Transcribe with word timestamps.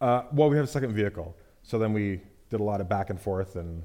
Uh, 0.00 0.22
well, 0.32 0.48
we 0.50 0.56
have 0.56 0.64
a 0.64 0.68
second 0.68 0.92
vehicle. 0.92 1.36
So 1.62 1.78
then 1.78 1.92
we 1.92 2.20
did 2.50 2.60
a 2.60 2.62
lot 2.62 2.80
of 2.80 2.88
back 2.88 3.10
and 3.10 3.20
forth 3.20 3.56
and 3.56 3.82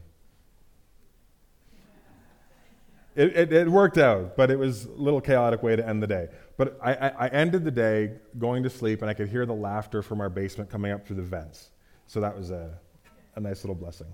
it, 3.16 3.36
it, 3.36 3.54
it, 3.54 3.70
worked 3.70 3.98
out, 3.98 4.38
but 4.38 4.50
it 4.50 4.58
was 4.58 4.86
a 4.86 4.92
little 4.92 5.20
chaotic 5.20 5.62
way 5.62 5.76
to 5.76 5.86
end 5.86 6.02
the 6.02 6.08
day. 6.08 6.30
But 6.56 6.80
I, 6.82 6.94
I, 6.94 7.08
I, 7.08 7.28
ended 7.28 7.66
the 7.66 7.72
day 7.72 8.14
going 8.38 8.64
to 8.64 8.70
sleep, 8.70 9.02
and 9.02 9.10
I 9.10 9.14
could 9.14 9.28
hear 9.28 9.46
the 9.46 9.54
laughter 9.54 10.02
from 10.02 10.22
our 10.22 10.30
basement 10.30 10.70
coming 10.70 10.94
up 10.94 11.06
through 11.06 11.18
the 11.18 11.22
vents. 11.22 11.72
So 12.08 12.22
that 12.22 12.36
was 12.36 12.52
a, 12.52 12.78
a 13.36 13.40
nice 13.42 13.64
little 13.64 13.76
blessing. 13.76 14.08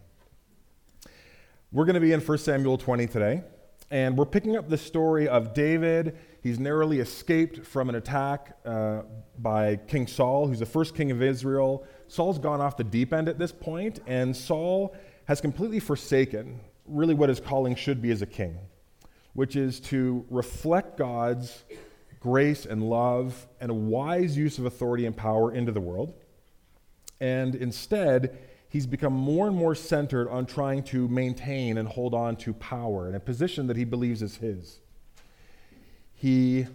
We're 1.72 1.86
going 1.86 1.96
to 1.96 2.00
be 2.00 2.14
in 2.14 2.22
1 2.22 2.38
Samuel 2.40 2.78
20 2.78 3.06
today, 3.08 3.44
and 3.92 4.18
we're 4.18 4.26
picking 4.26 4.58
up 4.58 4.68
the 4.68 4.78
story 4.78 5.28
of 5.28 5.54
David. 5.54 6.18
He's 6.48 6.60
narrowly 6.60 7.02
escaped 7.02 7.66
from 7.66 7.90
an 7.90 7.96
attack 7.96 8.58
uh, 8.64 9.02
by 9.38 9.76
King 9.76 10.08
Saul, 10.08 10.48
who's 10.48 10.60
the 10.60 10.66
first 10.66 10.96
king 10.96 11.12
of 11.12 11.22
Israel. 11.22 11.86
Saul's 12.08 12.40
gone 12.40 12.62
off 12.62 12.78
the 12.78 12.86
deep 12.86 13.12
end 13.12 13.28
at 13.28 13.38
this 13.38 13.52
point, 13.52 14.00
and 14.08 14.34
Saul 14.34 14.96
has 15.26 15.42
completely 15.42 15.82
forsaken 15.82 16.62
really 16.86 17.14
what 17.14 17.28
his 17.28 17.42
calling 17.42 17.76
should 17.76 18.02
be 18.02 18.12
as 18.12 18.22
a 18.22 18.26
king 18.26 18.58
which 19.34 19.58
is 19.58 19.82
to 19.82 20.26
reflect 20.30 20.98
God's 20.98 21.66
grace 22.22 22.66
and 22.66 22.82
love 22.82 23.46
and 23.60 23.70
a 23.70 23.74
wise 23.74 24.38
use 24.38 24.58
of 24.58 24.66
authority 24.66 25.06
and 25.06 25.16
power 25.16 25.54
into 25.54 25.74
the 25.74 25.82
world. 25.82 26.14
And 27.20 27.56
instead, 27.56 28.38
he's 28.70 28.88
become 28.88 29.12
more 29.12 29.48
and 29.48 29.56
more 29.56 29.76
centered 29.76 30.30
on 30.30 30.46
trying 30.46 30.82
to 30.84 31.10
maintain 31.10 31.78
and 31.78 31.90
hold 31.90 32.14
on 32.14 32.38
to 32.38 32.54
power 32.54 33.06
and 33.08 33.18
a 33.18 33.20
position 33.20 33.68
that 33.68 33.76
he 33.76 33.84
believes 33.84 34.22
is 34.22 34.38
his. 34.38 34.80
He 36.20 36.66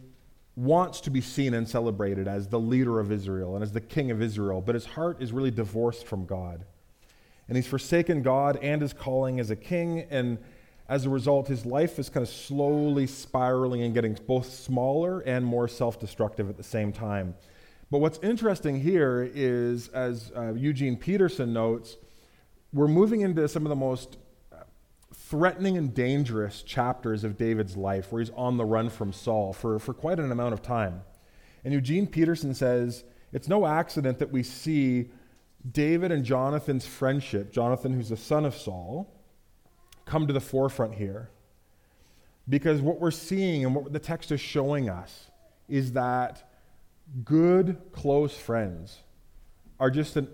wants 0.55 1.01
to 1.01 1.11
be 1.11 1.21
seen 1.21 1.53
and 1.53 1.69
celebrated 1.69 2.29
as 2.29 2.47
the 2.47 2.61
leader 2.61 3.01
of 3.01 3.11
Israel 3.11 3.57
and 3.57 3.63
as 3.63 3.73
the 3.73 3.81
king 3.81 4.13
of 4.13 4.23
Israel, 4.23 4.61
but 4.61 4.77
his 4.77 4.87
heart 4.87 5.21
is 5.21 5.33
really 5.33 5.51
divorced 5.51 6.07
from 6.07 6.27
God. 6.27 6.65
And 7.49 7.57
he's 7.57 7.67
forsaken 7.67 8.23
God 8.23 8.57
and 8.63 8.81
his 8.81 8.93
calling 8.93 9.41
as 9.41 9.51
a 9.51 9.57
king, 9.57 10.07
and 10.11 10.39
as 10.89 11.07
a 11.07 11.11
result, 11.11 11.49
his 11.49 11.67
life 11.67 11.99
is 11.99 12.09
kind 12.09 12.23
of 12.23 12.33
slowly 12.33 13.07
spiraling 13.09 13.83
and 13.83 13.93
getting 13.93 14.17
both 14.29 14.53
smaller 14.53 15.21
and 15.21 15.45
more 15.45 15.67
self 15.67 15.99
destructive 15.99 16.49
at 16.49 16.57
the 16.57 16.63
same 16.63 16.93
time. 16.93 17.35
But 17.91 17.99
what's 17.99 18.21
interesting 18.23 18.81
here 18.81 19.29
is, 19.35 19.89
as 19.89 20.31
uh, 20.37 20.55
Eugene 20.55 20.97
Peterson 20.97 21.53
notes, 21.53 21.97
we're 22.73 22.89
moving 22.89 23.23
into 23.23 23.47
some 23.49 23.67
of 23.67 23.71
the 23.71 23.77
most 23.77 24.19
threatening 25.33 25.79
and 25.79 25.95
dangerous 25.95 26.63
chapters 26.63 27.25
of 27.25 27.39
David's 27.39 27.75
life, 27.75 28.13
where 28.13 28.21
he's 28.21 28.31
on 28.37 28.59
the 28.59 28.67
run 28.67 28.91
from 28.91 29.15
Saul 29.15 29.55
for, 29.55 29.79
for 29.79 29.95
quite 29.95 30.21
an 30.21 30.31
amount 30.31 30.53
of 30.53 30.61
time. 30.61 31.01
And 31.65 31.73
Eugene 31.73 32.07
Peterson 32.07 32.53
says 32.53 33.03
it's 33.33 33.49
no 33.49 33.65
accident 33.65 34.19
that 34.19 34.31
we 34.31 34.43
see 34.43 35.09
David 35.71 36.13
and 36.13 36.23
Jonathan's 36.23 36.85
friendship, 36.85 37.51
Jonathan, 37.51 37.95
who's 37.95 38.11
the 38.11 38.17
son 38.19 38.45
of 38.45 38.55
Saul, 38.55 39.11
come 40.05 40.27
to 40.27 40.35
the 40.35 40.41
forefront 40.41 40.97
here. 40.97 41.31
Because 42.47 42.83
what 42.83 43.01
we're 43.01 43.11
seeing 43.11 43.65
and 43.65 43.75
what 43.75 43.91
the 43.91 43.99
text 43.99 44.33
is 44.33 44.41
showing 44.41 44.91
us 44.91 45.31
is 45.67 45.93
that 45.93 46.47
good, 47.25 47.79
close 47.93 48.37
friends 48.37 48.99
are 49.81 49.91
just 49.91 50.15
an 50.19 50.29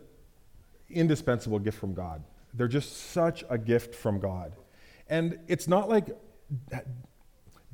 indispensable 0.91 1.61
gift 1.61 1.79
from 1.79 1.95
God. 1.95 2.25
They're 2.53 2.67
just 2.67 3.13
such 3.13 3.45
a 3.49 3.59
gift 3.59 3.95
from 3.95 4.19
God. 4.19 4.55
And 5.09 5.39
it's 5.49 5.69
not 5.69 5.89
like 5.89 6.17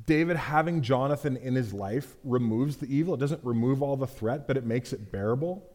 David 0.05 0.37
having 0.37 0.81
Jonathan 0.81 1.37
in 1.37 1.55
his 1.55 1.73
life 1.73 2.15
removes 2.23 2.77
the 2.77 2.93
evil. 2.93 3.15
It 3.15 3.19
doesn't 3.19 3.43
remove 3.43 3.81
all 3.81 3.97
the 3.97 4.07
threat, 4.07 4.47
but 4.47 4.57
it 4.57 4.65
makes 4.65 4.93
it 4.93 5.11
bearable. 5.11 5.67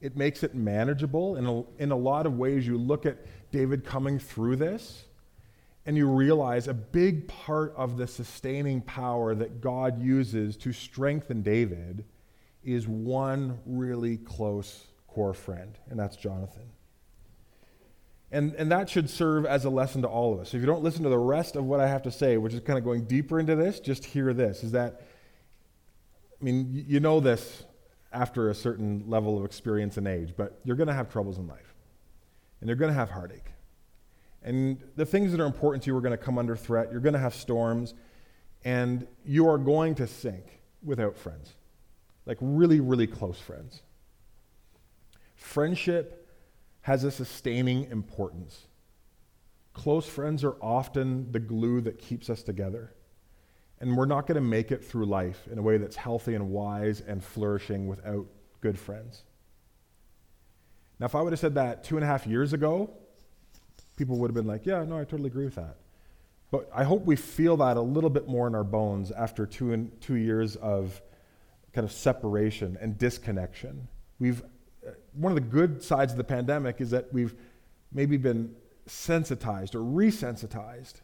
It 0.00 0.16
makes 0.16 0.42
it 0.42 0.54
manageable. 0.54 1.36
In 1.36 1.46
a, 1.46 1.82
in 1.82 1.90
a 1.90 1.96
lot 1.96 2.26
of 2.26 2.38
ways, 2.38 2.66
you 2.66 2.78
look 2.78 3.04
at 3.04 3.18
David 3.50 3.84
coming 3.84 4.18
through 4.18 4.56
this 4.56 5.04
and 5.86 5.96
you 5.96 6.08
realize 6.08 6.68
a 6.68 6.74
big 6.74 7.26
part 7.26 7.74
of 7.76 7.96
the 7.96 8.06
sustaining 8.06 8.80
power 8.82 9.34
that 9.34 9.60
God 9.60 10.00
uses 10.00 10.56
to 10.58 10.72
strengthen 10.72 11.42
David 11.42 12.04
is 12.62 12.86
one 12.86 13.58
really 13.64 14.18
close 14.18 14.86
core 15.08 15.34
friend, 15.34 15.78
and 15.88 15.98
that's 15.98 16.16
Jonathan. 16.16 16.70
And, 18.32 18.54
and 18.54 18.70
that 18.70 18.88
should 18.88 19.10
serve 19.10 19.44
as 19.44 19.64
a 19.64 19.70
lesson 19.70 20.02
to 20.02 20.08
all 20.08 20.32
of 20.32 20.40
us. 20.40 20.54
If 20.54 20.60
you 20.60 20.66
don't 20.66 20.82
listen 20.82 21.02
to 21.02 21.08
the 21.08 21.18
rest 21.18 21.56
of 21.56 21.64
what 21.64 21.80
I 21.80 21.88
have 21.88 22.02
to 22.02 22.12
say, 22.12 22.36
which 22.36 22.54
is 22.54 22.60
kind 22.60 22.78
of 22.78 22.84
going 22.84 23.04
deeper 23.04 23.40
into 23.40 23.56
this, 23.56 23.80
just 23.80 24.04
hear 24.04 24.32
this 24.32 24.62
is 24.62 24.72
that, 24.72 25.02
I 26.40 26.44
mean, 26.44 26.84
you 26.86 27.00
know 27.00 27.18
this 27.20 27.64
after 28.12 28.50
a 28.50 28.54
certain 28.54 29.04
level 29.08 29.38
of 29.38 29.44
experience 29.44 29.96
and 29.96 30.06
age, 30.06 30.34
but 30.36 30.60
you're 30.64 30.76
going 30.76 30.88
to 30.88 30.94
have 30.94 31.10
troubles 31.10 31.38
in 31.38 31.48
life, 31.48 31.74
and 32.60 32.68
you're 32.68 32.76
going 32.76 32.90
to 32.92 32.98
have 32.98 33.10
heartache. 33.10 33.50
And 34.42 34.80
the 34.96 35.04
things 35.04 35.32
that 35.32 35.40
are 35.40 35.46
important 35.46 35.84
to 35.84 35.90
you 35.90 35.96
are 35.96 36.00
going 36.00 36.16
to 36.16 36.24
come 36.24 36.38
under 36.38 36.56
threat. 36.56 36.90
You're 36.90 37.00
going 37.00 37.12
to 37.12 37.18
have 37.18 37.34
storms. 37.34 37.94
And 38.64 39.06
you 39.24 39.48
are 39.48 39.58
going 39.58 39.94
to 39.96 40.06
sink 40.06 40.60
without 40.82 41.16
friends, 41.16 41.54
like 42.26 42.38
really, 42.40 42.80
really 42.80 43.06
close 43.06 43.38
friends. 43.38 43.82
Friendship 45.34 46.19
has 46.90 47.04
a 47.04 47.10
sustaining 47.12 47.84
importance. 47.92 48.66
Close 49.74 50.08
friends 50.08 50.42
are 50.42 50.56
often 50.60 51.30
the 51.30 51.38
glue 51.38 51.80
that 51.80 52.00
keeps 52.00 52.28
us 52.28 52.42
together. 52.42 52.92
And 53.78 53.96
we're 53.96 54.06
not 54.06 54.26
going 54.26 54.34
to 54.34 54.40
make 54.40 54.72
it 54.72 54.84
through 54.84 55.06
life 55.06 55.46
in 55.52 55.56
a 55.56 55.62
way 55.62 55.78
that's 55.78 55.94
healthy 55.94 56.34
and 56.34 56.50
wise 56.50 57.00
and 57.00 57.22
flourishing 57.22 57.86
without 57.86 58.26
good 58.60 58.76
friends. 58.76 59.22
Now, 60.98 61.06
if 61.06 61.14
I 61.14 61.22
would 61.22 61.32
have 61.32 61.38
said 61.38 61.54
that 61.54 61.84
two 61.84 61.96
and 61.96 62.02
a 62.02 62.08
half 62.08 62.26
years 62.26 62.54
ago, 62.54 62.90
people 63.94 64.18
would 64.18 64.28
have 64.28 64.34
been 64.34 64.48
like, 64.48 64.66
yeah, 64.66 64.82
no, 64.82 64.98
I 64.98 65.04
totally 65.04 65.28
agree 65.28 65.44
with 65.44 65.54
that. 65.54 65.76
But 66.50 66.68
I 66.74 66.82
hope 66.82 67.04
we 67.04 67.14
feel 67.14 67.56
that 67.58 67.76
a 67.76 67.80
little 67.80 68.10
bit 68.10 68.26
more 68.26 68.48
in 68.48 68.56
our 68.56 68.64
bones 68.64 69.12
after 69.12 69.46
two, 69.46 69.72
and, 69.72 70.00
two 70.00 70.16
years 70.16 70.56
of 70.56 71.00
kind 71.72 71.84
of 71.84 71.92
separation 71.92 72.76
and 72.80 72.98
disconnection. 72.98 73.86
We've, 74.18 74.42
one 75.14 75.32
of 75.32 75.34
the 75.34 75.48
good 75.48 75.82
sides 75.82 76.12
of 76.12 76.18
the 76.18 76.24
pandemic 76.24 76.80
is 76.80 76.90
that 76.90 77.12
we've 77.12 77.34
maybe 77.92 78.16
been 78.16 78.54
sensitized 78.86 79.74
or 79.74 79.80
resensitized 79.80 81.00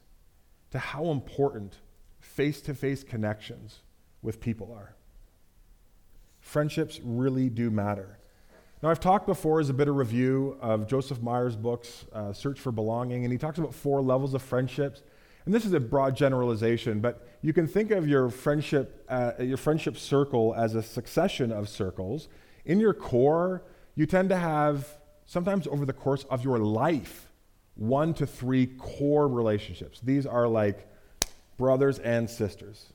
to 0.71 0.79
how 0.79 1.11
important 1.11 1.77
face 2.21 2.61
to 2.63 2.75
face 2.75 3.03
connections 3.03 3.81
with 4.23 4.41
people 4.41 4.73
are. 4.73 4.95
Friendships 6.41 7.01
really 7.03 7.49
do 7.49 7.71
matter. 7.71 8.19
Now, 8.83 8.91
I've 8.91 9.01
talked 9.01 9.27
before 9.27 9.59
as 9.59 9.71
a 9.71 9.75
bit 9.75 9.89
of 9.89 9.97
review 9.97 10.59
of 10.61 10.87
Joseph 10.87 11.23
Myers' 11.23 11.57
books, 11.57 12.05
uh, 12.13 12.33
Search 12.33 12.61
for 12.61 12.71
Belonging, 12.71 13.25
and 13.25 13.33
he 13.33 13.39
talks 13.39 13.59
about 13.59 13.75
four 13.75 14.03
levels 14.03 14.35
of 14.35 14.43
friendships. 14.43 15.03
And 15.47 15.55
this 15.55 15.65
is 15.65 15.73
a 15.73 15.81
broad 15.81 16.17
generalization, 16.17 17.01
but 17.01 17.27
you 17.41 17.53
can 17.53 17.67
think 17.67 17.91
of 17.91 18.07
your 18.07 18.29
friendship, 18.29 19.05
uh, 19.09 19.33
your 19.39 19.57
friendship 19.57 19.97
circle 19.97 20.55
as 20.57 20.75
a 20.75 20.83
succession 20.83 21.53
of 21.53 21.69
circles. 21.69 22.29
In 22.65 22.81
your 22.81 22.93
core, 22.93 23.63
you 23.97 24.07
tend 24.07 24.29
to 24.29 24.37
have, 24.37 24.87
sometimes 25.25 25.67
over 25.67 25.85
the 25.85 25.93
course 25.93 26.25
of 26.31 26.45
your 26.45 26.59
life, 26.59 27.29
one 27.75 28.15
to 28.15 28.27
three 28.27 28.67
core 28.67 29.27
relationships. 29.27 30.01
These 30.01 30.27
are 30.27 30.47
like 30.47 30.87
brothers 31.57 31.99
and 31.99 32.29
sisters. 32.29 32.93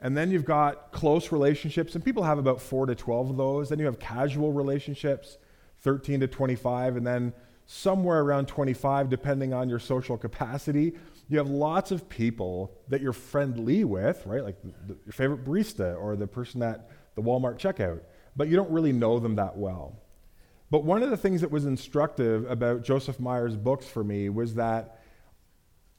And 0.00 0.16
then 0.16 0.30
you've 0.30 0.44
got 0.44 0.92
close 0.92 1.32
relationships, 1.32 1.94
and 1.94 2.04
people 2.04 2.22
have 2.22 2.38
about 2.38 2.60
four 2.60 2.84
to 2.86 2.94
12 2.94 3.30
of 3.30 3.36
those. 3.36 3.70
Then 3.70 3.78
you 3.78 3.86
have 3.86 3.98
casual 3.98 4.52
relationships, 4.52 5.38
13 5.80 6.20
to 6.20 6.26
25, 6.26 6.96
and 6.96 7.06
then 7.06 7.32
somewhere 7.66 8.20
around 8.20 8.46
25, 8.46 9.08
depending 9.08 9.54
on 9.54 9.68
your 9.70 9.78
social 9.78 10.18
capacity, 10.18 10.92
you 11.28 11.38
have 11.38 11.48
lots 11.48 11.90
of 11.90 12.08
people 12.08 12.76
that 12.88 13.00
you're 13.00 13.14
friendly 13.14 13.84
with, 13.84 14.24
right? 14.26 14.44
Like 14.44 14.56
the, 14.62 14.96
your 15.06 15.12
favorite 15.12 15.44
barista 15.44 15.98
or 15.98 16.16
the 16.16 16.26
person 16.26 16.62
at 16.62 16.90
the 17.14 17.22
Walmart 17.22 17.58
checkout, 17.58 18.00
but 18.36 18.48
you 18.48 18.56
don't 18.56 18.70
really 18.70 18.92
know 18.92 19.18
them 19.18 19.36
that 19.36 19.56
well. 19.56 20.03
But 20.70 20.84
one 20.84 21.02
of 21.02 21.10
the 21.10 21.16
things 21.16 21.40
that 21.42 21.50
was 21.50 21.66
instructive 21.66 22.50
about 22.50 22.82
Joseph 22.82 23.20
Myers' 23.20 23.56
books 23.56 23.86
for 23.86 24.02
me 24.02 24.28
was 24.28 24.54
that 24.54 25.00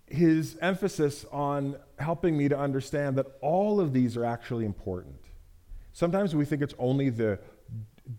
his 0.07 0.57
emphasis 0.61 1.25
on 1.31 1.77
helping 1.97 2.37
me 2.37 2.49
to 2.49 2.57
understand 2.57 3.17
that 3.17 3.27
all 3.41 3.79
of 3.79 3.93
these 3.93 4.17
are 4.17 4.25
actually 4.25 4.65
important. 4.65 5.19
Sometimes 5.93 6.35
we 6.35 6.45
think 6.45 6.61
it's 6.61 6.73
only 6.77 7.09
the 7.09 7.39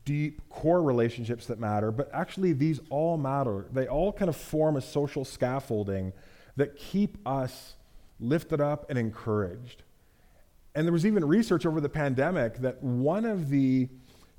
deep 0.05 0.49
core 0.49 0.82
relationships 0.82 1.47
that 1.47 1.61
matter, 1.61 1.93
but 1.93 2.11
actually 2.12 2.53
these 2.53 2.81
all 2.91 3.17
matter. 3.17 3.67
They 3.73 3.87
all 3.87 4.12
kind 4.12 4.29
of 4.29 4.37
form 4.37 4.76
a 4.76 4.81
social 4.81 5.25
scaffolding 5.25 6.12
that 6.56 6.76
keep 6.76 7.19
us 7.26 7.75
lifted 8.19 8.61
up 8.61 8.88
and 8.88 8.99
encouraged. 8.99 9.82
And 10.75 10.87
there 10.87 10.93
was 10.93 11.06
even 11.06 11.25
research 11.25 11.67
over 11.67 11.81
the 11.81 11.88
pandemic 11.88 12.59
that 12.59 12.82
one 12.82 13.25
of 13.25 13.49
the 13.50 13.88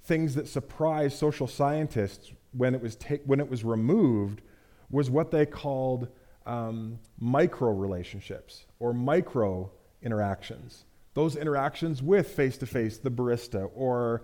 things 0.07 0.35
that 0.35 0.47
surprised 0.47 1.17
social 1.17 1.47
scientists 1.47 2.31
when 2.53 2.73
it 2.73 2.81
was, 2.81 2.95
ta- 2.95 3.23
when 3.25 3.39
it 3.39 3.49
was 3.49 3.63
removed 3.63 4.41
was 4.89 5.09
what 5.09 5.31
they 5.31 5.45
called 5.45 6.07
um, 6.45 6.97
micro 7.19 7.71
relationships 7.71 8.65
or 8.79 8.93
micro 8.93 9.69
interactions. 10.01 10.85
Those 11.13 11.35
interactions 11.35 12.01
with 12.01 12.29
face 12.29 12.57
to 12.59 12.65
face, 12.65 12.97
the 12.97 13.11
barista, 13.11 13.69
or 13.75 14.23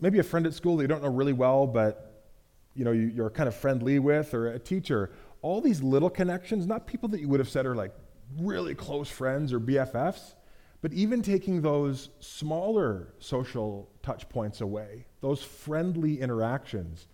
maybe 0.00 0.18
a 0.18 0.22
friend 0.22 0.46
at 0.46 0.54
school 0.54 0.76
that 0.78 0.84
you 0.84 0.88
don't 0.88 1.02
know 1.02 1.10
really 1.10 1.32
well, 1.34 1.66
but 1.66 2.24
you 2.74 2.84
know, 2.84 2.92
you, 2.92 3.22
are 3.22 3.30
kind 3.30 3.48
of 3.48 3.54
friendly 3.54 3.98
with, 3.98 4.32
or 4.32 4.48
a 4.48 4.58
teacher. 4.58 5.10
All 5.42 5.60
these 5.60 5.82
little 5.82 6.10
connections, 6.10 6.66
not 6.66 6.86
people 6.86 7.08
that 7.10 7.20
you 7.20 7.28
would 7.28 7.40
have 7.40 7.48
said 7.48 7.66
are 7.66 7.74
like 7.74 7.92
really 8.38 8.74
close 8.74 9.08
friends 9.08 9.52
or 9.52 9.60
BFFs, 9.60 10.34
but 10.80 10.92
even 10.92 11.22
taking 11.22 11.60
those 11.60 12.10
smaller 12.20 13.14
social 13.18 13.90
touch 14.02 14.28
points 14.28 14.60
away, 14.60 15.06
those 15.20 15.42
friendly 15.42 16.20
interactions, 16.20 17.08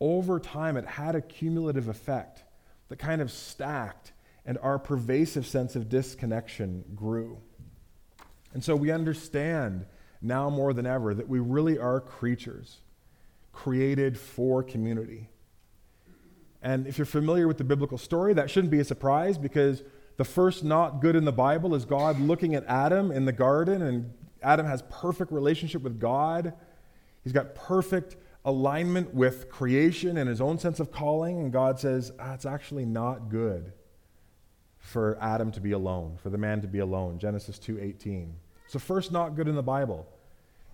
over 0.00 0.38
time 0.38 0.76
it 0.76 0.86
had 0.86 1.14
a 1.14 1.20
cumulative 1.20 1.88
effect 1.88 2.44
that 2.88 2.98
kind 2.98 3.20
of 3.20 3.30
stacked, 3.30 4.12
and 4.46 4.58
our 4.58 4.78
pervasive 4.78 5.46
sense 5.46 5.76
of 5.76 5.88
disconnection 5.88 6.84
grew. 6.94 7.38
And 8.52 8.62
so 8.64 8.74
we 8.74 8.90
understand 8.90 9.86
now 10.20 10.50
more 10.50 10.72
than 10.72 10.86
ever 10.86 11.14
that 11.14 11.28
we 11.28 11.38
really 11.38 11.78
are 11.78 12.00
creatures 12.00 12.78
created 13.52 14.18
for 14.18 14.62
community. 14.62 15.28
And 16.62 16.86
if 16.86 16.98
you're 16.98 17.06
familiar 17.06 17.48
with 17.48 17.58
the 17.58 17.64
biblical 17.64 17.98
story, 17.98 18.34
that 18.34 18.50
shouldn't 18.50 18.70
be 18.70 18.80
a 18.80 18.84
surprise 18.84 19.38
because 19.38 19.82
the 20.16 20.24
first 20.24 20.64
not 20.64 21.00
good 21.00 21.16
in 21.16 21.24
the 21.24 21.32
Bible 21.32 21.74
is 21.74 21.84
God 21.84 22.20
looking 22.20 22.54
at 22.54 22.64
Adam 22.66 23.10
in 23.10 23.24
the 23.24 23.32
garden, 23.32 23.82
and 23.82 24.12
Adam 24.42 24.66
has 24.66 24.82
perfect 24.90 25.32
relationship 25.32 25.82
with 25.82 25.98
God. 25.98 26.52
He's 27.24 27.32
got 27.32 27.54
perfect 27.54 28.16
alignment 28.44 29.14
with 29.14 29.50
creation 29.50 30.16
and 30.16 30.28
his 30.28 30.40
own 30.40 30.58
sense 30.58 30.80
of 30.80 30.90
calling, 30.90 31.38
and 31.38 31.52
God 31.52 31.78
says, 31.78 32.12
ah, 32.18 32.34
it's 32.34 32.46
actually 32.46 32.84
not 32.84 33.28
good 33.28 33.72
for 34.78 35.18
Adam 35.20 35.52
to 35.52 35.60
be 35.60 35.72
alone, 35.72 36.16
for 36.22 36.30
the 36.30 36.38
man 36.38 36.60
to 36.62 36.66
be 36.66 36.78
alone. 36.78 37.18
Genesis 37.18 37.58
2:18. 37.58 38.32
It's 38.64 38.72
the 38.72 38.78
first 38.80 39.12
not 39.12 39.36
good 39.36 39.48
in 39.48 39.54
the 39.54 39.62
Bible. 39.62 40.06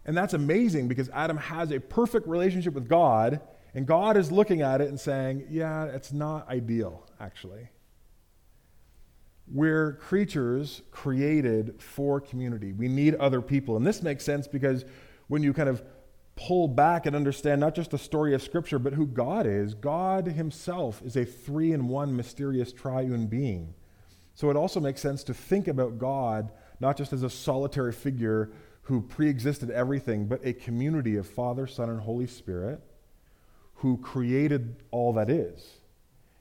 And 0.04 0.16
that's 0.16 0.34
amazing 0.34 0.86
because 0.86 1.08
Adam 1.10 1.36
has 1.36 1.72
a 1.72 1.80
perfect 1.80 2.28
relationship 2.28 2.74
with 2.74 2.88
God, 2.88 3.40
and 3.74 3.86
God 3.86 4.16
is 4.16 4.30
looking 4.30 4.62
at 4.62 4.80
it 4.80 4.88
and 4.88 4.98
saying, 4.98 5.48
yeah, 5.50 5.86
it's 5.86 6.12
not 6.12 6.48
ideal, 6.48 7.04
actually. 7.18 7.68
We're 9.48 9.94
creatures 9.94 10.82
created 10.90 11.80
for 11.80 12.20
community. 12.20 12.72
We 12.72 12.88
need 12.88 13.14
other 13.16 13.40
people. 13.40 13.76
And 13.76 13.86
this 13.86 14.02
makes 14.02 14.24
sense 14.24 14.48
because 14.48 14.84
when 15.28 15.42
you 15.42 15.52
kind 15.52 15.68
of 15.68 15.82
pull 16.34 16.68
back 16.68 17.06
and 17.06 17.16
understand 17.16 17.60
not 17.60 17.74
just 17.74 17.92
the 17.92 17.98
story 17.98 18.34
of 18.34 18.42
Scripture, 18.42 18.78
but 18.78 18.92
who 18.92 19.06
God 19.06 19.46
is, 19.46 19.74
God 19.74 20.26
Himself 20.26 21.00
is 21.04 21.16
a 21.16 21.24
three 21.24 21.72
in 21.72 21.88
one 21.88 22.14
mysterious 22.14 22.72
triune 22.72 23.26
being. 23.26 23.74
So 24.34 24.50
it 24.50 24.56
also 24.56 24.80
makes 24.80 25.00
sense 25.00 25.24
to 25.24 25.34
think 25.34 25.68
about 25.68 25.98
God 25.98 26.50
not 26.78 26.96
just 26.96 27.12
as 27.12 27.22
a 27.22 27.30
solitary 27.30 27.92
figure 27.92 28.50
who 28.82 29.00
pre 29.00 29.28
existed 29.28 29.70
everything, 29.70 30.26
but 30.26 30.40
a 30.44 30.52
community 30.52 31.16
of 31.16 31.26
Father, 31.26 31.66
Son, 31.66 31.88
and 31.88 32.00
Holy 32.00 32.26
Spirit 32.26 32.80
who 33.76 33.96
created 33.98 34.76
all 34.90 35.12
that 35.14 35.30
is. 35.30 35.80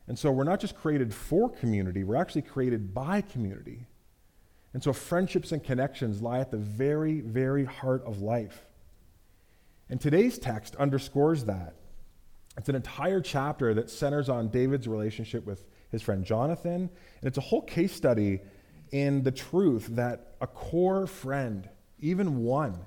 And 0.08 0.18
so 0.18 0.32
we're 0.32 0.44
not 0.44 0.60
just 0.60 0.76
created 0.76 1.14
for 1.14 1.50
community, 1.50 2.04
we're 2.04 2.16
actually 2.16 2.44
created 2.44 2.94
by 2.94 3.22
community. 3.22 3.88
And 4.74 4.84
so 4.84 4.92
friendships 4.92 5.52
and 5.52 5.64
connections 5.64 6.22
lie 6.22 6.40
at 6.40 6.52
the 6.52 6.58
very, 6.58 7.22
very 7.22 7.64
heart 7.64 8.04
of 8.06 8.22
life. 8.22 8.66
And 9.90 10.02
today's 10.02 10.38
text 10.38 10.76
underscores 10.76 11.46
that. 11.46 11.76
It's 12.58 12.70
an 12.70 12.76
entire 12.76 13.22
chapter 13.22 13.74
that 13.74 13.90
centers 13.90 14.30
on 14.30 14.50
David's 14.50 14.88
relationship 14.88 15.46
with 15.46 15.64
his 15.92 16.02
friend 16.02 16.26
Jonathan, 16.26 16.90
and 17.22 17.24
it's 17.24 17.38
a 17.38 17.42
whole 17.42 17.62
case 17.62 17.94
study 17.94 18.42
in 18.92 19.24
the 19.24 19.32
truth 19.32 19.88
that 19.92 20.36
a 20.42 20.48
core 20.48 21.08
friend, 21.08 21.70
even 22.00 22.44
one, 22.44 22.78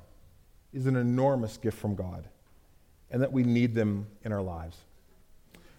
is 0.73 0.87
an 0.87 0.97
enormous 0.97 1.56
gift 1.56 1.79
from 1.79 1.94
God, 1.94 2.29
and 3.11 3.23
that 3.23 3.32
we 3.32 3.43
need 3.43 3.75
them 3.75 4.06
in 4.25 4.32
our 4.32 4.43
lives. 4.43 4.76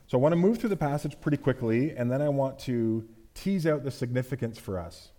So 0.10 0.18
I 0.18 0.22
want 0.22 0.32
to 0.32 0.38
move 0.38 0.58
through 0.58 0.70
the 0.70 0.76
passage 0.76 1.22
pretty 1.22 1.38
quickly, 1.38 1.92
and 1.92 2.12
then 2.12 2.20
I 2.20 2.30
want 2.30 2.58
to 2.62 3.08
tease 3.36 3.68
out 3.68 3.84
the 3.84 3.92
significance 3.92 4.58
for 4.58 4.80
us. 4.80 5.10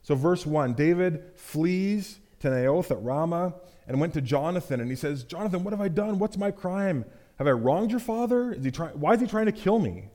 So, 0.00 0.14
verse 0.14 0.46
1 0.46 0.72
David 0.72 1.22
flees 1.36 2.18
to 2.38 2.48
Naioth 2.48 2.90
at 2.90 3.02
Ramah 3.02 3.52
and 3.86 4.00
went 4.00 4.14
to 4.14 4.22
Jonathan, 4.22 4.80
and 4.80 4.88
he 4.88 4.96
says, 4.96 5.22
Jonathan, 5.24 5.62
what 5.64 5.74
have 5.74 5.82
I 5.82 5.88
done? 5.88 6.18
What's 6.18 6.38
my 6.38 6.50
crime? 6.50 7.04
Have 7.36 7.46
I 7.46 7.50
wronged 7.50 7.90
your 7.90 8.00
father? 8.00 8.52
Is 8.52 8.64
he 8.64 8.70
try- 8.70 8.92
Why 8.92 9.12
is 9.12 9.20
he 9.20 9.26
trying 9.26 9.46
to 9.46 9.52
kill 9.52 9.78
me? 9.78 10.08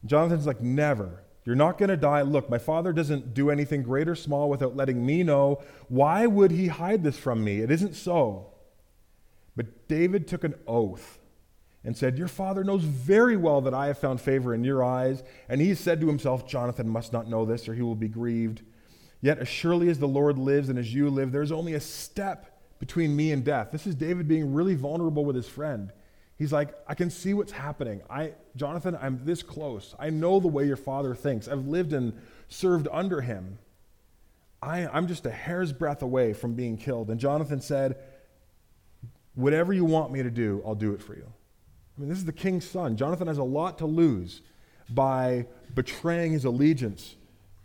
And 0.00 0.10
Jonathan's 0.10 0.46
like, 0.46 0.60
Never. 0.60 1.22
You're 1.44 1.54
not 1.54 1.78
going 1.78 1.90
to 1.90 1.96
die. 1.96 2.22
Look, 2.22 2.50
my 2.50 2.58
father 2.58 2.92
doesn't 2.92 3.34
do 3.34 3.50
anything 3.50 3.84
great 3.84 4.08
or 4.08 4.14
small 4.16 4.50
without 4.50 4.76
letting 4.76 5.04
me 5.04 5.22
know. 5.22 5.62
Why 5.88 6.26
would 6.26 6.50
he 6.50 6.68
hide 6.68 7.04
this 7.04 7.18
from 7.18 7.42
me? 7.42 7.60
It 7.60 7.70
isn't 7.70 7.94
so. 7.94 8.52
But 9.56 9.88
David 9.88 10.26
took 10.26 10.44
an 10.44 10.54
oath 10.68 11.18
and 11.84 11.96
said, 11.96 12.18
Your 12.18 12.28
father 12.28 12.64
knows 12.64 12.84
very 12.84 13.36
well 13.36 13.60
that 13.62 13.74
I 13.74 13.86
have 13.86 13.98
found 13.98 14.20
favor 14.20 14.54
in 14.54 14.64
your 14.64 14.84
eyes. 14.84 15.22
And 15.48 15.60
he 15.60 15.74
said 15.74 16.00
to 16.00 16.06
himself, 16.06 16.46
Jonathan 16.46 16.88
must 16.88 17.12
not 17.12 17.28
know 17.28 17.44
this, 17.44 17.68
or 17.68 17.74
he 17.74 17.82
will 17.82 17.94
be 17.94 18.08
grieved. 18.08 18.62
Yet, 19.20 19.38
as 19.38 19.48
surely 19.48 19.88
as 19.88 19.98
the 19.98 20.08
Lord 20.08 20.38
lives 20.38 20.68
and 20.68 20.78
as 20.78 20.92
you 20.92 21.08
live, 21.08 21.32
there's 21.32 21.52
only 21.52 21.74
a 21.74 21.80
step 21.80 22.60
between 22.78 23.14
me 23.14 23.30
and 23.30 23.44
death. 23.44 23.70
This 23.70 23.86
is 23.86 23.94
David 23.94 24.26
being 24.26 24.52
really 24.52 24.74
vulnerable 24.74 25.24
with 25.24 25.36
his 25.36 25.48
friend. 25.48 25.92
He's 26.36 26.52
like, 26.52 26.74
I 26.88 26.94
can 26.94 27.10
see 27.10 27.34
what's 27.34 27.52
happening. 27.52 28.02
I, 28.10 28.32
Jonathan, 28.56 28.98
I'm 29.00 29.24
this 29.24 29.44
close. 29.44 29.94
I 29.98 30.10
know 30.10 30.40
the 30.40 30.48
way 30.48 30.66
your 30.66 30.76
father 30.76 31.14
thinks. 31.14 31.46
I've 31.46 31.68
lived 31.68 31.92
and 31.92 32.20
served 32.48 32.88
under 32.90 33.20
him. 33.20 33.58
I, 34.60 34.88
I'm 34.88 35.06
just 35.06 35.26
a 35.26 35.30
hair's 35.30 35.72
breadth 35.72 36.02
away 36.02 36.32
from 36.32 36.54
being 36.54 36.76
killed. 36.76 37.10
And 37.10 37.20
Jonathan 37.20 37.60
said, 37.60 37.96
Whatever 39.34 39.72
you 39.72 39.84
want 39.84 40.12
me 40.12 40.22
to 40.22 40.30
do, 40.30 40.62
I'll 40.66 40.74
do 40.74 40.92
it 40.92 41.02
for 41.02 41.14
you. 41.14 41.32
I 41.96 42.00
mean, 42.00 42.08
this 42.08 42.18
is 42.18 42.24
the 42.24 42.32
king's 42.32 42.68
son. 42.68 42.96
Jonathan 42.96 43.28
has 43.28 43.38
a 43.38 43.44
lot 43.44 43.78
to 43.78 43.86
lose 43.86 44.42
by 44.90 45.46
betraying 45.74 46.32
his 46.32 46.44
allegiance 46.44 47.16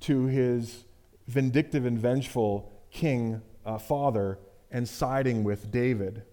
to 0.02 0.26
his 0.26 0.86
vindictive 1.28 1.86
and 1.86 1.98
vengeful 1.98 2.72
king 2.92 3.42
uh, 3.66 3.78
father 3.78 4.40
and 4.72 4.88
siding 4.88 5.44
with 5.44 5.72
David. 5.72 6.24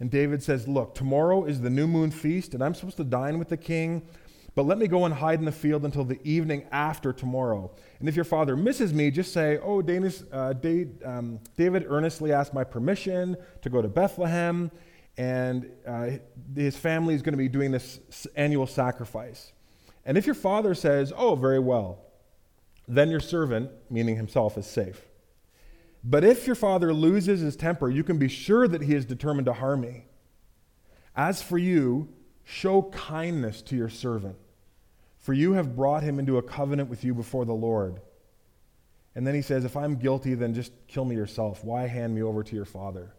And 0.00 0.10
David 0.10 0.42
says, 0.42 0.66
Look, 0.66 0.94
tomorrow 0.94 1.44
is 1.44 1.60
the 1.60 1.70
new 1.70 1.86
moon 1.86 2.10
feast, 2.10 2.54
and 2.54 2.62
I'm 2.62 2.74
supposed 2.74 2.96
to 2.96 3.04
dine 3.04 3.38
with 3.38 3.48
the 3.48 3.56
king, 3.56 4.02
but 4.54 4.66
let 4.66 4.78
me 4.78 4.86
go 4.86 5.04
and 5.04 5.14
hide 5.14 5.38
in 5.38 5.44
the 5.44 5.52
field 5.52 5.84
until 5.84 6.04
the 6.04 6.20
evening 6.24 6.66
after 6.70 7.12
tomorrow. 7.12 7.70
And 8.00 8.08
if 8.08 8.16
your 8.16 8.24
father 8.24 8.56
misses 8.56 8.92
me, 8.92 9.10
just 9.10 9.32
say, 9.32 9.58
Oh, 9.58 9.80
Danis, 9.80 10.24
uh, 10.32 10.52
Dave, 10.54 10.90
um, 11.04 11.40
David 11.56 11.86
earnestly 11.88 12.32
asked 12.32 12.54
my 12.54 12.64
permission 12.64 13.36
to 13.62 13.70
go 13.70 13.80
to 13.80 13.88
Bethlehem 13.88 14.70
and 15.16 15.70
uh, 15.86 16.10
his 16.54 16.76
family 16.76 17.14
is 17.14 17.22
going 17.22 17.32
to 17.34 17.38
be 17.38 17.48
doing 17.48 17.70
this 17.70 18.00
annual 18.34 18.66
sacrifice. 18.66 19.52
And 20.04 20.18
if 20.18 20.26
your 20.26 20.34
father 20.34 20.74
says, 20.74 21.12
Oh, 21.16 21.34
very 21.34 21.60
well, 21.60 22.00
then 22.86 23.10
your 23.10 23.20
servant, 23.20 23.70
meaning 23.90 24.16
himself, 24.16 24.58
is 24.58 24.66
safe. 24.66 25.06
But 26.02 26.22
if 26.22 26.46
your 26.46 26.56
father 26.56 26.92
loses 26.92 27.40
his 27.40 27.56
temper, 27.56 27.88
you 27.88 28.04
can 28.04 28.18
be 28.18 28.28
sure 28.28 28.68
that 28.68 28.82
he 28.82 28.94
is 28.94 29.06
determined 29.06 29.46
to 29.46 29.54
harm 29.54 29.80
me. 29.80 30.04
As 31.16 31.40
for 31.40 31.56
you, 31.56 32.08
show 32.42 32.82
kindness 32.82 33.62
to 33.62 33.76
your 33.76 33.88
servant, 33.88 34.36
for 35.18 35.32
you 35.32 35.54
have 35.54 35.74
brought 35.74 36.02
him 36.02 36.18
into 36.18 36.36
a 36.36 36.42
covenant 36.42 36.90
with 36.90 37.04
you 37.04 37.14
before 37.14 37.46
the 37.46 37.54
Lord. 37.54 38.00
And 39.14 39.26
then 39.26 39.34
he 39.34 39.40
says, 39.40 39.64
If 39.64 39.76
I'm 39.76 39.96
guilty, 39.96 40.34
then 40.34 40.52
just 40.52 40.72
kill 40.88 41.06
me 41.06 41.14
yourself. 41.14 41.64
Why 41.64 41.86
hand 41.86 42.14
me 42.14 42.22
over 42.22 42.42
to 42.42 42.56
your 42.56 42.64
father? 42.66 43.14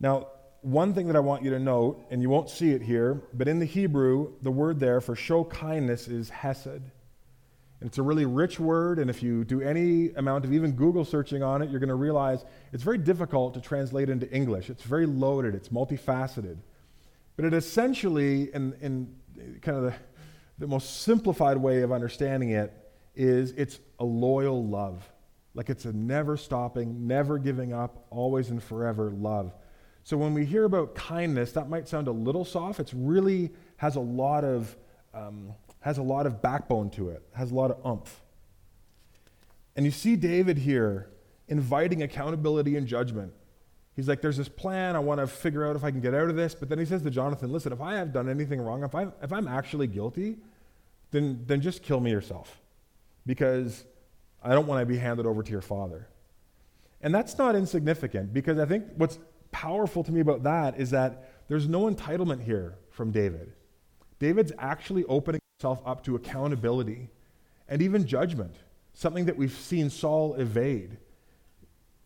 Now, 0.00 0.28
one 0.62 0.94
thing 0.94 1.06
that 1.06 1.16
I 1.16 1.20
want 1.20 1.42
you 1.44 1.50
to 1.50 1.58
note, 1.58 2.04
and 2.10 2.20
you 2.20 2.28
won't 2.28 2.50
see 2.50 2.72
it 2.72 2.82
here, 2.82 3.22
but 3.32 3.46
in 3.46 3.58
the 3.58 3.64
Hebrew, 3.64 4.32
the 4.42 4.50
word 4.50 4.80
there 4.80 5.00
for 5.00 5.14
show 5.14 5.44
kindness 5.44 6.08
is 6.08 6.28
hesed. 6.28 6.66
And 7.78 7.88
it's 7.88 7.98
a 7.98 8.02
really 8.02 8.24
rich 8.24 8.58
word, 8.58 8.98
and 8.98 9.10
if 9.10 9.22
you 9.22 9.44
do 9.44 9.60
any 9.60 10.10
amount 10.14 10.44
of 10.44 10.52
even 10.52 10.72
Google 10.72 11.04
searching 11.04 11.42
on 11.42 11.62
it, 11.62 11.70
you're 11.70 11.78
going 11.78 11.88
to 11.88 11.94
realize 11.94 12.44
it's 12.72 12.82
very 12.82 12.98
difficult 12.98 13.54
to 13.54 13.60
translate 13.60 14.08
into 14.08 14.30
English. 14.32 14.70
It's 14.70 14.82
very 14.82 15.06
loaded, 15.06 15.54
it's 15.54 15.68
multifaceted. 15.68 16.56
But 17.36 17.44
it 17.44 17.54
essentially, 17.54 18.54
in, 18.54 18.74
in 18.80 19.60
kind 19.60 19.76
of 19.76 19.84
the, 19.84 19.94
the 20.58 20.66
most 20.66 21.02
simplified 21.02 21.58
way 21.58 21.82
of 21.82 21.92
understanding 21.92 22.50
it, 22.50 22.72
is 23.14 23.52
it's 23.52 23.78
a 23.98 24.04
loyal 24.04 24.66
love. 24.66 25.08
Like 25.54 25.70
it's 25.70 25.84
a 25.84 25.92
never 25.92 26.36
stopping, 26.36 27.06
never 27.06 27.38
giving 27.38 27.72
up, 27.72 28.06
always 28.10 28.50
and 28.50 28.62
forever 28.62 29.10
love. 29.10 29.52
So 30.06 30.16
when 30.16 30.34
we 30.34 30.44
hear 30.44 30.62
about 30.62 30.94
kindness, 30.94 31.50
that 31.50 31.68
might 31.68 31.88
sound 31.88 32.06
a 32.06 32.12
little 32.12 32.44
soft. 32.44 32.78
It 32.78 32.92
really 32.94 33.50
has 33.78 33.96
a 33.96 34.00
lot 34.00 34.44
of 34.44 34.76
um, 35.12 35.52
has 35.80 35.98
a 35.98 36.02
lot 36.02 36.26
of 36.26 36.40
backbone 36.40 36.90
to 36.90 37.08
it, 37.08 37.24
has 37.32 37.50
a 37.50 37.54
lot 37.56 37.72
of 37.72 37.84
umph. 37.84 38.22
And 39.74 39.84
you 39.84 39.90
see 39.90 40.14
David 40.14 40.58
here 40.58 41.10
inviting 41.48 42.04
accountability 42.04 42.76
and 42.76 42.86
judgment. 42.86 43.32
He's 43.96 44.06
like, 44.06 44.20
There's 44.20 44.36
this 44.36 44.48
plan. 44.48 44.94
I 44.94 45.00
want 45.00 45.20
to 45.20 45.26
figure 45.26 45.66
out 45.66 45.74
if 45.74 45.82
I 45.82 45.90
can 45.90 46.00
get 46.00 46.14
out 46.14 46.30
of 46.30 46.36
this. 46.36 46.54
But 46.54 46.68
then 46.68 46.78
he 46.78 46.84
says 46.84 47.02
to 47.02 47.10
Jonathan, 47.10 47.52
Listen, 47.52 47.72
if 47.72 47.80
I 47.80 47.96
have 47.96 48.12
done 48.12 48.28
anything 48.28 48.60
wrong, 48.60 48.84
if, 48.84 48.94
I, 48.94 49.08
if 49.24 49.32
I'm 49.32 49.48
actually 49.48 49.88
guilty, 49.88 50.36
then, 51.10 51.42
then 51.48 51.60
just 51.60 51.82
kill 51.82 51.98
me 51.98 52.12
yourself 52.12 52.60
because 53.26 53.84
I 54.40 54.54
don't 54.54 54.68
want 54.68 54.82
to 54.82 54.86
be 54.86 54.98
handed 54.98 55.26
over 55.26 55.42
to 55.42 55.50
your 55.50 55.62
father. 55.62 56.06
And 57.02 57.12
that's 57.12 57.36
not 57.38 57.56
insignificant 57.56 58.32
because 58.32 58.60
I 58.60 58.66
think 58.66 58.84
what's 58.94 59.18
powerful 59.56 60.04
to 60.04 60.12
me 60.12 60.20
about 60.20 60.42
that 60.42 60.78
is 60.78 60.90
that 60.90 61.30
there's 61.48 61.66
no 61.66 61.90
entitlement 61.90 62.42
here 62.42 62.74
from 62.90 63.10
David. 63.10 63.54
David's 64.18 64.52
actually 64.58 65.04
opening 65.04 65.40
himself 65.56 65.80
up 65.86 66.04
to 66.04 66.14
accountability 66.14 67.08
and 67.66 67.80
even 67.80 68.06
judgment, 68.06 68.54
something 68.92 69.24
that 69.24 69.36
we've 69.38 69.52
seen 69.52 69.88
Saul 69.88 70.34
evade. 70.34 70.98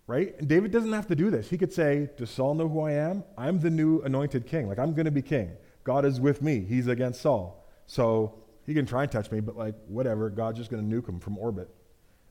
Right? 0.06 0.38
And 0.38 0.46
David 0.46 0.70
doesn't 0.70 0.92
have 0.92 1.08
to 1.08 1.16
do 1.16 1.28
this. 1.28 1.50
He 1.50 1.58
could 1.58 1.72
say, 1.72 2.08
Does 2.16 2.30
Saul 2.30 2.54
know 2.54 2.68
who 2.68 2.82
I 2.82 2.92
am? 2.92 3.24
I'm 3.36 3.58
the 3.58 3.70
new 3.70 4.00
anointed 4.02 4.46
king. 4.46 4.68
Like, 4.68 4.78
I'm 4.78 4.94
going 4.94 5.06
to 5.06 5.10
be 5.10 5.22
king. 5.22 5.50
God 5.82 6.04
is 6.04 6.20
with 6.20 6.42
me. 6.42 6.60
He's 6.60 6.86
against 6.86 7.20
Saul. 7.20 7.66
So 7.86 8.36
he 8.64 8.74
can 8.74 8.86
try 8.86 9.02
and 9.02 9.10
touch 9.10 9.30
me, 9.32 9.40
but 9.40 9.56
like, 9.56 9.74
whatever. 9.88 10.30
God's 10.30 10.58
just 10.58 10.70
going 10.70 10.88
to 10.88 10.96
nuke 10.96 11.08
him 11.08 11.18
from 11.18 11.36
orbit. 11.36 11.68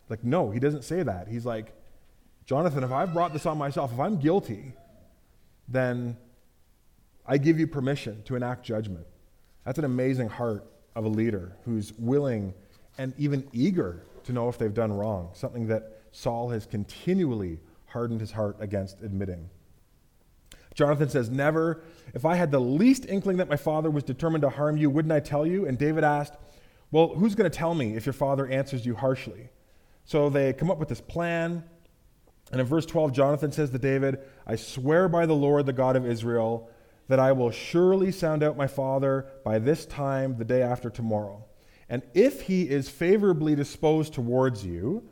Like, 0.07 0.23
no, 0.23 0.49
he 0.49 0.59
doesn't 0.59 0.83
say 0.83 1.03
that. 1.03 1.27
He's 1.27 1.45
like, 1.45 1.73
Jonathan, 2.45 2.83
if 2.85 2.91
I've 2.91 3.13
brought 3.13 3.33
this 3.33 3.45
on 3.45 3.57
myself, 3.57 3.91
if 3.93 3.99
I'm 3.99 4.17
guilty, 4.17 4.73
then 5.69 6.17
I 7.25 7.37
give 7.37 7.59
you 7.59 7.67
permission 7.67 8.23
to 8.23 8.35
enact 8.35 8.65
judgment. 8.65 9.05
That's 9.65 9.77
an 9.77 9.85
amazing 9.85 10.29
heart 10.29 10.65
of 10.95 11.05
a 11.05 11.09
leader 11.09 11.55
who's 11.63 11.93
willing 11.93 12.53
and 12.97 13.13
even 13.17 13.47
eager 13.53 14.03
to 14.25 14.33
know 14.33 14.49
if 14.49 14.57
they've 14.57 14.73
done 14.73 14.91
wrong, 14.91 15.29
something 15.33 15.67
that 15.67 16.01
Saul 16.11 16.49
has 16.49 16.65
continually 16.65 17.59
hardened 17.85 18.19
his 18.19 18.31
heart 18.31 18.57
against 18.59 19.01
admitting. 19.01 19.49
Jonathan 20.73 21.09
says, 21.09 21.29
Never. 21.29 21.81
If 22.13 22.25
I 22.25 22.35
had 22.35 22.51
the 22.51 22.59
least 22.59 23.05
inkling 23.07 23.37
that 23.37 23.49
my 23.49 23.55
father 23.55 23.89
was 23.89 24.03
determined 24.03 24.41
to 24.41 24.49
harm 24.49 24.77
you, 24.77 24.89
wouldn't 24.89 25.11
I 25.11 25.19
tell 25.19 25.45
you? 25.45 25.67
And 25.67 25.77
David 25.77 26.03
asked, 26.03 26.33
Well, 26.91 27.09
who's 27.09 27.35
going 27.35 27.49
to 27.49 27.55
tell 27.55 27.75
me 27.75 27.95
if 27.95 28.05
your 28.05 28.13
father 28.13 28.47
answers 28.47 28.85
you 28.85 28.95
harshly? 28.95 29.49
So 30.05 30.29
they 30.29 30.53
come 30.53 30.71
up 30.71 30.79
with 30.79 30.89
this 30.89 31.01
plan. 31.01 31.63
And 32.51 32.59
in 32.59 32.67
verse 32.67 32.85
12, 32.85 33.11
Jonathan 33.13 33.51
says 33.51 33.69
to 33.69 33.77
David, 33.77 34.19
I 34.47 34.55
swear 34.55 35.07
by 35.07 35.25
the 35.25 35.35
Lord, 35.35 35.65
the 35.65 35.73
God 35.73 35.95
of 35.95 36.05
Israel, 36.05 36.69
that 37.07 37.19
I 37.19 37.31
will 37.31 37.51
surely 37.51 38.11
sound 38.11 38.43
out 38.43 38.57
my 38.57 38.67
father 38.67 39.27
by 39.43 39.59
this 39.59 39.85
time, 39.85 40.37
the 40.37 40.45
day 40.45 40.61
after 40.61 40.89
tomorrow. 40.89 41.43
And 41.89 42.03
if 42.13 42.41
he 42.41 42.69
is 42.69 42.87
favorably 42.87 43.55
disposed 43.55 44.13
towards 44.13 44.65
you, 44.65 45.03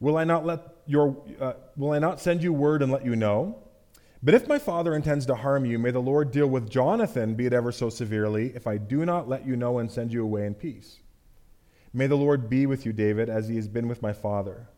will 0.00 0.18
I 0.18 0.24
not 0.24 0.44
let 0.44 0.60
your 0.86 1.16
uh, 1.40 1.54
will 1.76 1.92
I 1.92 1.98
not 1.98 2.20
send 2.20 2.42
you 2.42 2.52
word 2.52 2.82
and 2.82 2.92
let 2.92 3.04
you 3.04 3.16
know? 3.16 3.58
But 4.22 4.34
if 4.34 4.48
my 4.48 4.58
father 4.58 4.94
intends 4.94 5.26
to 5.26 5.34
harm 5.34 5.64
you, 5.64 5.78
may 5.78 5.90
the 5.90 6.00
Lord 6.00 6.30
deal 6.30 6.46
with 6.46 6.70
Jonathan, 6.70 7.34
be 7.34 7.46
it 7.46 7.52
ever 7.52 7.72
so 7.72 7.90
severely, 7.90 8.52
if 8.54 8.66
I 8.66 8.76
do 8.76 9.04
not 9.04 9.28
let 9.28 9.46
you 9.46 9.56
know 9.56 9.78
and 9.78 9.90
send 9.90 10.12
you 10.12 10.22
away 10.22 10.46
in 10.46 10.54
peace. 10.54 11.00
May 11.92 12.06
the 12.06 12.16
Lord 12.16 12.50
be 12.50 12.66
with 12.66 12.84
you, 12.84 12.92
David, 12.92 13.28
as 13.28 13.48
he 13.48 13.56
has 13.56 13.68
been 13.68 13.88
with 13.88 14.02
my 14.02 14.12
father. 14.12 14.68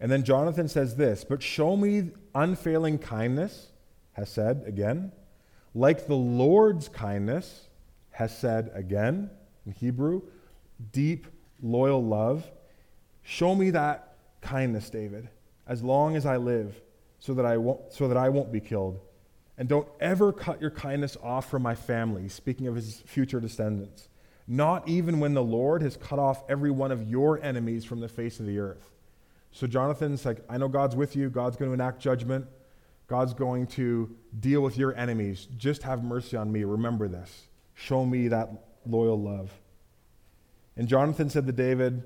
And 0.00 0.10
then 0.10 0.24
Jonathan 0.24 0.68
says 0.68 0.96
this, 0.96 1.24
but 1.24 1.42
show 1.42 1.76
me 1.76 2.10
unfailing 2.34 2.98
kindness, 2.98 3.68
hesed 4.12 4.66
again, 4.66 5.12
like 5.74 6.06
the 6.06 6.14
Lord's 6.14 6.88
kindness, 6.88 7.68
hesed 8.10 8.70
again 8.74 9.30
in 9.66 9.72
Hebrew, 9.72 10.22
deep, 10.92 11.26
loyal 11.62 12.04
love. 12.04 12.50
Show 13.22 13.54
me 13.54 13.70
that 13.70 14.16
kindness, 14.40 14.90
David, 14.90 15.28
as 15.66 15.82
long 15.82 16.16
as 16.16 16.26
I 16.26 16.36
live, 16.36 16.80
so 17.18 17.32
that 17.34 17.46
I 17.46 17.56
won't, 17.56 17.92
so 17.92 18.08
that 18.08 18.16
I 18.16 18.28
won't 18.28 18.52
be 18.52 18.60
killed. 18.60 19.00
And 19.56 19.68
don't 19.68 19.88
ever 20.00 20.32
cut 20.32 20.60
your 20.60 20.70
kindness 20.70 21.16
off 21.22 21.48
from 21.48 21.62
my 21.62 21.74
family, 21.74 22.28
speaking 22.28 22.66
of 22.66 22.74
his 22.74 23.02
future 23.06 23.40
descendants, 23.40 24.08
not 24.46 24.86
even 24.88 25.20
when 25.20 25.32
the 25.32 25.42
Lord 25.42 25.80
has 25.82 25.96
cut 25.96 26.18
off 26.18 26.42
every 26.50 26.70
one 26.70 26.90
of 26.90 27.08
your 27.08 27.40
enemies 27.42 27.84
from 27.84 28.00
the 28.00 28.08
face 28.08 28.40
of 28.40 28.46
the 28.46 28.58
earth. 28.58 28.90
So 29.54 29.68
Jonathan's 29.68 30.26
like, 30.26 30.44
I 30.48 30.58
know 30.58 30.66
God's 30.66 30.96
with 30.96 31.14
you. 31.14 31.30
God's 31.30 31.56
going 31.56 31.70
to 31.70 31.74
enact 31.74 32.00
judgment. 32.00 32.46
God's 33.06 33.32
going 33.34 33.68
to 33.68 34.10
deal 34.40 34.60
with 34.60 34.76
your 34.76 34.96
enemies. 34.96 35.46
Just 35.56 35.84
have 35.84 36.02
mercy 36.02 36.36
on 36.36 36.50
me. 36.50 36.64
Remember 36.64 37.06
this. 37.06 37.46
Show 37.74 38.04
me 38.04 38.28
that 38.28 38.50
loyal 38.84 39.20
love. 39.20 39.52
And 40.76 40.88
Jonathan 40.88 41.30
said 41.30 41.46
to 41.46 41.52
David, 41.52 42.02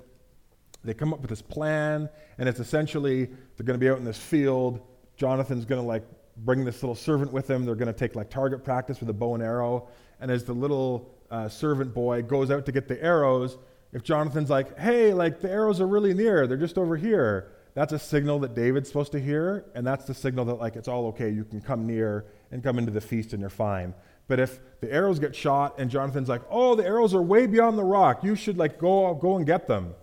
they 0.84 0.92
come 0.92 1.14
up 1.14 1.20
with 1.20 1.30
this 1.30 1.40
plan, 1.40 2.10
and 2.36 2.48
it's 2.50 2.60
essentially 2.60 3.24
they're 3.24 3.64
going 3.64 3.78
to 3.78 3.84
be 3.84 3.88
out 3.88 3.96
in 3.96 4.04
this 4.04 4.18
field. 4.18 4.80
Jonathan's 5.16 5.64
going 5.64 5.80
to 5.80 5.86
like 5.86 6.04
bring 6.36 6.66
this 6.66 6.82
little 6.82 6.94
servant 6.94 7.32
with 7.32 7.48
him. 7.48 7.64
They're 7.64 7.74
going 7.74 7.92
to 7.92 7.98
take 7.98 8.14
like 8.14 8.28
target 8.28 8.62
practice 8.62 9.00
with 9.00 9.08
a 9.08 9.14
bow 9.14 9.34
and 9.34 9.42
arrow. 9.42 9.88
And 10.20 10.30
as 10.30 10.44
the 10.44 10.52
little 10.52 11.14
uh, 11.30 11.48
servant 11.48 11.94
boy 11.94 12.22
goes 12.22 12.50
out 12.50 12.66
to 12.66 12.72
get 12.72 12.88
the 12.88 13.02
arrows, 13.02 13.56
if 13.92 14.02
Jonathan's 14.02 14.50
like, 14.50 14.78
hey, 14.78 15.14
like 15.14 15.40
the 15.40 15.50
arrows 15.50 15.80
are 15.80 15.86
really 15.86 16.14
near, 16.14 16.46
they're 16.46 16.56
just 16.56 16.78
over 16.78 16.96
here, 16.96 17.52
that's 17.74 17.92
a 17.92 17.98
signal 17.98 18.40
that 18.40 18.54
David's 18.54 18.88
supposed 18.88 19.12
to 19.12 19.20
hear, 19.20 19.64
and 19.74 19.86
that's 19.86 20.04
the 20.04 20.14
signal 20.14 20.44
that 20.46 20.54
like 20.54 20.76
it's 20.76 20.88
all 20.88 21.06
okay, 21.08 21.30
you 21.30 21.44
can 21.44 21.60
come 21.60 21.86
near 21.86 22.26
and 22.50 22.62
come 22.62 22.78
into 22.78 22.90
the 22.90 23.00
feast 23.00 23.32
and 23.32 23.40
you're 23.40 23.50
fine. 23.50 23.94
But 24.26 24.40
if 24.40 24.60
the 24.80 24.92
arrows 24.92 25.18
get 25.18 25.34
shot 25.34 25.78
and 25.78 25.90
Jonathan's 25.90 26.28
like, 26.28 26.42
oh, 26.50 26.74
the 26.74 26.84
arrows 26.84 27.14
are 27.14 27.22
way 27.22 27.46
beyond 27.46 27.78
the 27.78 27.84
rock, 27.84 28.22
you 28.22 28.36
should 28.36 28.58
like 28.58 28.78
go 28.78 29.14
go 29.14 29.36
and 29.36 29.46
get 29.46 29.66
them, 29.66 29.94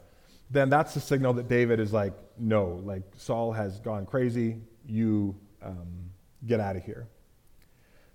then 0.50 0.70
that's 0.70 0.94
the 0.94 1.00
signal 1.00 1.34
that 1.34 1.48
David 1.48 1.80
is 1.80 1.94
like, 1.94 2.14
no, 2.38 2.82
like 2.84 3.04
Saul 3.18 3.52
has 3.52 3.80
gone 3.80 4.06
crazy, 4.06 4.62
you 4.88 5.36
um, 5.62 6.10
get 6.46 6.60
out 6.60 6.76
of 6.76 6.84
here. 6.84 7.08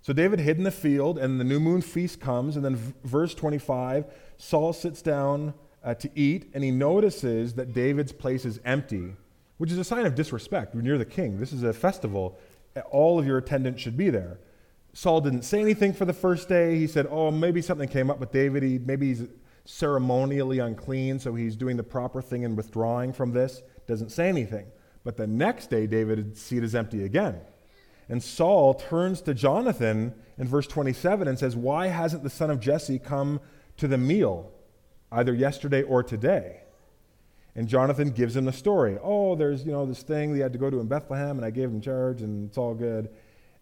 So 0.03 0.13
David 0.13 0.41
hid 0.41 0.57
in 0.57 0.65
the 0.65 0.71
field, 0.71 1.19
and 1.19 1.39
the 1.39 1.45
new 1.45 1.61
moon 1.61 1.83
feast 1.83 2.21
comes, 2.21 2.57
and 2.57 2.65
then 2.65 2.77
v- 2.77 2.95
verse 3.05 3.35
25 3.35 4.07
Saul 4.39 4.73
sits 4.73 5.03
down 5.03 5.53
uh, 5.85 5.95
to 5.95 6.11
eat, 6.15 6.51
and 6.55 6.65
he 6.65 6.71
notices 6.71 7.55
that 7.55 7.75
David's 7.75 8.13
place 8.13 8.45
is 8.45 8.61
empty, 8.65 9.15
which 9.59 9.71
is 9.71 9.79
a 9.79 9.85
sign 9.85 10.07
of 10.07 10.15
disrespect. 10.15 10.75
When 10.75 10.85
you're 10.85 10.99
the 10.99 11.05
king, 11.05 11.39
this 11.39 11.53
is 11.53 11.63
a 11.63 11.73
festival, 11.73 12.39
all 12.91 13.19
of 13.19 13.27
your 13.27 13.39
attendants 13.39 13.83
should 13.83 13.97
be 13.97 14.09
there. 14.09 14.39
Saul 14.93 15.21
didn't 15.21 15.43
say 15.43 15.61
anything 15.61 15.93
for 15.93 16.05
the 16.05 16.13
first 16.13 16.49
day. 16.49 16.77
He 16.77 16.87
said, 16.87 17.07
Oh, 17.11 17.31
maybe 17.31 17.63
something 17.63 17.89
came 17.89 18.11
up 18.11 18.19
with 18.19 18.33
David. 18.33 18.63
He, 18.63 18.79
maybe 18.79 19.09
he's 19.09 19.29
ceremonially 19.65 20.59
unclean, 20.59 21.19
so 21.19 21.35
he's 21.35 21.57
doing 21.57 21.77
the 21.77 21.83
proper 21.83 22.21
thing 22.21 22.45
and 22.45 22.57
withdrawing 22.57 23.13
from 23.13 23.33
this. 23.33 23.63
Doesn't 23.87 24.11
say 24.11 24.29
anything. 24.29 24.67
But 25.05 25.17
the 25.17 25.27
next 25.27 25.71
day, 25.71 25.87
David's 25.87 26.41
seat 26.41 26.65
is 26.65 26.75
empty 26.75 27.05
again. 27.05 27.41
And 28.11 28.21
Saul 28.21 28.75
turns 28.75 29.23
to 29.23 29.35
Jonathan 29.35 30.13
in 30.37 30.49
verse 30.49 30.67
27 30.67 31.29
and 31.29 31.39
says, 31.39 31.55
Why 31.55 31.87
hasn't 31.87 32.25
the 32.25 32.29
son 32.29 32.51
of 32.51 32.59
Jesse 32.59 32.99
come 32.99 33.41
to 33.77 33.87
the 33.87 33.97
meal, 33.97 34.51
either 35.13 35.33
yesterday 35.33 35.83
or 35.83 36.03
today? 36.03 36.63
And 37.55 37.69
Jonathan 37.69 38.11
gives 38.11 38.37
him 38.37 38.47
the 38.47 38.53
story. 38.53 38.99
Oh, 39.01 39.37
there's, 39.37 39.65
you 39.65 39.71
know, 39.71 39.87
this 39.87 40.03
thing 40.03 40.31
that 40.31 40.37
he 40.37 40.43
had 40.43 40.53
to 40.53 40.59
go 40.59 40.71
to 40.71 40.81
in 40.81 40.89
Bethlehem, 40.89 41.37
and 41.37 41.45
I 41.45 41.51
gave 41.51 41.71
him 41.71 41.81
charge, 41.81 42.21
and 42.21 42.49
it's 42.49 42.59
all 42.59 42.75
good. 42.75 43.11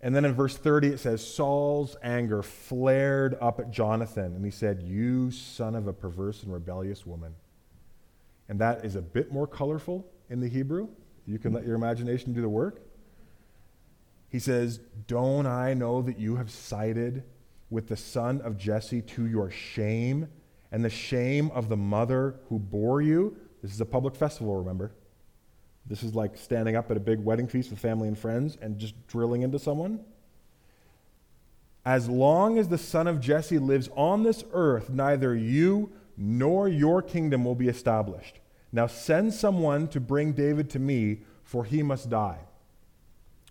And 0.00 0.17
then 0.17 0.25
in 0.25 0.33
verse 0.33 0.57
30, 0.57 0.88
it 0.88 1.00
says, 1.00 1.26
Saul's 1.26 1.97
anger 2.02 2.43
flared 2.43 3.37
up 3.43 3.61
at 3.61 3.71
Jonathan, 3.71 4.35
and 4.35 4.43
he 4.47 4.50
said, 4.50 4.81
You 4.83 5.31
son 5.31 5.75
of 5.75 5.88
a 5.88 5.93
perverse 5.93 6.43
and 6.43 6.55
rebellious 6.55 7.05
woman. 7.05 7.35
And 8.49 8.59
that 8.61 8.83
is 8.87 8.97
a 8.97 9.02
bit 9.02 9.31
more 9.31 9.47
colorful 9.47 10.07
in 10.31 10.40
the 10.40 10.49
Hebrew. 10.49 10.88
You 11.26 11.38
can 11.38 11.52
let 11.52 11.67
your 11.67 11.75
imagination 11.75 12.33
do 12.33 12.40
the 12.40 12.49
work. 12.49 12.88
He 14.28 14.38
says, 14.38 14.80
Don't 15.06 15.47
I 15.47 15.75
know 15.75 16.02
that 16.02 16.18
you 16.18 16.37
have 16.37 16.50
sided 16.50 17.25
with 17.70 17.88
the 17.88 17.97
son 17.97 18.40
of 18.42 18.56
Jesse 18.56 19.02
to 19.02 19.26
your 19.26 19.50
shame 19.50 20.28
and 20.70 20.85
the 20.85 20.90
shame 20.90 21.50
of 21.52 21.68
the 21.68 21.76
mother 21.76 22.37
who 22.49 22.58
bore 22.58 23.00
you? 23.00 23.37
This 23.62 23.73
is 23.73 23.80
a 23.80 23.87
public 23.87 24.14
festival, 24.14 24.56
remember? 24.56 24.92
This 25.87 26.02
is 26.02 26.14
like 26.14 26.37
standing 26.37 26.76
up 26.76 26.90
at 26.90 26.97
a 26.97 27.00
big 27.00 27.20
wedding 27.20 27.49
feast 27.49 27.70
with 27.70 27.78
family 27.78 28.08
and 28.08 28.18
friends 28.18 28.58
and 28.61 28.78
just 28.78 29.06
drilling 29.06 29.42
into 29.42 29.58
someone. 29.58 30.00
As 31.85 32.08
long 32.08 32.58
as 32.58 32.68
the 32.68 32.76
son 32.76 33.06
of 33.06 33.20
Jesse 33.20 33.58
lives 33.58 33.88
on 33.97 34.23
this 34.23 34.44
earth, 34.52 34.90
neither 34.90 35.35
you 35.35 35.90
nor 36.18 36.68
your 36.68 37.00
kingdom 37.00 37.44
will 37.44 37.54
be 37.54 37.68
established. 37.68 38.40
Now 38.73 38.87
send 38.87 39.32
someone 39.32 39.88
to 39.88 40.00
bring 40.00 40.32
David 40.32 40.68
to 40.70 40.78
me, 40.78 41.23
for 41.42 41.64
he 41.64 41.82
must 41.82 42.11
die. 42.11 42.40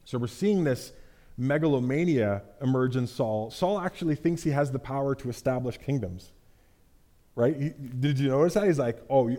So 0.07 0.17
we're 0.17 0.27
seeing 0.27 0.63
this 0.63 0.93
megalomania 1.37 2.41
emerge 2.61 2.95
in 2.95 3.07
Saul. 3.07 3.51
Saul 3.51 3.77
actually 3.77 4.15
thinks 4.15 4.41
he 4.41 4.51
has 4.51 4.71
the 4.71 4.79
power 4.79 5.13
to 5.15 5.27
establish 5.27 5.77
kingdoms. 5.77 6.31
Right? 7.35 7.53
He, 7.53 7.69
did 7.99 8.17
you 8.17 8.29
notice 8.29 8.53
that? 8.53 8.67
He's 8.67 8.79
like, 8.79 9.03
oh, 9.09 9.35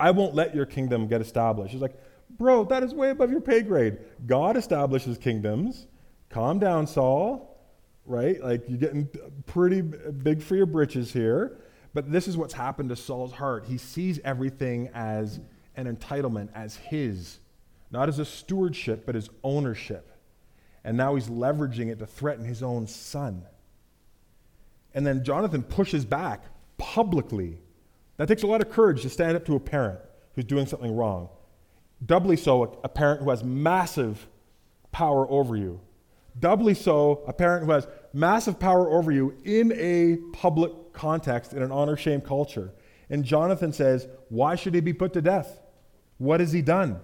I 0.00 0.10
won't 0.10 0.34
let 0.34 0.52
your 0.52 0.66
kingdom 0.66 1.06
get 1.06 1.20
established. 1.20 1.70
He's 1.70 1.80
like, 1.80 1.94
bro, 2.28 2.64
that 2.64 2.82
is 2.82 2.92
way 2.92 3.10
above 3.10 3.30
your 3.30 3.40
pay 3.40 3.60
grade. 3.60 3.98
God 4.26 4.56
establishes 4.56 5.16
kingdoms. 5.16 5.86
Calm 6.28 6.58
down, 6.58 6.88
Saul. 6.88 7.56
Right? 8.04 8.42
Like, 8.42 8.64
you're 8.66 8.78
getting 8.78 9.08
pretty 9.46 9.80
big 9.80 10.42
for 10.42 10.56
your 10.56 10.66
britches 10.66 11.12
here. 11.12 11.60
But 11.94 12.10
this 12.10 12.26
is 12.26 12.36
what's 12.36 12.54
happened 12.54 12.88
to 12.88 12.96
Saul's 12.96 13.32
heart. 13.32 13.64
He 13.64 13.78
sees 13.78 14.18
everything 14.24 14.90
as 14.92 15.38
an 15.76 15.86
entitlement, 15.94 16.48
as 16.52 16.74
his 16.74 17.38
not 17.90 18.08
as 18.08 18.18
a 18.18 18.24
stewardship, 18.24 19.04
but 19.06 19.16
as 19.16 19.28
ownership. 19.42 20.10
And 20.84 20.96
now 20.96 21.14
he's 21.14 21.28
leveraging 21.28 21.88
it 21.88 21.98
to 21.98 22.06
threaten 22.06 22.44
his 22.44 22.62
own 22.62 22.86
son. 22.86 23.44
And 24.94 25.06
then 25.06 25.24
Jonathan 25.24 25.62
pushes 25.62 26.04
back 26.04 26.44
publicly. 26.78 27.58
That 28.16 28.28
takes 28.28 28.42
a 28.42 28.46
lot 28.46 28.60
of 28.60 28.70
courage 28.70 29.02
to 29.02 29.10
stand 29.10 29.36
up 29.36 29.44
to 29.46 29.54
a 29.54 29.60
parent 29.60 30.00
who's 30.34 30.44
doing 30.44 30.66
something 30.66 30.94
wrong. 30.94 31.28
Doubly 32.04 32.36
so, 32.36 32.80
a, 32.82 32.88
parent 32.88 33.22
who 33.22 33.30
has 33.30 33.44
massive 33.44 34.26
power 34.90 35.30
over 35.30 35.56
you. 35.56 35.80
Doubly 36.38 36.74
so, 36.74 37.22
a 37.26 37.32
parent 37.32 37.66
who 37.66 37.72
has 37.72 37.86
massive 38.12 38.58
power 38.58 38.90
over 38.90 39.12
you 39.12 39.36
in 39.44 39.72
a 39.72 40.16
public 40.32 40.72
context, 40.92 41.52
in 41.52 41.62
an 41.62 41.70
honor 41.70 41.96
shame 41.96 42.20
culture. 42.20 42.72
And 43.10 43.24
Jonathan 43.24 43.72
says, 43.72 44.08
Why 44.28 44.54
should 44.54 44.74
he 44.74 44.80
be 44.80 44.92
put 44.92 45.12
to 45.12 45.20
death? 45.20 45.60
What 46.18 46.40
has 46.40 46.52
he 46.52 46.62
done? 46.62 47.00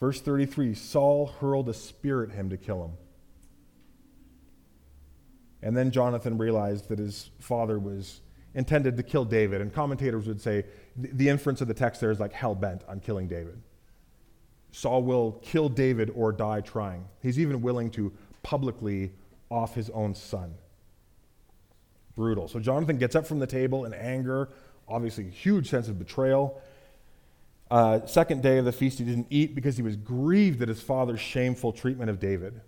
Verse 0.00 0.20
33 0.20 0.74
Saul 0.74 1.26
hurled 1.40 1.68
a 1.68 1.74
spear 1.74 2.22
at 2.22 2.30
him 2.30 2.50
to 2.50 2.56
kill 2.56 2.84
him. 2.84 2.92
And 5.62 5.76
then 5.76 5.90
Jonathan 5.90 6.38
realized 6.38 6.88
that 6.88 6.98
his 6.98 7.30
father 7.40 7.78
was 7.78 8.20
intended 8.54 8.96
to 8.96 9.02
kill 9.02 9.24
David. 9.24 9.60
And 9.60 9.72
commentators 9.72 10.26
would 10.26 10.40
say 10.40 10.64
the 10.96 11.28
inference 11.28 11.60
of 11.60 11.68
the 11.68 11.74
text 11.74 12.00
there 12.00 12.10
is 12.10 12.20
like 12.20 12.32
hell 12.32 12.54
bent 12.54 12.82
on 12.88 13.00
killing 13.00 13.28
David. 13.28 13.60
Saul 14.70 15.02
will 15.02 15.32
kill 15.42 15.68
David 15.68 16.10
or 16.14 16.32
die 16.32 16.60
trying. 16.60 17.04
He's 17.22 17.38
even 17.38 17.62
willing 17.62 17.90
to 17.92 18.12
publicly 18.42 19.12
off 19.50 19.74
his 19.74 19.90
own 19.90 20.14
son. 20.14 20.54
Brutal. 22.14 22.48
So 22.48 22.60
Jonathan 22.60 22.98
gets 22.98 23.16
up 23.16 23.26
from 23.26 23.38
the 23.38 23.46
table 23.46 23.84
in 23.84 23.94
anger, 23.94 24.50
obviously, 24.88 25.30
huge 25.30 25.68
sense 25.68 25.88
of 25.88 25.98
betrayal. 25.98 26.60
Uh, 27.70 28.04
second 28.06 28.42
day 28.42 28.58
of 28.58 28.64
the 28.64 28.72
feast, 28.72 28.98
he 28.98 29.04
didn't 29.04 29.26
eat 29.30 29.54
because 29.54 29.76
he 29.76 29.82
was 29.82 29.96
grieved 29.96 30.62
at 30.62 30.68
his 30.68 30.80
father's 30.80 31.20
shameful 31.20 31.72
treatment 31.72 32.08
of 32.08 32.18
David. 32.18 32.60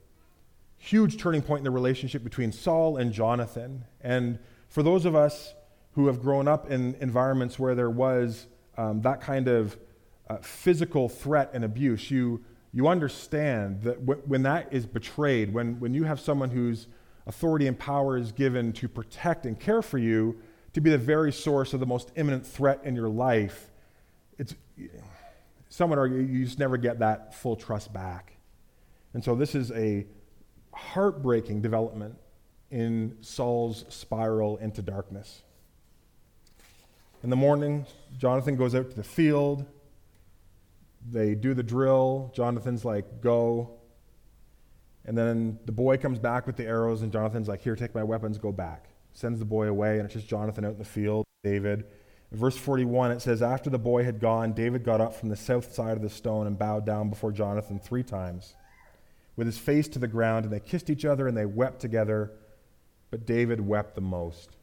Huge 0.77 1.19
turning 1.19 1.43
point 1.43 1.61
in 1.61 1.65
the 1.65 1.71
relationship 1.71 2.23
between 2.23 2.53
Saul 2.53 2.97
and 2.99 3.13
Jonathan. 3.13 3.85
And 4.01 4.39
for 4.69 4.83
those 4.83 5.05
of 5.05 5.15
us 5.15 5.55
who 5.93 6.07
have 6.07 6.21
grown 6.21 6.49
up 6.49 6.71
in 6.71 6.97
environments 7.01 7.59
where 7.59 7.75
there 7.75 7.91
was 7.91 8.47
um, 8.77 9.01
that 9.03 9.21
kind 9.21 9.49
of 9.49 9.77
uh, 10.29 10.37
physical 10.39 11.09
threat 11.09 11.51
and 11.55 11.65
abuse, 11.65 12.11
you, 12.11 12.45
you 12.73 12.87
understand 12.87 13.83
that 13.83 14.07
w- 14.07 14.23
when 14.27 14.43
that 14.43 14.73
is 14.73 14.87
betrayed, 14.87 15.53
when, 15.53 15.81
when 15.81 15.95
you 15.95 16.05
have 16.05 16.21
someone 16.21 16.51
whose 16.51 16.87
authority 17.27 17.67
and 17.67 17.79
power 17.79 18.17
is 18.17 18.33
given 18.33 18.73
to 18.75 18.89
protect 18.89 19.47
and 19.47 19.59
care 19.59 19.83
for 19.83 19.99
you, 19.99 20.39
to 20.73 20.81
be 20.81 20.91
the 20.91 20.99
very 20.99 21.33
source 21.33 21.75
of 21.75 21.81
the 21.81 21.87
most 21.87 22.13
imminent 22.17 22.47
threat 22.47 22.81
in 22.85 22.95
your 22.95 23.09
life, 23.09 23.70
some 25.69 25.91
would 25.91 25.99
argue 25.99 26.19
you 26.19 26.45
just 26.45 26.59
never 26.59 26.77
get 26.77 26.99
that 26.99 27.35
full 27.35 27.57
trust 27.57 27.93
back. 27.93 28.37
And 29.15 29.25
so 29.25 29.35
this 29.35 29.55
is 29.55 29.71
a 29.73 30.07
heartbreaking 30.73 31.63
development 31.63 32.17
in 32.71 33.17
Saul's 33.21 33.85
spiral 33.89 34.57
into 34.59 34.83
darkness. 34.83 35.43
In 37.23 37.31
the 37.31 37.37
morning, 37.37 37.87
Jonathan 38.19 38.57
goes 38.57 38.75
out 38.75 38.91
to 38.91 38.97
the 38.97 39.03
field. 39.03 39.67
They 41.11 41.35
do 41.35 41.55
the 41.55 41.63
drill. 41.63 42.33
Jonathan's 42.35 42.85
like, 42.85 43.21
go. 43.21 43.79
And 45.05 45.17
then 45.17 45.59
the 45.67 45.73
boy 45.73 45.97
comes 45.97 46.19
back 46.19 46.47
with 46.47 46.57
the 46.57 46.65
arrows, 46.65 47.03
and 47.03 47.11
Jonathan's 47.13 47.49
like, 47.49 47.61
here, 47.61 47.75
take 47.75 47.95
my 47.95 48.05
weapons, 48.05 48.39
go 48.39 48.53
back. 48.53 48.87
Sends 49.13 49.39
the 49.39 49.45
boy 49.45 49.67
away, 49.67 49.97
and 49.99 50.05
it's 50.05 50.15
just 50.15 50.29
Jonathan 50.29 50.65
out 50.65 50.73
in 50.73 50.79
the 50.79 50.85
field, 50.85 51.25
David. 51.43 51.85
Verse 52.33 52.57
41, 52.57 53.11
it 53.11 53.23
says, 53.23 53.43
After 53.43 53.71
the 53.71 53.79
boy 53.79 54.05
had 54.05 54.21
gone, 54.21 54.53
David 54.53 54.85
got 54.85 55.01
up 55.01 55.15
from 55.15 55.31
the 55.31 55.37
south 55.37 55.75
side 55.75 55.97
of 55.97 56.03
the 56.03 56.09
stone 56.09 56.47
and 56.47 56.59
bowed 56.59 56.87
down 56.87 57.11
before 57.11 57.33
Jonathan 57.33 57.81
three 57.81 58.05
times, 58.05 58.55
with 59.35 59.49
his 59.49 59.59
face 59.59 59.89
to 59.89 59.99
the 59.99 60.07
ground, 60.07 60.45
and 60.45 60.55
they 60.55 60.61
kissed 60.61 60.91
each 60.91 61.05
other 61.05 61.27
and 61.27 61.37
they 61.37 61.47
wept 61.47 61.81
together, 61.81 62.31
but 63.11 63.27
David 63.27 63.61
wept 63.61 63.97
the 63.97 64.01
most. 64.01 64.57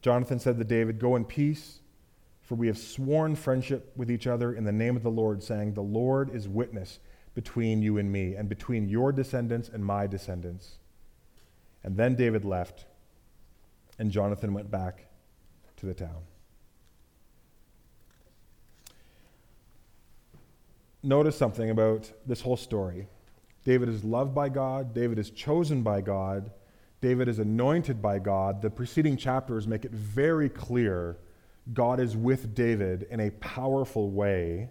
Jonathan 0.00 0.38
said 0.38 0.58
to 0.58 0.64
David, 0.64 1.00
Go 1.00 1.16
in 1.16 1.24
peace, 1.24 1.80
for 2.40 2.54
we 2.54 2.68
have 2.68 2.78
sworn 2.78 3.34
friendship 3.34 3.92
with 3.96 4.10
each 4.12 4.28
other 4.28 4.52
in 4.52 4.62
the 4.62 4.72
name 4.72 4.96
of 4.96 5.02
the 5.02 5.10
Lord, 5.10 5.42
saying, 5.42 5.74
The 5.74 5.80
Lord 5.80 6.32
is 6.32 6.48
witness 6.48 7.00
between 7.34 7.82
you 7.82 7.98
and 7.98 8.12
me, 8.12 8.36
and 8.36 8.48
between 8.48 8.88
your 8.88 9.10
descendants 9.10 9.68
and 9.68 9.84
my 9.84 10.06
descendants. 10.06 10.78
And 11.82 11.96
then 11.96 12.14
David 12.14 12.44
left, 12.44 12.84
and 13.98 14.12
Jonathan 14.12 14.54
went 14.54 14.70
back 14.70 15.06
to 15.82 15.86
the 15.86 15.94
town. 15.94 16.22
Notice 21.02 21.36
something 21.36 21.70
about 21.70 22.08
this 22.24 22.40
whole 22.40 22.56
story. 22.56 23.08
David 23.64 23.88
is 23.88 24.04
loved 24.04 24.32
by 24.32 24.48
God, 24.48 24.94
David 24.94 25.18
is 25.18 25.30
chosen 25.30 25.82
by 25.82 26.00
God, 26.00 26.52
David 27.00 27.26
is 27.26 27.40
anointed 27.40 28.00
by 28.00 28.20
God, 28.20 28.62
the 28.62 28.70
preceding 28.70 29.16
chapters 29.16 29.66
make 29.66 29.84
it 29.84 29.90
very 29.90 30.48
clear 30.48 31.18
God 31.72 31.98
is 31.98 32.16
with 32.16 32.54
David 32.54 33.08
in 33.10 33.18
a 33.18 33.30
powerful 33.30 34.10
way, 34.10 34.68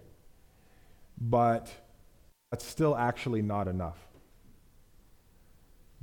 but 1.20 1.70
that's 2.52 2.66
still 2.66 2.96
actually 2.96 3.42
not 3.42 3.68
enough. 3.68 4.00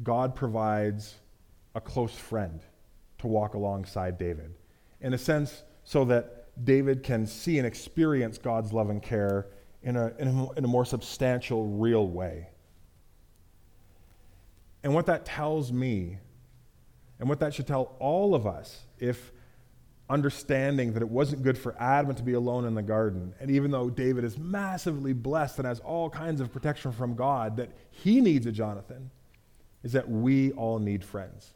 God 0.03 0.35
provides 0.35 1.15
a 1.75 1.81
close 1.81 2.15
friend 2.15 2.61
to 3.19 3.27
walk 3.27 3.55
alongside 3.55 4.19
David, 4.19 4.55
in 5.01 5.15
a 5.15 5.19
sense, 5.19 5.63
so 5.85 6.05
that 6.07 6.49
David 6.65 7.03
can 7.03 7.27
see 7.27 7.59
and 7.59 7.67
experience 7.67 8.39
God's 8.39 8.73
love 8.73 8.91
and 8.91 9.03
care 9.03 9.47
in 9.83 9.97
a, 9.97 10.13
in 10.19 10.29
a, 10.29 10.53
in 10.53 10.65
a 10.65 10.69
more 10.69 10.85
substantial, 10.85 11.67
real 11.67 12.07
way. 12.07 12.49
And 14.83 14.95
what 14.95 15.07
that 15.07 15.25
tells 15.25 15.73
me, 15.73 16.19
and 17.19 17.29
what 17.29 17.41
that 17.41 17.55
should 17.55 17.67
tell 17.67 17.97
all 17.99 18.35
of 18.35 18.47
us, 18.47 18.87
if 18.99 19.33
understanding 20.11 20.95
that 20.95 21.03
it 21.03 21.09
wasn't 21.09 21.43
good 21.43 21.59
for 21.59 21.77
Adam 21.79 22.15
to 22.15 22.23
be 22.23 22.33
alone 22.33 22.65
in 22.65 22.75
the 22.75 22.83
garden, 22.83 23.35
and 23.41 23.51
even 23.51 23.71
though 23.71 23.91
David 23.91 24.25
is 24.25 24.39
massively 24.39 25.13
blessed 25.13 25.59
and 25.59 25.67
has 25.67 25.81
all 25.81 26.09
kinds 26.09 26.41
of 26.41 26.53
protection 26.53 26.93
from 26.93 27.15
God, 27.15 27.57
that 27.59 27.71
he 27.91 28.21
needs 28.21 28.47
a 28.47 28.53
Jonathan, 28.53 29.11
is 29.83 29.93
that 29.93 30.09
we 30.09 30.53
all 30.53 30.79
need 30.79 31.05
friends. 31.05 31.53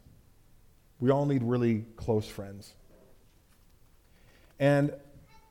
We 0.99 1.09
all 1.09 1.25
need 1.25 1.43
really 1.43 1.85
close 1.95 2.27
friends. 2.27 2.75
And 4.63 4.93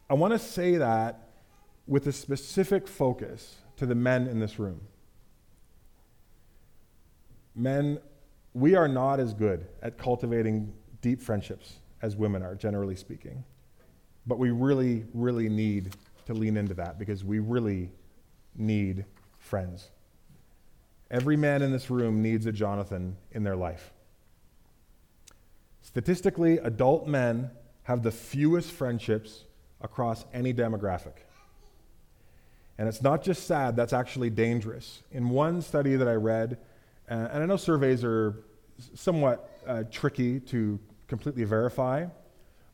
I 0.09 0.15
want 0.15 0.33
to 0.33 0.39
say 0.39 0.79
that 0.79 1.29
with 1.87 2.07
a 2.07 2.13
specific 2.13 2.89
focus 2.89 3.57
to 3.77 3.85
the 3.85 3.95
men 3.95 4.27
in 4.27 4.41
this 4.41 4.59
room. 4.59 4.81
Men, 7.55 7.99
we 8.55 8.75
are 8.75 8.89
not 8.89 9.21
as 9.21 9.35
good 9.35 9.67
at 9.83 9.99
cultivating 9.99 10.73
deep 11.03 11.21
friendships 11.21 11.75
as 12.01 12.17
women 12.17 12.43
are, 12.43 12.55
generally 12.55 12.97
speaking. 12.97 13.45
But 14.27 14.39
we 14.39 14.51
really, 14.51 15.05
really 15.13 15.51
need 15.51 15.95
to 16.25 16.33
lean 16.33 16.57
into 16.57 16.73
that 16.73 16.99
because 16.99 17.23
we 17.23 17.39
really 17.39 17.91
need 18.57 19.05
friends. 19.39 19.91
Every 21.11 21.37
man 21.37 21.61
in 21.61 21.71
this 21.71 21.91
room 21.91 22.23
needs 22.23 22.47
a 22.47 22.53
Jonathan 22.53 23.19
in 23.33 23.43
their 23.43 23.57
life. 23.57 23.93
Statistically, 25.83 26.57
adult 26.57 27.07
men 27.07 27.51
have 27.85 28.03
the 28.03 28.11
fewest 28.11 28.71
friendships 28.71 29.45
across 29.81 30.25
any 30.33 30.55
demographic. 30.55 31.15
And 32.79 32.89
it's 32.89 33.03
not 33.03 33.23
just 33.23 33.47
sad, 33.47 33.77
that's 33.77 33.93
actually 33.93 34.31
dangerous. 34.31 35.03
In 35.11 35.29
one 35.29 35.63
study 35.63 35.97
that 35.97 36.09
I 36.09 36.15
read, 36.15 36.59
uh, 37.11 37.29
and 37.33 37.43
I 37.43 37.47
know 37.47 37.57
surveys 37.57 38.03
are 38.05 38.45
somewhat 38.95 39.51
uh, 39.67 39.85
tricky 39.91 40.41
to 40.41 40.79
completely 41.07 41.45
verify, 41.45 42.07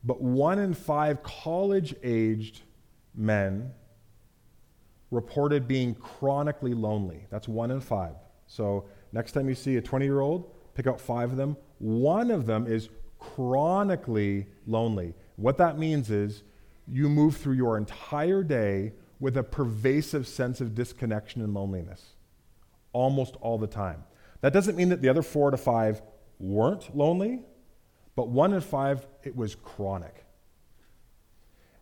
but 0.03 0.21
one 0.21 0.59
in 0.59 0.73
five 0.73 1.21
college 1.23 1.93
aged 2.03 2.61
men 3.13 3.71
reported 5.11 5.67
being 5.67 5.95
chronically 5.95 6.73
lonely. 6.73 7.25
That's 7.29 7.47
one 7.47 7.71
in 7.71 7.81
five. 7.81 8.15
So 8.47 8.85
next 9.11 9.33
time 9.33 9.49
you 9.49 9.55
see 9.55 9.75
a 9.77 9.81
20 9.81 10.05
year 10.05 10.21
old, 10.21 10.49
pick 10.73 10.87
out 10.87 11.01
five 11.01 11.31
of 11.31 11.37
them. 11.37 11.57
One 11.79 12.31
of 12.31 12.45
them 12.45 12.67
is 12.67 12.89
chronically 13.19 14.47
lonely. 14.65 15.13
What 15.35 15.57
that 15.57 15.77
means 15.77 16.09
is 16.09 16.43
you 16.87 17.09
move 17.09 17.37
through 17.37 17.55
your 17.55 17.77
entire 17.77 18.43
day 18.43 18.93
with 19.19 19.37
a 19.37 19.43
pervasive 19.43 20.27
sense 20.27 20.61
of 20.61 20.73
disconnection 20.73 21.41
and 21.41 21.53
loneliness 21.53 22.13
almost 22.93 23.35
all 23.41 23.57
the 23.57 23.67
time. 23.67 24.03
That 24.41 24.53
doesn't 24.53 24.75
mean 24.75 24.89
that 24.89 25.01
the 25.01 25.09
other 25.09 25.21
four 25.21 25.51
to 25.51 25.57
five 25.57 26.01
weren't 26.39 26.95
lonely, 26.95 27.41
but 28.15 28.29
one 28.29 28.53
in 28.53 28.61
five, 28.61 29.05
it 29.23 29.35
was 29.35 29.55
chronic. 29.55 30.25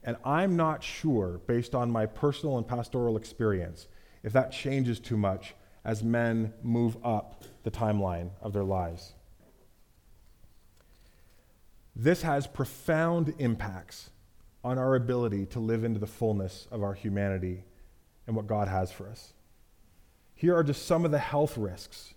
And 0.04 0.18
I'm 0.24 0.56
not 0.56 0.84
sure, 0.84 1.42
based 1.48 1.76
on 1.76 1.92
my 1.92 2.06
personal 2.06 2.58
and 2.58 2.68
pastoral 2.68 3.18
experience, 3.18 3.88
if 4.24 4.34
that 4.34 4.52
changes 4.52 5.00
too 5.00 5.18
much 5.18 5.54
as 5.86 6.04
men 6.04 6.54
move 6.64 6.98
up 7.04 7.44
the 7.64 7.72
timeline 7.72 8.30
of 8.42 8.54
their 8.54 8.64
lives. 8.64 9.14
This 12.00 12.22
has 12.22 12.46
profound 12.46 13.34
impacts 13.40 14.12
on 14.64 14.78
our 14.78 14.94
ability 14.94 15.48
to 15.48 15.60
live 15.60 15.84
into 15.84 16.00
the 16.00 16.06
fullness 16.06 16.68
of 16.70 16.84
our 16.84 16.94
humanity 16.94 17.64
and 18.28 18.36
what 18.36 18.46
God 18.46 18.68
has 18.68 18.92
for 18.92 19.10
us. 19.10 19.34
Here 20.36 20.56
are 20.56 20.64
just 20.64 20.86
some 20.86 21.06
of 21.06 21.12
the 21.12 21.18
health 21.18 21.58
risks 21.58 22.14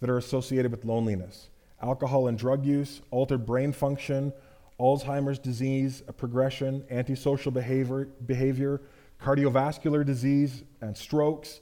that 0.00 0.10
are 0.10 0.18
associated 0.18 0.72
with 0.72 0.84
loneliness 0.84 1.50
alcohol 1.80 2.26
and 2.26 2.36
drug 2.36 2.66
use, 2.66 3.00
altered 3.12 3.46
brain 3.46 3.72
function, 3.72 4.32
Alzheimer's 4.80 5.38
disease 5.38 6.02
progression, 6.16 6.84
antisocial 6.90 7.52
behavior, 7.52 8.08
behavior 8.26 8.80
cardiovascular 9.22 10.04
disease 10.04 10.64
and 10.80 10.96
strokes, 10.96 11.60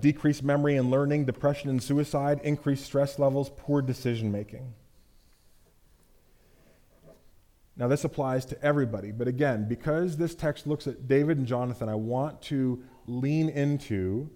decreased 0.00 0.42
memory 0.42 0.76
and 0.76 0.90
learning, 0.90 1.26
depression 1.26 1.68
and 1.68 1.82
suicide, 1.82 2.40
increased 2.44 2.86
stress 2.86 3.18
levels, 3.18 3.50
poor 3.58 3.82
decision 3.82 4.32
making. 4.32 4.72
Now, 7.78 7.86
this 7.86 8.02
applies 8.02 8.44
to 8.46 8.60
everybody, 8.62 9.12
but 9.12 9.28
again, 9.28 9.68
because 9.68 10.16
this 10.16 10.34
text 10.34 10.66
looks 10.66 10.88
at 10.88 11.06
David 11.06 11.38
and 11.38 11.46
Jonathan, 11.46 11.88
I 11.88 11.94
want 11.94 12.42
to 12.42 12.82
lean 13.06 13.48
into 13.48 14.28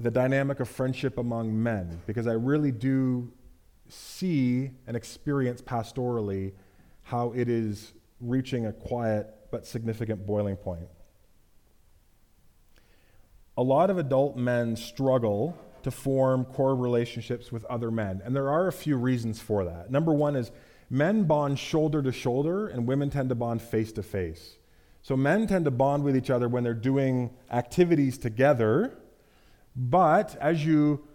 the 0.00 0.10
dynamic 0.10 0.58
of 0.58 0.68
friendship 0.68 1.16
among 1.16 1.62
men 1.62 2.00
because 2.06 2.26
I 2.26 2.32
really 2.32 2.72
do 2.72 3.32
see 3.88 4.72
and 4.86 4.96
experience 4.96 5.62
pastorally 5.62 6.52
how 7.02 7.32
it 7.32 7.48
is 7.48 7.92
reaching 8.20 8.66
a 8.66 8.72
quiet 8.72 9.32
but 9.52 9.64
significant 9.64 10.26
boiling 10.26 10.56
point. 10.56 10.88
A 13.56 13.62
lot 13.62 13.90
of 13.90 13.98
adult 13.98 14.36
men 14.36 14.76
struggle 14.76 15.56
to 15.84 15.90
form 15.90 16.44
core 16.44 16.74
relationships 16.74 17.50
with 17.50 17.64
other 17.66 17.90
men, 17.90 18.20
and 18.24 18.34
there 18.34 18.50
are 18.50 18.66
a 18.66 18.72
few 18.72 18.96
reasons 18.96 19.40
for 19.40 19.64
that. 19.64 19.90
Number 19.90 20.12
one 20.12 20.36
is 20.36 20.50
men 20.90 21.24
bond 21.24 21.58
shoulder 21.58 22.02
to 22.02 22.12
shoulder, 22.12 22.68
and 22.68 22.86
women 22.86 23.10
tend 23.10 23.28
to 23.28 23.34
bond 23.34 23.62
face 23.62 23.92
to 23.92 24.02
face. 24.02 24.56
So 25.02 25.16
men 25.16 25.46
tend 25.46 25.64
to 25.64 25.70
bond 25.70 26.04
with 26.04 26.16
each 26.16 26.30
other 26.30 26.48
when 26.48 26.64
they're 26.64 26.74
doing 26.74 27.30
activities 27.50 28.18
together, 28.18 28.98
but 29.76 30.36
as 30.40 30.64
you 30.64 31.06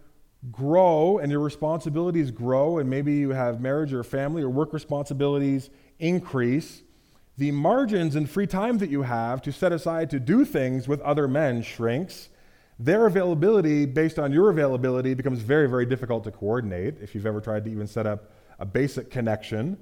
grow 0.51 1.17
and 1.17 1.31
your 1.31 1.41
responsibilities 1.41 2.31
grow, 2.31 2.77
and 2.77 2.89
maybe 2.89 3.13
you 3.13 3.31
have 3.31 3.61
marriage 3.61 3.93
or 3.93 4.03
family 4.03 4.41
or 4.41 4.49
work 4.49 4.73
responsibilities 4.73 5.69
increase, 5.99 6.83
the 7.37 7.51
margins 7.51 8.15
and 8.15 8.29
free 8.29 8.47
time 8.47 8.77
that 8.77 8.89
you 8.89 9.01
have 9.03 9.41
to 9.41 9.51
set 9.51 9.71
aside 9.71 10.09
to 10.09 10.19
do 10.19 10.45
things 10.45 10.87
with 10.87 11.01
other 11.01 11.27
men 11.27 11.63
shrinks. 11.63 12.29
Their 12.77 13.05
availability, 13.05 13.85
based 13.85 14.19
on 14.19 14.31
your 14.31 14.49
availability, 14.49 15.13
becomes 15.13 15.39
very, 15.39 15.67
very 15.67 15.85
difficult 15.85 16.23
to 16.25 16.31
coordinate 16.31 16.95
if 17.01 17.15
you've 17.15 17.25
ever 17.25 17.41
tried 17.41 17.65
to 17.65 17.71
even 17.71 17.87
set 17.87 18.05
up 18.05 18.32
a 18.59 18.65
basic 18.65 19.09
connection. 19.09 19.77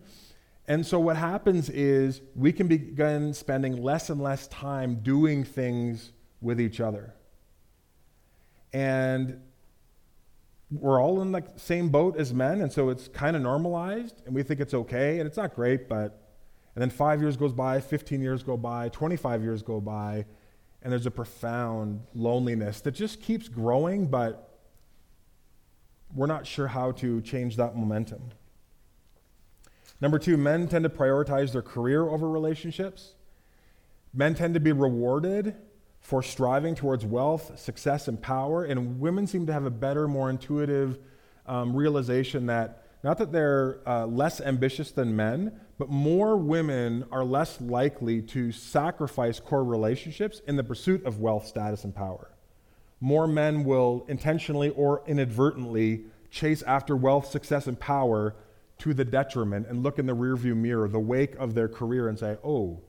And 0.67 0.85
so, 0.85 0.99
what 0.99 1.17
happens 1.17 1.69
is 1.69 2.21
we 2.35 2.51
can 2.53 2.67
begin 2.67 3.33
spending 3.33 3.81
less 3.81 4.09
and 4.09 4.21
less 4.21 4.47
time 4.47 4.95
doing 5.01 5.43
things 5.43 6.11
with 6.39 6.61
each 6.61 6.79
other. 6.79 7.13
And 8.73 9.41
we're 10.71 11.01
all 11.01 11.21
in 11.21 11.31
the 11.31 11.43
same 11.57 11.89
boat 11.89 12.15
as 12.17 12.33
men, 12.33 12.61
and 12.61 12.71
so 12.71 12.89
it's 12.89 13.07
kind 13.09 13.35
of 13.35 13.41
normalized, 13.41 14.21
and 14.25 14.33
we 14.33 14.43
think 14.43 14.59
it's 14.59 14.73
okay, 14.73 15.19
and 15.19 15.27
it's 15.27 15.37
not 15.37 15.55
great, 15.55 15.89
but. 15.89 16.17
And 16.73 16.81
then 16.81 16.89
five 16.89 17.19
years 17.19 17.35
goes 17.35 17.51
by, 17.51 17.81
15 17.81 18.21
years 18.21 18.43
go 18.43 18.55
by, 18.55 18.87
25 18.87 19.43
years 19.43 19.61
go 19.61 19.81
by, 19.81 20.25
and 20.81 20.91
there's 20.91 21.05
a 21.05 21.11
profound 21.11 22.01
loneliness 22.15 22.79
that 22.81 22.91
just 22.91 23.21
keeps 23.21 23.49
growing, 23.49 24.07
but 24.07 24.57
we're 26.15 26.27
not 26.27 26.47
sure 26.47 26.67
how 26.67 26.91
to 26.93 27.21
change 27.21 27.57
that 27.57 27.75
momentum. 27.75 28.21
Number 30.01 30.17
two, 30.17 30.35
men 30.35 30.67
tend 30.67 30.83
to 30.83 30.89
prioritize 30.89 31.51
their 31.51 31.61
career 31.61 32.09
over 32.09 32.29
relationships. 32.29 33.13
Men 34.13 34.33
tend 34.33 34.55
to 34.55 34.59
be 34.59 34.71
rewarded 34.71 35.55
for 36.01 36.23
striving 36.23 36.73
towards 36.73 37.05
wealth, 37.05 37.59
success, 37.59 38.07
and 38.07 38.19
power, 38.19 38.63
and 38.63 38.99
women 38.99 39.27
seem 39.27 39.45
to 39.45 39.53
have 39.53 39.65
a 39.65 39.71
better, 39.71 40.07
more 40.07 40.29
intuitive 40.29 40.97
um, 41.45 41.75
realization 41.75 42.47
that 42.47 42.83
not 43.03 43.17
that 43.19 43.31
they're 43.31 43.79
uh, 43.87 44.05
less 44.05 44.41
ambitious 44.41 44.91
than 44.91 45.15
men, 45.15 45.59
but 45.77 45.89
more 45.89 46.37
women 46.37 47.05
are 47.11 47.23
less 47.23 47.59
likely 47.61 48.21
to 48.21 48.51
sacrifice 48.51 49.39
core 49.39 49.63
relationships 49.63 50.41
in 50.47 50.55
the 50.55 50.63
pursuit 50.63 51.03
of 51.05 51.19
wealth, 51.19 51.47
status, 51.47 51.83
and 51.83 51.95
power. 51.95 52.31
More 52.99 53.27
men 53.27 53.63
will 53.63 54.05
intentionally 54.07 54.69
or 54.69 55.01
inadvertently 55.07 56.05
chase 56.29 56.61
after 56.63 56.95
wealth, 56.95 57.27
success, 57.27 57.65
and 57.65 57.79
power 57.79 58.35
to 58.81 58.95
the 58.95 59.05
detriment 59.05 59.67
and 59.67 59.83
look 59.83 59.99
in 59.99 60.07
the 60.07 60.15
rearview 60.15 60.55
mirror, 60.55 60.87
the 60.87 60.99
wake 60.99 61.35
of 61.35 61.53
their 61.53 61.67
career, 61.67 62.07
and 62.07 62.17
say, 62.17 62.35
oh, 62.43 62.81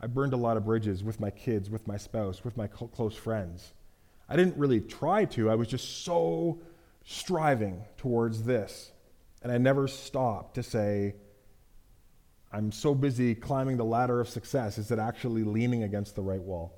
I 0.00 0.08
burned 0.08 0.32
a 0.32 0.36
lot 0.36 0.56
of 0.56 0.64
bridges 0.64 1.04
with 1.04 1.20
my 1.20 1.30
kids, 1.30 1.70
with 1.70 1.86
my 1.86 1.96
spouse, 1.96 2.44
with 2.44 2.56
my 2.56 2.66
cl- 2.66 2.88
close 2.88 3.14
friends. 3.14 3.72
I 4.28 4.34
didn't 4.34 4.56
really 4.56 4.80
try 4.80 5.26
to, 5.26 5.48
I 5.48 5.54
was 5.54 5.68
just 5.68 6.04
so 6.04 6.60
striving 7.04 7.84
towards 7.96 8.42
this. 8.42 8.90
And 9.40 9.52
I 9.52 9.58
never 9.58 9.86
stopped 9.86 10.56
to 10.56 10.64
say, 10.64 11.14
I'm 12.52 12.72
so 12.72 12.92
busy 12.94 13.36
climbing 13.36 13.76
the 13.76 13.84
ladder 13.84 14.20
of 14.20 14.28
success. 14.28 14.76
Is 14.76 14.90
it 14.90 14.98
actually 14.98 15.44
leaning 15.44 15.84
against 15.84 16.16
the 16.16 16.22
right 16.22 16.42
wall? 16.42 16.74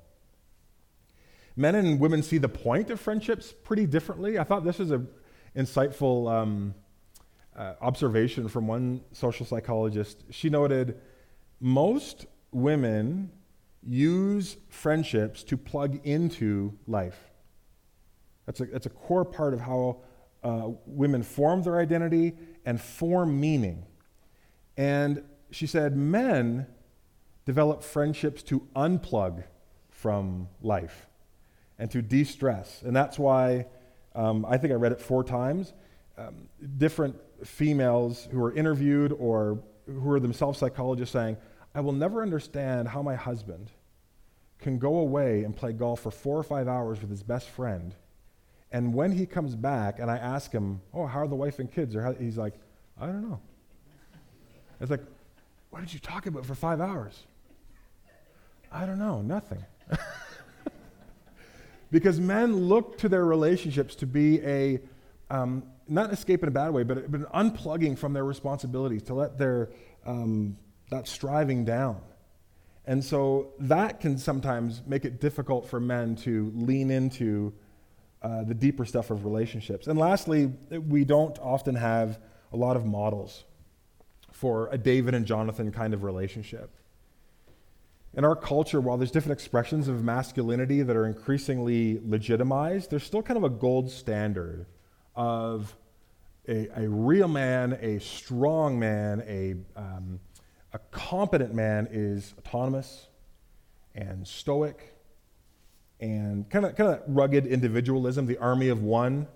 Men 1.55 1.73
and 1.73 1.99
women 1.99 2.21
see 2.21 2.37
the 2.37 2.49
point 2.49 2.91
of 2.91 2.99
friendships 2.99 3.53
pretty 3.63 3.87
differently. 3.87 4.37
I 4.37 4.43
thought 4.43 4.63
this 4.63 4.77
was 4.77 4.91
an 4.91 5.07
insightful 5.55 6.31
um, 6.31 6.75
uh, 7.55 7.73
observation 7.81 8.47
from 8.47 8.67
one 8.67 9.01
social 9.11 9.45
psychologist. 9.45 10.23
She 10.29 10.49
noted 10.49 10.99
most 11.59 12.25
women 12.51 13.31
use 13.83 14.57
friendships 14.69 15.43
to 15.43 15.57
plug 15.57 15.99
into 16.05 16.77
life. 16.87 17.31
That's 18.45 18.59
a, 18.61 18.65
that's 18.65 18.85
a 18.85 18.89
core 18.89 19.25
part 19.25 19.53
of 19.53 19.61
how 19.61 20.01
uh, 20.43 20.69
women 20.85 21.23
form 21.23 21.63
their 21.63 21.79
identity 21.79 22.33
and 22.65 22.79
form 22.79 23.39
meaning. 23.39 23.85
And 24.77 25.23
she 25.51 25.67
said 25.67 25.95
men 25.95 26.67
develop 27.45 27.83
friendships 27.83 28.43
to 28.43 28.67
unplug 28.75 29.43
from 29.89 30.47
life 30.61 31.07
and 31.77 31.89
to 31.91 32.01
de 32.01 32.23
stress. 32.23 32.81
And 32.83 32.95
that's 32.95 33.19
why 33.19 33.67
um, 34.15 34.45
I 34.45 34.57
think 34.57 34.71
I 34.71 34.75
read 34.75 34.91
it 34.91 35.01
four 35.01 35.23
times. 35.23 35.73
Um, 36.17 36.49
different 36.77 37.15
females 37.43 38.27
who 38.31 38.41
are 38.43 38.53
interviewed 38.53 39.11
or 39.13 39.59
who 39.85 40.11
are 40.11 40.19
themselves 40.19 40.59
psychologists 40.59 41.13
saying, 41.13 41.37
I 41.73 41.81
will 41.81 41.93
never 41.93 42.21
understand 42.21 42.89
how 42.89 43.01
my 43.01 43.15
husband 43.15 43.71
can 44.59 44.77
go 44.77 44.97
away 44.97 45.43
and 45.43 45.55
play 45.55 45.73
golf 45.73 46.01
for 46.01 46.11
four 46.11 46.37
or 46.37 46.43
five 46.43 46.67
hours 46.67 47.01
with 47.01 47.09
his 47.09 47.23
best 47.23 47.49
friend. 47.49 47.95
And 48.71 48.93
when 48.93 49.11
he 49.11 49.25
comes 49.25 49.55
back 49.55 49.99
and 49.99 50.09
I 50.09 50.17
ask 50.17 50.51
him, 50.51 50.81
Oh, 50.93 51.05
how 51.05 51.19
are 51.19 51.27
the 51.27 51.35
wife 51.35 51.59
and 51.59 51.71
kids? 51.71 51.95
Or 51.95 52.15
he's 52.19 52.37
like, 52.37 52.53
I 52.99 53.07
don't 53.07 53.27
know. 53.27 53.39
It's 54.79 54.91
like, 54.91 55.03
What 55.69 55.81
did 55.81 55.93
you 55.93 55.99
talk 55.99 56.25
about 56.25 56.45
for 56.45 56.55
five 56.55 56.79
hours? 56.79 57.23
I 58.71 58.85
don't 58.85 58.99
know, 58.99 59.21
nothing. 59.21 59.63
because 61.91 62.19
men 62.19 62.55
look 62.55 62.97
to 62.99 63.09
their 63.09 63.25
relationships 63.25 63.95
to 63.95 64.05
be 64.07 64.39
a 64.41 64.79
um, 65.29 65.63
not 65.91 66.11
escape 66.13 66.41
in 66.41 66.49
a 66.49 66.51
bad 66.51 66.69
way, 66.69 66.83
but, 66.83 67.11
but 67.11 67.31
unplugging 67.33 67.97
from 67.97 68.13
their 68.13 68.25
responsibilities, 68.25 69.03
to 69.03 69.13
let 69.13 69.37
their, 69.37 69.69
um, 70.05 70.57
that 70.89 71.07
striving 71.07 71.65
down. 71.65 72.01
And 72.85 73.03
so 73.03 73.53
that 73.59 73.99
can 73.99 74.17
sometimes 74.17 74.81
make 74.87 75.05
it 75.05 75.19
difficult 75.19 75.69
for 75.69 75.79
men 75.79 76.15
to 76.17 76.51
lean 76.55 76.89
into 76.89 77.53
uh, 78.21 78.43
the 78.43 78.53
deeper 78.53 78.85
stuff 78.85 79.11
of 79.11 79.25
relationships. 79.25 79.87
And 79.87 79.99
lastly, 79.99 80.51
we 80.69 81.03
don't 81.05 81.37
often 81.39 81.75
have 81.75 82.19
a 82.53 82.57
lot 82.57 82.75
of 82.75 82.85
models 82.85 83.43
for 84.31 84.69
a 84.71 84.77
David 84.77 85.13
and 85.13 85.25
Jonathan 85.25 85.71
kind 85.71 85.93
of 85.93 86.03
relationship. 86.03 86.71
In 88.13 88.25
our 88.25 88.35
culture, 88.35 88.81
while 88.81 88.97
there's 88.97 89.11
different 89.11 89.39
expressions 89.39 89.87
of 89.87 90.03
masculinity 90.03 90.81
that 90.81 90.95
are 90.95 91.05
increasingly 91.05 92.01
legitimized, 92.03 92.89
there's 92.89 93.03
still 93.03 93.21
kind 93.21 93.37
of 93.37 93.43
a 93.43 93.49
gold 93.49 93.89
standard 93.89 94.65
of 95.15 95.75
a, 96.47 96.67
a 96.83 96.89
real 96.89 97.27
man, 97.27 97.77
a 97.81 97.99
strong 97.99 98.79
man, 98.79 99.23
a, 99.27 99.55
um, 99.79 100.19
a 100.73 100.79
competent 100.91 101.53
man 101.53 101.87
is 101.91 102.33
autonomous 102.39 103.07
and 103.93 104.27
stoic 104.27 104.95
and 105.99 106.49
kind 106.49 106.65
of, 106.65 106.75
kind 106.75 106.89
of 106.89 107.01
rugged 107.07 107.45
individualism, 107.45 108.25
the 108.25 108.37
army 108.39 108.69
of 108.69 108.81
one. 108.81 109.27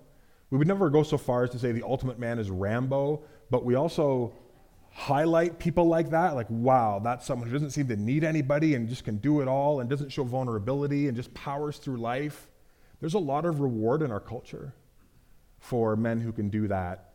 We 0.50 0.58
would 0.58 0.66
never 0.66 0.90
go 0.90 1.02
so 1.02 1.16
far 1.16 1.44
as 1.44 1.50
to 1.50 1.58
say 1.58 1.72
the 1.72 1.84
ultimate 1.84 2.18
man 2.18 2.38
is 2.38 2.50
Rambo, 2.50 3.22
but 3.50 3.64
we 3.64 3.76
also 3.76 4.32
highlight 4.90 5.58
people 5.58 5.86
like 5.86 6.10
that. 6.10 6.34
Like, 6.34 6.48
wow, 6.50 7.00
that's 7.02 7.26
someone 7.26 7.48
who 7.48 7.52
doesn't 7.52 7.70
seem 7.70 7.86
to 7.88 7.96
need 7.96 8.24
anybody 8.24 8.74
and 8.74 8.88
just 8.88 9.04
can 9.04 9.18
do 9.18 9.40
it 9.40 9.48
all 9.48 9.80
and 9.80 9.88
doesn't 9.88 10.10
show 10.10 10.24
vulnerability 10.24 11.06
and 11.06 11.16
just 11.16 11.32
powers 11.34 11.76
through 11.78 11.98
life. 11.98 12.48
There's 13.00 13.14
a 13.14 13.18
lot 13.18 13.44
of 13.44 13.60
reward 13.60 14.02
in 14.02 14.10
our 14.10 14.20
culture 14.20 14.74
for 15.58 15.96
men 15.96 16.20
who 16.20 16.32
can 16.32 16.48
do 16.48 16.68
that 16.68 17.14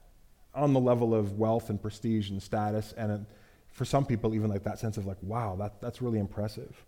on 0.53 0.73
the 0.73 0.79
level 0.79 1.15
of 1.15 1.37
wealth 1.37 1.69
and 1.69 1.81
prestige 1.81 2.29
and 2.29 2.41
status, 2.41 2.93
and 2.97 3.25
for 3.69 3.85
some 3.85 4.05
people, 4.05 4.35
even 4.35 4.49
like 4.49 4.63
that 4.63 4.79
sense 4.79 4.97
of 4.97 5.05
like, 5.05 5.17
wow, 5.21 5.55
that, 5.57 5.79
that's 5.81 6.01
really 6.01 6.19
impressive. 6.19 6.85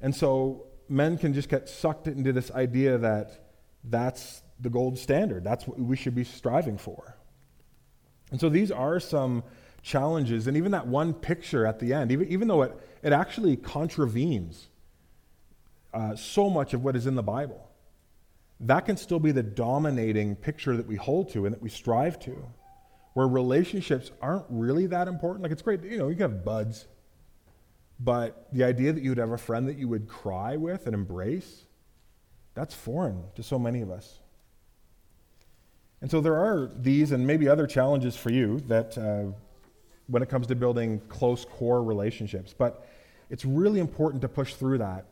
And 0.00 0.14
so 0.14 0.66
men 0.88 1.18
can 1.18 1.34
just 1.34 1.48
get 1.48 1.68
sucked 1.68 2.06
into 2.06 2.32
this 2.32 2.50
idea 2.50 2.98
that 2.98 3.46
that's 3.84 4.42
the 4.60 4.70
gold 4.70 4.98
standard, 4.98 5.44
that's 5.44 5.66
what 5.66 5.78
we 5.78 5.96
should 5.96 6.14
be 6.14 6.24
striving 6.24 6.78
for. 6.78 7.16
And 8.30 8.40
so 8.40 8.48
these 8.48 8.70
are 8.70 8.98
some 9.00 9.44
challenges, 9.82 10.46
and 10.46 10.56
even 10.56 10.72
that 10.72 10.86
one 10.86 11.12
picture 11.12 11.66
at 11.66 11.78
the 11.78 11.92
end, 11.92 12.12
even, 12.12 12.28
even 12.28 12.48
though 12.48 12.62
it, 12.62 12.72
it 13.02 13.12
actually 13.12 13.56
contravenes 13.56 14.68
uh, 15.92 16.16
so 16.16 16.48
much 16.48 16.72
of 16.72 16.82
what 16.82 16.96
is 16.96 17.06
in 17.06 17.16
the 17.16 17.22
Bible 17.22 17.68
that 18.62 18.86
can 18.86 18.96
still 18.96 19.18
be 19.18 19.32
the 19.32 19.42
dominating 19.42 20.36
picture 20.36 20.76
that 20.76 20.86
we 20.86 20.96
hold 20.96 21.30
to 21.32 21.46
and 21.46 21.54
that 21.54 21.62
we 21.62 21.68
strive 21.68 22.18
to. 22.20 22.46
Where 23.14 23.28
relationships 23.28 24.10
aren't 24.22 24.46
really 24.48 24.86
that 24.86 25.06
important. 25.06 25.42
Like, 25.42 25.52
it's 25.52 25.60
great, 25.60 25.82
you 25.84 25.98
know, 25.98 26.08
you 26.08 26.14
can 26.14 26.30
have 26.30 26.44
buds, 26.44 26.86
but 28.00 28.48
the 28.52 28.64
idea 28.64 28.92
that 28.92 29.02
you 29.02 29.10
would 29.10 29.18
have 29.18 29.32
a 29.32 29.38
friend 29.38 29.68
that 29.68 29.76
you 29.76 29.86
would 29.88 30.08
cry 30.08 30.56
with 30.56 30.86
and 30.86 30.94
embrace, 30.94 31.64
that's 32.54 32.74
foreign 32.74 33.24
to 33.34 33.42
so 33.42 33.58
many 33.58 33.82
of 33.82 33.90
us. 33.90 34.18
And 36.00 36.10
so 36.10 36.20
there 36.20 36.36
are 36.36 36.70
these 36.74 37.12
and 37.12 37.26
maybe 37.26 37.48
other 37.48 37.66
challenges 37.66 38.16
for 38.16 38.30
you 38.30 38.60
that 38.66 38.96
uh, 38.96 39.32
when 40.06 40.22
it 40.22 40.28
comes 40.28 40.46
to 40.48 40.54
building 40.54 41.00
close 41.08 41.44
core 41.44 41.82
relationships. 41.82 42.54
But 42.56 42.88
it's 43.30 43.44
really 43.44 43.78
important 43.78 44.22
to 44.22 44.28
push 44.28 44.54
through 44.54 44.78
that 44.78 45.06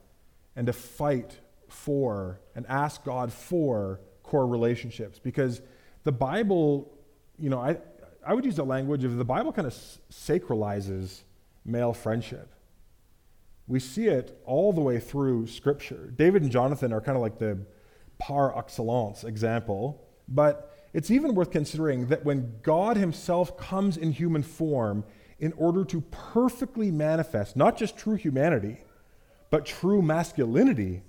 and 0.56 0.66
to 0.66 0.72
fight 0.72 1.38
for 1.72 2.40
and 2.54 2.66
ask 2.68 3.04
God 3.04 3.32
for 3.32 4.00
core 4.22 4.46
relationships 4.46 5.18
because 5.18 5.60
the 6.04 6.12
Bible, 6.12 6.92
you 7.38 7.50
know, 7.50 7.60
I, 7.60 7.78
I 8.26 8.34
would 8.34 8.44
use 8.44 8.56
the 8.56 8.64
language 8.64 9.04
of 9.04 9.16
the 9.16 9.24
Bible 9.24 9.52
kind 9.52 9.66
of 9.66 9.74
sacralizes 10.12 11.22
male 11.64 11.92
friendship. 11.92 12.52
We 13.66 13.80
see 13.80 14.06
it 14.06 14.40
all 14.44 14.72
the 14.72 14.80
way 14.80 14.98
through 14.98 15.46
Scripture. 15.46 16.12
David 16.16 16.42
and 16.42 16.50
Jonathan 16.50 16.92
are 16.92 17.00
kind 17.00 17.16
of 17.16 17.22
like 17.22 17.38
the 17.38 17.58
par 18.18 18.56
excellence 18.56 19.24
example, 19.24 20.06
but 20.28 20.76
it's 20.92 21.10
even 21.10 21.34
worth 21.34 21.50
considering 21.50 22.08
that 22.08 22.24
when 22.24 22.54
God 22.62 22.96
Himself 22.96 23.56
comes 23.56 23.96
in 23.96 24.12
human 24.12 24.42
form 24.42 25.04
in 25.38 25.52
order 25.54 25.84
to 25.84 26.00
perfectly 26.10 26.90
manifest 26.90 27.56
not 27.56 27.76
just 27.76 27.96
true 27.96 28.16
humanity, 28.16 28.78
but 29.50 29.66
true 29.66 30.02
masculinity, 30.02 31.02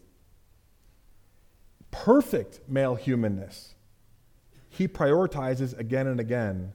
perfect 1.91 2.61
male 2.67 2.95
humanness, 2.95 3.75
He 4.69 4.87
prioritizes 4.87 5.77
again 5.77 6.07
and 6.07 6.19
again 6.19 6.73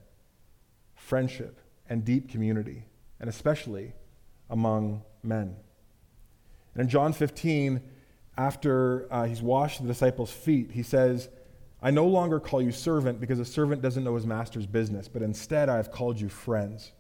friendship 0.95 1.61
and 1.89 2.05
deep 2.05 2.29
community, 2.29 2.85
and 3.21 3.29
especially 3.29 3.95
among 4.51 5.03
men. 5.23 5.57
And 6.75 6.83
in 6.83 6.89
John 6.89 7.13
15, 7.13 7.81
after 8.37 9.07
uh, 9.11 9.25
he's 9.25 9.41
washed 9.41 9.81
the 9.81 9.89
disciples' 9.89 10.31
feet, 10.31 10.73
he 10.73 10.83
says, 10.83 11.29
I 11.81 11.91
no 11.91 12.07
longer 12.07 12.41
call 12.41 12.61
you 12.61 12.73
servant 12.73 13.21
because 13.21 13.39
a 13.39 13.45
servant 13.45 13.83
doesn't 13.83 14.05
know 14.05 14.15
his 14.15 14.27
master's 14.27 14.67
business, 14.67 15.09
but 15.09 15.23
instead 15.23 15.69
I 15.69 15.77
have 15.77 15.91
called 15.91 16.21
you 16.21 16.29
friends. 16.29 16.93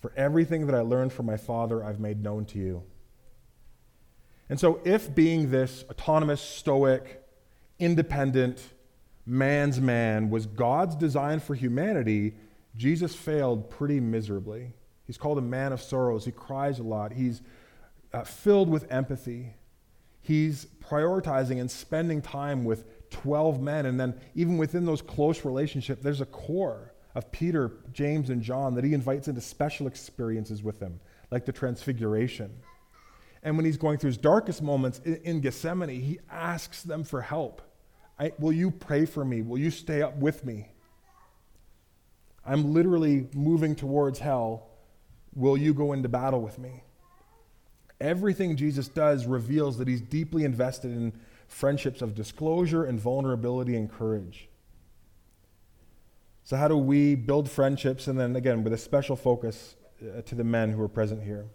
For 0.00 0.12
everything 0.16 0.66
that 0.66 0.74
I 0.74 0.80
learned 0.80 1.12
from 1.12 1.26
my 1.26 1.36
Father, 1.36 1.82
I've 1.82 2.00
made 2.00 2.22
known 2.22 2.44
to 2.46 2.58
you. 2.58 2.82
And 4.50 4.60
so, 4.60 4.80
if 4.84 5.14
being 5.14 5.50
this 5.50 5.84
autonomous, 5.88 6.42
stoic, 6.42 7.23
independent, 7.78 8.62
man's 9.26 9.80
man 9.80 10.30
was 10.30 10.46
God's 10.46 10.94
design 10.96 11.40
for 11.40 11.54
humanity, 11.54 12.34
Jesus 12.76 13.14
failed 13.14 13.70
pretty 13.70 14.00
miserably. 14.00 14.72
He's 15.06 15.18
called 15.18 15.38
a 15.38 15.42
man 15.42 15.72
of 15.72 15.80
sorrows. 15.80 16.24
He 16.24 16.32
cries 16.32 16.78
a 16.78 16.82
lot. 16.82 17.12
He's 17.12 17.42
uh, 18.12 18.24
filled 18.24 18.68
with 18.68 18.90
empathy. 18.90 19.54
He's 20.22 20.66
prioritizing 20.82 21.60
and 21.60 21.70
spending 21.70 22.22
time 22.22 22.64
with 22.64 23.10
12 23.10 23.60
men. 23.60 23.86
And 23.86 24.00
then, 24.00 24.14
even 24.34 24.56
within 24.56 24.86
those 24.86 25.02
close 25.02 25.44
relationships, 25.44 26.02
there's 26.02 26.22
a 26.22 26.26
core 26.26 26.94
of 27.14 27.30
Peter, 27.30 27.72
James, 27.92 28.30
and 28.30 28.42
John 28.42 28.74
that 28.74 28.84
he 28.84 28.94
invites 28.94 29.28
into 29.28 29.40
special 29.40 29.86
experiences 29.86 30.62
with 30.62 30.80
them, 30.80 30.98
like 31.30 31.44
the 31.44 31.52
Transfiguration. 31.52 32.50
And 33.44 33.56
when 33.56 33.66
he's 33.66 33.76
going 33.76 33.98
through 33.98 34.08
his 34.08 34.16
darkest 34.16 34.62
moments 34.62 35.00
in, 35.00 35.40
Gethsemane, 35.40 36.00
he 36.00 36.18
asks 36.30 36.82
them 36.82 37.04
for 37.04 37.20
help. 37.20 37.60
I, 38.18 38.32
will 38.38 38.52
you 38.52 38.70
pray 38.70 39.04
for 39.04 39.22
me? 39.22 39.42
Will 39.42 39.58
you 39.58 39.70
stay 39.70 40.00
up 40.00 40.16
with 40.16 40.46
me? 40.46 40.68
I'm 42.46 42.72
literally 42.72 43.28
moving 43.34 43.76
towards 43.76 44.18
hell. 44.18 44.68
Will 45.34 45.58
you 45.58 45.74
go 45.74 45.92
into 45.92 46.08
battle 46.08 46.40
with 46.40 46.58
me? 46.58 46.84
Everything 48.00 48.56
Jesus 48.56 48.88
does 48.88 49.26
reveals 49.26 49.76
that 49.78 49.88
he's 49.88 50.00
deeply 50.00 50.44
invested 50.44 50.90
in 50.90 51.12
friendships 51.46 52.00
of 52.00 52.14
disclosure 52.14 52.84
and 52.84 52.98
vulnerability 52.98 53.76
and 53.76 53.90
courage. 53.90 54.48
So, 56.44 56.56
how 56.56 56.68
do 56.68 56.76
we 56.76 57.14
build 57.14 57.50
friendships? 57.50 58.06
And 58.06 58.18
then, 58.18 58.36
again, 58.36 58.64
with 58.64 58.72
a 58.72 58.78
special 58.78 59.16
focus 59.16 59.76
uh, 60.02 60.22
to 60.22 60.34
the 60.34 60.44
men 60.44 60.72
who 60.72 60.82
are 60.82 60.88
present 60.88 61.22
here. 61.22 61.46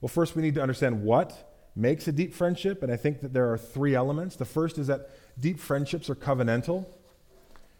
Well, 0.00 0.08
first, 0.08 0.36
we 0.36 0.42
need 0.42 0.54
to 0.54 0.62
understand 0.62 1.02
what 1.02 1.52
makes 1.74 2.08
a 2.08 2.12
deep 2.12 2.34
friendship. 2.34 2.82
And 2.82 2.92
I 2.92 2.96
think 2.96 3.20
that 3.20 3.32
there 3.32 3.52
are 3.52 3.58
three 3.58 3.94
elements. 3.94 4.36
The 4.36 4.44
first 4.44 4.78
is 4.78 4.86
that 4.86 5.10
deep 5.38 5.58
friendships 5.58 6.08
are 6.08 6.14
covenantal. 6.14 6.86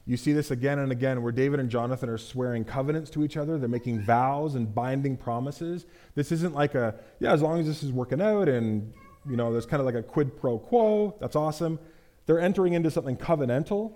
You 0.05 0.17
see 0.17 0.33
this 0.33 0.51
again 0.51 0.79
and 0.79 0.93
again 0.93 1.23
where 1.23 1.33
David 1.33 1.59
and 1.59 1.69
Jonathan 1.69 2.09
are 2.09 2.19
swearing 2.19 2.65
covenants 2.65 3.11
to 3.11 3.25
each 3.25 3.37
other. 3.37 3.59
They're 3.59 3.69
making 3.69 4.03
vows 4.03 4.55
and 4.55 4.73
binding 4.73 5.17
promises. 5.17 5.87
This 6.15 6.31
isn't 6.31 6.55
like 6.55 6.75
a, 6.75 6.95
yeah, 7.19 7.33
as 7.33 7.43
long 7.43 7.59
as 7.59 7.67
this 7.67 7.83
is 7.83 7.91
working 7.91 8.21
out 8.21 8.49
and 8.49 8.93
you 9.29 9.37
know, 9.37 9.53
there's 9.53 9.67
kind 9.67 9.81
of 9.81 9.87
like 9.87 9.97
a 9.97 10.03
quid 10.03 10.37
pro 10.37 10.59
quo. 10.59 11.17
That's 11.21 11.37
awesome. 11.37 11.79
They're 12.27 12.41
entering 12.41 12.75
into 12.75 12.91
something 12.91 13.17
covenantal, 13.17 13.95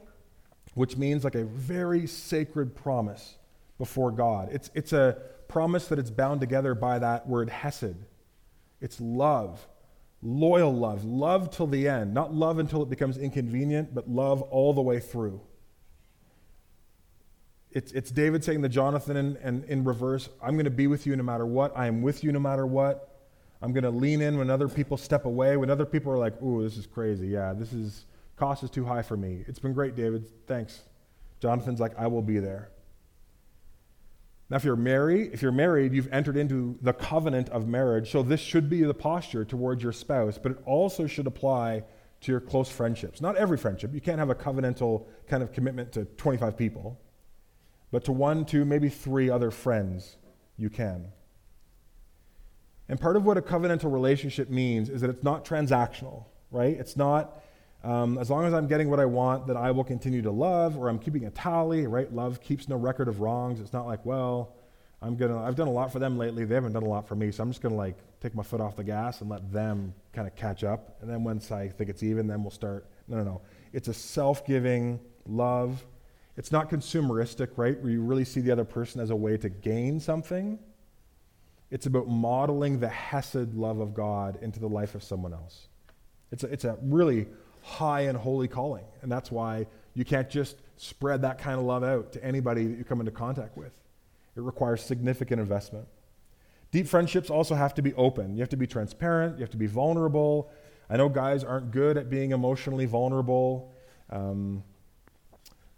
which 0.74 0.96
means 0.96 1.24
like 1.24 1.34
a 1.34 1.44
very 1.44 2.06
sacred 2.06 2.74
promise 2.74 3.36
before 3.80 4.10
God. 4.10 4.50
It's, 4.52 4.70
it's 4.74 4.92
a 4.92 5.16
promise 5.48 5.88
that 5.88 5.98
it's 5.98 6.10
bound 6.10 6.38
together 6.40 6.74
by 6.74 6.98
that 6.98 7.26
word 7.26 7.48
hesed. 7.48 7.96
It's 8.78 9.00
love, 9.00 9.66
loyal 10.20 10.72
love, 10.72 11.02
love 11.02 11.50
till 11.50 11.66
the 11.66 11.88
end. 11.88 12.12
Not 12.12 12.34
love 12.34 12.58
until 12.58 12.82
it 12.82 12.90
becomes 12.90 13.16
inconvenient, 13.16 13.94
but 13.94 14.06
love 14.06 14.42
all 14.42 14.74
the 14.74 14.82
way 14.82 15.00
through. 15.00 15.40
It's, 17.70 17.90
it's 17.92 18.10
David 18.10 18.44
saying 18.44 18.60
to 18.60 18.68
Jonathan 18.68 19.16
and 19.42 19.64
in, 19.64 19.82
reverse, 19.82 20.28
I'm 20.42 20.52
going 20.56 20.66
to 20.66 20.70
be 20.70 20.86
with 20.86 21.06
you 21.06 21.16
no 21.16 21.22
matter 21.22 21.46
what. 21.46 21.72
I 21.74 21.86
am 21.86 22.02
with 22.02 22.22
you 22.22 22.32
no 22.32 22.40
matter 22.40 22.66
what. 22.66 23.22
I'm 23.62 23.72
going 23.72 23.84
to 23.84 23.90
lean 23.90 24.20
in 24.20 24.36
when 24.36 24.50
other 24.50 24.68
people 24.68 24.98
step 24.98 25.24
away, 25.24 25.56
when 25.56 25.70
other 25.70 25.86
people 25.86 26.12
are 26.12 26.18
like, 26.18 26.40
ooh, 26.42 26.62
this 26.62 26.76
is 26.76 26.86
crazy. 26.86 27.28
Yeah, 27.28 27.54
this 27.54 27.72
is, 27.72 28.04
cost 28.36 28.62
is 28.62 28.68
too 28.68 28.84
high 28.84 29.02
for 29.02 29.16
me. 29.16 29.42
It's 29.46 29.58
been 29.58 29.72
great, 29.72 29.96
David. 29.96 30.28
Thanks. 30.46 30.82
Jonathan's 31.40 31.80
like, 31.80 31.98
I 31.98 32.08
will 32.08 32.20
be 32.20 32.40
there. 32.40 32.72
Now, 34.50 34.56
if 34.56 34.64
you're 34.64 34.74
married, 34.74 35.30
if 35.32 35.42
you're 35.42 35.52
married, 35.52 35.94
you've 35.94 36.12
entered 36.12 36.36
into 36.36 36.76
the 36.82 36.92
covenant 36.92 37.48
of 37.50 37.68
marriage. 37.68 38.10
So 38.10 38.22
this 38.24 38.40
should 38.40 38.68
be 38.68 38.82
the 38.82 38.92
posture 38.92 39.44
towards 39.44 39.82
your 39.82 39.92
spouse, 39.92 40.38
but 40.38 40.52
it 40.52 40.58
also 40.66 41.06
should 41.06 41.28
apply 41.28 41.84
to 42.22 42.32
your 42.32 42.40
close 42.40 42.68
friendships. 42.68 43.20
Not 43.20 43.36
every 43.36 43.56
friendship. 43.56 43.94
You 43.94 44.00
can't 44.00 44.18
have 44.18 44.28
a 44.28 44.34
covenantal 44.34 45.06
kind 45.28 45.42
of 45.42 45.52
commitment 45.52 45.92
to 45.92 46.04
25 46.04 46.58
people, 46.58 47.00
but 47.92 48.04
to 48.04 48.12
one, 48.12 48.44
two, 48.44 48.64
maybe 48.64 48.88
three 48.88 49.30
other 49.30 49.52
friends, 49.52 50.16
you 50.56 50.68
can. 50.68 51.06
And 52.88 53.00
part 53.00 53.14
of 53.14 53.24
what 53.24 53.38
a 53.38 53.42
covenantal 53.42 53.92
relationship 53.92 54.50
means 54.50 54.88
is 54.88 55.00
that 55.02 55.10
it's 55.10 55.22
not 55.22 55.44
transactional, 55.44 56.24
right? 56.50 56.76
It's 56.76 56.96
not, 56.96 57.40
um, 57.82 58.18
as 58.18 58.30
long 58.30 58.44
as 58.44 58.52
I'm 58.52 58.66
getting 58.66 58.90
what 58.90 59.00
I 59.00 59.06
want, 59.06 59.46
that 59.46 59.56
I 59.56 59.70
will 59.70 59.84
continue 59.84 60.22
to 60.22 60.30
love, 60.30 60.76
or 60.76 60.88
I'm 60.88 60.98
keeping 60.98 61.26
a 61.26 61.30
tally, 61.30 61.86
right? 61.86 62.12
Love 62.12 62.40
keeps 62.40 62.68
no 62.68 62.76
record 62.76 63.08
of 63.08 63.20
wrongs. 63.20 63.60
It's 63.60 63.72
not 63.72 63.86
like, 63.86 64.04
well, 64.04 64.54
I'm 65.02 65.16
gonna, 65.16 65.42
I've 65.42 65.56
done 65.56 65.68
a 65.68 65.72
lot 65.72 65.90
for 65.92 65.98
them 65.98 66.18
lately. 66.18 66.44
They 66.44 66.54
haven't 66.54 66.72
done 66.72 66.82
a 66.82 66.88
lot 66.88 67.08
for 67.08 67.14
me, 67.14 67.30
so 67.30 67.42
I'm 67.42 67.50
just 67.50 67.62
gonna 67.62 67.74
like 67.74 67.96
take 68.20 68.34
my 68.34 68.42
foot 68.42 68.60
off 68.60 68.76
the 68.76 68.84
gas 68.84 69.22
and 69.22 69.30
let 69.30 69.50
them 69.52 69.94
kind 70.12 70.28
of 70.28 70.36
catch 70.36 70.62
up. 70.62 70.96
And 71.00 71.10
then 71.10 71.24
once 71.24 71.50
I 71.50 71.68
think 71.68 71.88
it's 71.88 72.02
even, 72.02 72.26
then 72.26 72.42
we'll 72.42 72.50
start. 72.50 72.86
No, 73.08 73.16
no, 73.16 73.24
no. 73.24 73.40
It's 73.72 73.88
a 73.88 73.94
self-giving 73.94 75.00
love. 75.26 75.84
It's 76.36 76.52
not 76.52 76.70
consumeristic, 76.70 77.50
right? 77.56 77.80
Where 77.80 77.90
you 77.90 78.02
really 78.02 78.24
see 78.24 78.40
the 78.40 78.50
other 78.50 78.64
person 78.64 79.00
as 79.00 79.10
a 79.10 79.16
way 79.16 79.36
to 79.38 79.48
gain 79.48 80.00
something 80.00 80.58
it's 81.70 81.86
about 81.86 82.08
modeling 82.08 82.80
the 82.80 82.88
Hesed 82.88 83.54
love 83.54 83.78
of 83.78 83.94
God 83.94 84.38
into 84.42 84.58
the 84.58 84.68
life 84.68 84.94
of 84.94 85.02
someone 85.02 85.32
else. 85.32 85.68
It's 86.32 86.42
a, 86.42 86.46
it's 86.48 86.64
a 86.64 86.76
really 86.82 87.28
high 87.62 88.02
and 88.02 88.16
holy 88.16 88.48
calling, 88.48 88.84
and 89.02 89.10
that's 89.10 89.30
why 89.30 89.66
you 89.94 90.04
can't 90.04 90.30
just 90.30 90.56
spread 90.76 91.22
that 91.22 91.38
kind 91.38 91.58
of 91.58 91.66
love 91.66 91.84
out 91.84 92.12
to 92.12 92.24
anybody 92.24 92.66
that 92.66 92.78
you 92.78 92.84
come 92.84 93.00
into 93.00 93.12
contact 93.12 93.56
with. 93.56 93.72
It 94.36 94.40
requires 94.40 94.82
significant 94.82 95.40
investment. 95.40 95.86
Deep 96.70 96.86
friendships 96.86 97.30
also 97.30 97.54
have 97.54 97.74
to 97.74 97.82
be 97.82 97.92
open. 97.94 98.34
You 98.34 98.40
have 98.40 98.48
to 98.50 98.56
be 98.56 98.66
transparent, 98.66 99.36
you 99.36 99.42
have 99.42 99.50
to 99.50 99.56
be 99.56 99.66
vulnerable. 99.66 100.50
I 100.88 100.96
know 100.96 101.08
guys 101.08 101.44
aren't 101.44 101.70
good 101.70 101.96
at 101.96 102.08
being 102.08 102.32
emotionally 102.32 102.86
vulnerable. 102.86 103.72
Um, 104.08 104.64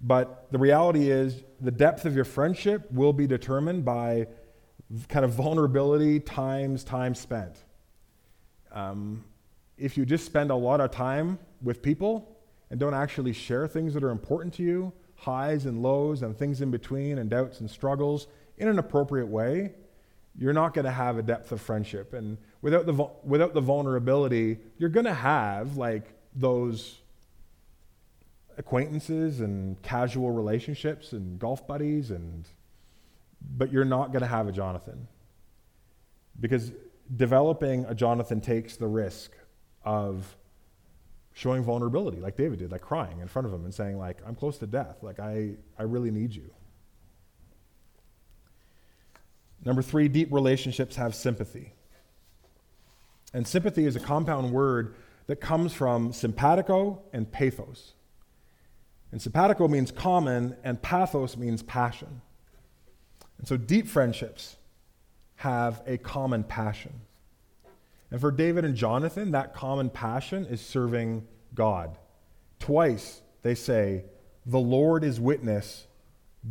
but 0.00 0.46
the 0.50 0.58
reality 0.58 1.10
is, 1.10 1.44
the 1.60 1.70
depth 1.70 2.04
of 2.04 2.16
your 2.16 2.24
friendship 2.24 2.90
will 2.90 3.12
be 3.12 3.26
determined 3.26 3.84
by 3.84 4.26
kind 5.08 5.24
of 5.24 5.32
vulnerability 5.32 6.18
times 6.18 6.82
time 6.82 7.14
spent. 7.14 7.56
Um, 8.72 9.24
if 9.76 9.96
you 9.96 10.04
just 10.04 10.24
spend 10.24 10.50
a 10.50 10.54
lot 10.54 10.80
of 10.80 10.90
time 10.90 11.38
with 11.62 11.82
people 11.82 12.36
and 12.70 12.78
don't 12.78 12.94
actually 12.94 13.32
share 13.32 13.66
things 13.66 13.94
that 13.94 14.02
are 14.02 14.10
important 14.10 14.54
to 14.54 14.62
you, 14.62 14.92
highs 15.16 15.66
and 15.66 15.82
lows 15.82 16.22
and 16.22 16.36
things 16.36 16.60
in 16.60 16.70
between 16.70 17.18
and 17.18 17.30
doubts 17.30 17.60
and 17.60 17.70
struggles 17.70 18.26
in 18.58 18.68
an 18.68 18.78
appropriate 18.78 19.26
way, 19.26 19.72
you're 20.38 20.52
not 20.52 20.74
going 20.74 20.84
to 20.84 20.90
have 20.90 21.18
a 21.18 21.22
depth 21.22 21.52
of 21.52 21.60
friendship. 21.60 22.14
And 22.14 22.38
without 22.60 22.86
the, 22.86 22.92
without 23.24 23.54
the 23.54 23.60
vulnerability, 23.60 24.58
you're 24.78 24.88
going 24.88 25.06
to 25.06 25.14
have 25.14 25.76
like 25.76 26.14
those 26.34 27.00
acquaintances 28.56 29.40
and 29.40 29.80
casual 29.82 30.30
relationships 30.30 31.12
and 31.12 31.38
golf 31.38 31.66
buddies 31.66 32.10
and 32.10 32.46
but 33.56 33.72
you're 33.72 33.84
not 33.84 34.12
going 34.12 34.22
to 34.22 34.28
have 34.28 34.46
a 34.46 34.52
Jonathan. 34.52 35.08
Because 36.38 36.72
developing 37.16 37.84
a 37.86 37.94
Jonathan 37.94 38.40
takes 38.40 38.76
the 38.76 38.86
risk 38.86 39.32
of 39.84 40.36
showing 41.34 41.62
vulnerability 41.62 42.20
like 42.20 42.36
David 42.36 42.58
did, 42.58 42.70
like 42.70 42.82
crying 42.82 43.20
in 43.20 43.28
front 43.28 43.46
of 43.46 43.54
him 43.54 43.64
and 43.64 43.72
saying 43.72 43.98
like 43.98 44.18
I'm 44.26 44.34
close 44.34 44.58
to 44.58 44.66
death, 44.66 45.02
like 45.02 45.20
I 45.20 45.52
I 45.78 45.84
really 45.84 46.10
need 46.10 46.34
you. 46.34 46.50
Number 49.64 49.82
3, 49.82 50.08
deep 50.08 50.32
relationships 50.32 50.96
have 50.96 51.14
sympathy. 51.14 51.72
And 53.32 53.46
sympathy 53.46 53.86
is 53.86 53.96
a 53.96 54.00
compound 54.00 54.52
word 54.52 54.96
that 55.26 55.36
comes 55.40 55.72
from 55.72 56.12
simpatico 56.12 57.00
and 57.12 57.30
pathos. 57.30 57.92
And 59.12 59.22
simpatico 59.22 59.68
means 59.68 59.90
common, 59.90 60.56
and 60.64 60.80
pathos 60.82 61.36
means 61.36 61.62
passion. 61.62 62.22
And 63.38 63.46
so 63.46 63.56
deep 63.56 63.86
friendships 63.86 64.56
have 65.36 65.82
a 65.86 65.98
common 65.98 66.44
passion. 66.44 66.92
And 68.12 68.20
for 68.20 68.30
David 68.30 68.66
and 68.66 68.76
Jonathan, 68.76 69.30
that 69.30 69.54
common 69.54 69.88
passion 69.88 70.44
is 70.44 70.60
serving 70.60 71.26
God. 71.54 71.96
Twice 72.58 73.22
they 73.40 73.54
say, 73.54 74.04
The 74.44 74.60
Lord 74.60 75.02
is 75.02 75.18
witness 75.18 75.86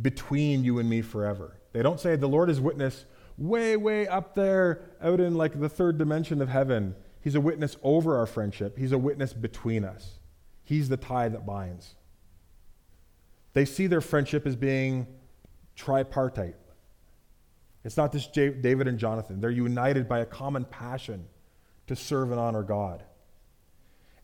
between 0.02 0.64
you 0.64 0.80
and 0.80 0.90
me 0.90 1.02
forever. 1.02 1.60
They 1.72 1.80
don't 1.80 2.00
say, 2.00 2.16
The 2.16 2.26
Lord 2.26 2.50
is 2.50 2.60
witness 2.60 3.04
way, 3.38 3.76
way 3.76 4.08
up 4.08 4.34
there, 4.34 4.90
out 5.00 5.20
in 5.20 5.36
like 5.36 5.58
the 5.58 5.68
third 5.68 5.98
dimension 5.98 6.42
of 6.42 6.48
heaven. 6.48 6.96
He's 7.20 7.36
a 7.36 7.40
witness 7.40 7.76
over 7.84 8.18
our 8.18 8.26
friendship, 8.26 8.76
He's 8.76 8.92
a 8.92 8.98
witness 8.98 9.32
between 9.32 9.84
us. 9.84 10.18
He's 10.64 10.88
the 10.88 10.96
tie 10.96 11.28
that 11.28 11.46
binds. 11.46 11.94
They 13.52 13.66
see 13.66 13.86
their 13.86 14.00
friendship 14.00 14.48
as 14.48 14.56
being 14.56 15.06
tripartite. 15.76 16.56
It's 17.84 17.96
not 17.96 18.10
just 18.10 18.32
David 18.32 18.88
and 18.88 18.98
Jonathan. 18.98 19.40
They're 19.40 19.50
united 19.50 20.08
by 20.08 20.20
a 20.20 20.26
common 20.26 20.64
passion 20.64 21.28
to 21.94 22.02
serve 22.02 22.30
and 22.30 22.40
honor 22.40 22.62
God. 22.62 23.02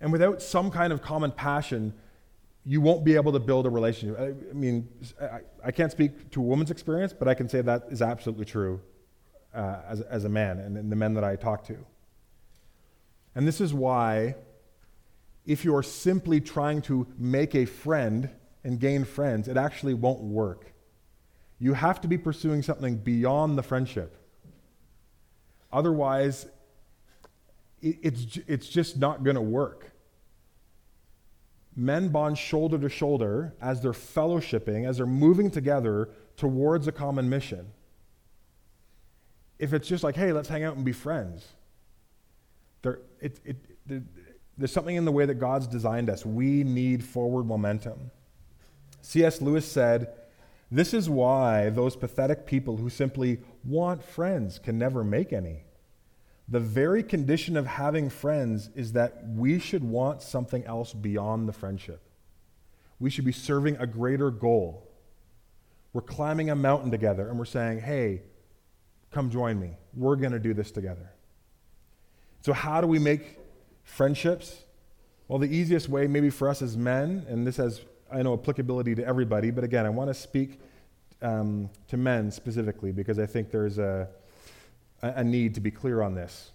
And 0.01 0.13
without 0.13 0.43
some 0.43 0.71
kind 0.71 0.93
of 0.93 1.03
common 1.03 1.33
passion, 1.33 1.93
you 2.65 2.81
won't 2.81 3.05
be 3.05 3.15
able 3.15 3.33
to 3.33 3.41
build 3.41 3.67
a 3.67 3.71
relationship. 3.71 4.19
I, 4.21 4.55
mean, 4.55 4.89
I, 5.21 5.41
I, 5.65 5.71
can't 5.71 5.91
speak 5.91 6.31
to 6.33 6.41
a 6.41 6.45
woman's 6.45 6.71
experience, 6.71 7.13
but 7.13 7.29
I 7.29 7.35
can 7.35 7.49
say 7.49 7.61
that 7.63 7.85
is 7.91 8.03
absolutely 8.03 8.45
true 8.45 8.81
uh, 9.55 9.77
as, 9.89 10.01
as 10.03 10.25
a 10.25 10.29
man 10.29 10.59
and, 10.59 10.77
and 10.77 10.93
the 10.93 10.97
men 10.97 11.15
that 11.15 11.25
I 11.25 11.37
talk 11.37 11.65
to. 11.67 11.79
And 13.35 13.47
this 13.47 13.61
is 13.61 13.73
why, 13.73 14.35
if 15.47 15.65
you're 15.65 15.83
simply 15.83 16.41
trying 16.41 16.83
to 16.83 17.07
make 17.17 17.55
a 17.55 17.65
friend 17.65 18.31
and 18.65 18.79
gain 18.79 19.05
friends, 19.05 19.49
it 19.49 19.57
actually 19.57 19.95
won't 19.95 20.21
work. 20.21 20.73
You 21.59 21.75
have 21.75 22.01
to 22.03 22.09
be 22.09 22.19
pursuing 22.19 22.63
something 22.63 22.97
beyond 22.97 23.59
the 23.59 23.63
friendship. 23.63 24.17
Otherwise, 25.73 26.47
it's, 27.83 28.39
it's 28.47 28.69
just 28.69 28.99
not 28.99 29.25
going 29.25 29.37
to 29.37 29.43
work. 29.43 29.93
Men 31.77 32.09
bond 32.09 32.37
shoulder 32.37 32.79
to 32.79 32.89
shoulder 32.89 33.55
as 33.61 33.81
they're 33.81 33.93
fellowshipping, 33.93 34.87
as 34.87 34.97
they're 34.97 35.07
moving 35.07 35.51
together 35.51 36.09
towards 36.37 36.89
a 36.89 36.93
common 36.93 37.29
mission. 37.29 37.67
If 39.59 39.73
it's 39.73 39.89
just 39.89 40.03
like, 40.03 40.17
hey, 40.17 40.33
let's 40.33 40.49
hang 40.49 40.65
out 40.65 40.77
and 40.77 40.85
be 40.85 40.93
friends, 40.93 41.47
there, 42.83 43.01
it, 43.21 43.41
it, 43.45 44.03
there's 44.57 44.73
something 44.73 44.97
in 44.97 45.05
the 45.05 45.13
way 45.13 45.25
that 45.25 45.35
God's 45.35 45.67
designed 45.67 46.11
us. 46.11 46.27
We 46.27 46.65
need 46.65 47.05
forward 47.05 47.45
momentum. 47.45 48.11
C.S. 49.01 49.41
Lewis 49.41 49.71
said, 49.71 50.13
This 50.71 50.93
is 50.93 51.09
why 51.09 51.71
those 51.71 51.97
pathetic 51.97 52.45
people 52.45 52.77
who 52.77 52.91
simply 52.91 53.39
want 53.65 54.03
friends 54.03 54.59
can 54.59 54.79
never 54.79 55.05
make 55.05 55.33
any. 55.33 55.63
The 56.49 56.61
very 56.61 57.03
condition 57.03 57.57
of 57.57 57.67
having 57.67 58.09
friends 58.09 58.71
is 58.75 58.93
that 58.93 59.23
we 59.29 59.59
should 59.59 59.85
want 59.85 60.23
something 60.23 60.65
else 60.65 60.95
beyond 60.95 61.49
the 61.49 61.53
friendship. 61.53 62.01
We 62.99 63.11
should 63.11 63.27
be 63.27 63.33
serving 63.33 63.77
a 63.77 63.87
greater 63.87 64.31
goal. 64.31 64.89
We're 65.93 66.03
climbing 66.03 66.51
a 66.51 66.57
mountain 66.57 66.91
together 66.91 67.29
and 67.29 67.39
we're 67.39 67.45
saying, 67.45 67.81
Hey, 67.81 68.23
come 69.11 69.31
join 69.31 69.61
me. 69.61 69.77
We're 69.95 70.17
going 70.17 70.33
to 70.33 70.39
do 70.39 70.55
this 70.55 70.71
together. 70.71 71.13
So, 72.41 72.53
how 72.53 72.81
do 72.81 72.87
we 72.87 72.99
make 72.99 73.39
friendships? 73.85 74.65
Well, 75.27 75.39
the 75.39 75.55
easiest 75.55 75.89
way, 75.89 76.07
maybe 76.07 76.31
for 76.31 76.49
us 76.49 76.63
as 76.63 76.77
men, 76.77 77.27
and 77.29 77.47
this 77.47 77.57
has 77.59 77.83
I 78.11 78.23
know 78.23 78.33
applicability 78.33 78.95
to 78.97 79.05
everybody, 79.05 79.51
but 79.51 79.65
again, 79.65 79.85
I 79.85 79.91
want 79.91 80.09
to 80.09 80.15
speak 80.15 80.61
um, 81.21 81.69
to 81.89 81.97
men 81.97 82.31
specifically 82.31 82.91
because 82.91 83.19
I 83.19 83.27
think 83.27 83.51
there's 83.51 83.79
a, 83.79 84.09
a 85.03 85.25
need 85.25 85.55
to 85.55 85.61
be 85.61 85.71
clear 85.71 86.03
on 86.03 86.15
this. 86.15 86.53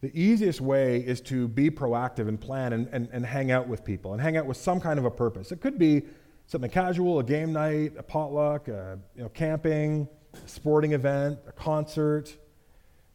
The 0.00 0.10
easiest 0.18 0.60
way 0.60 0.98
is 0.98 1.20
to 1.22 1.48
be 1.48 1.70
proactive 1.70 2.28
and 2.28 2.40
plan 2.40 2.72
and, 2.72 2.88
and, 2.88 3.08
and 3.12 3.24
hang 3.24 3.50
out 3.50 3.68
with 3.68 3.84
people 3.84 4.12
and 4.12 4.20
hang 4.20 4.36
out 4.36 4.46
with 4.46 4.56
some 4.56 4.80
kind 4.80 4.98
of 4.98 5.04
a 5.04 5.10
purpose. 5.10 5.52
It 5.52 5.60
could 5.60 5.78
be 5.78 6.02
something 6.46 6.70
casual, 6.70 7.20
a 7.20 7.24
game 7.24 7.52
night, 7.52 7.92
a 7.96 8.02
potluck, 8.02 8.68
a, 8.68 8.98
you 9.14 9.22
know, 9.22 9.28
camping, 9.28 10.08
a 10.34 10.48
sporting 10.48 10.92
event, 10.92 11.38
a 11.46 11.52
concert. 11.52 12.36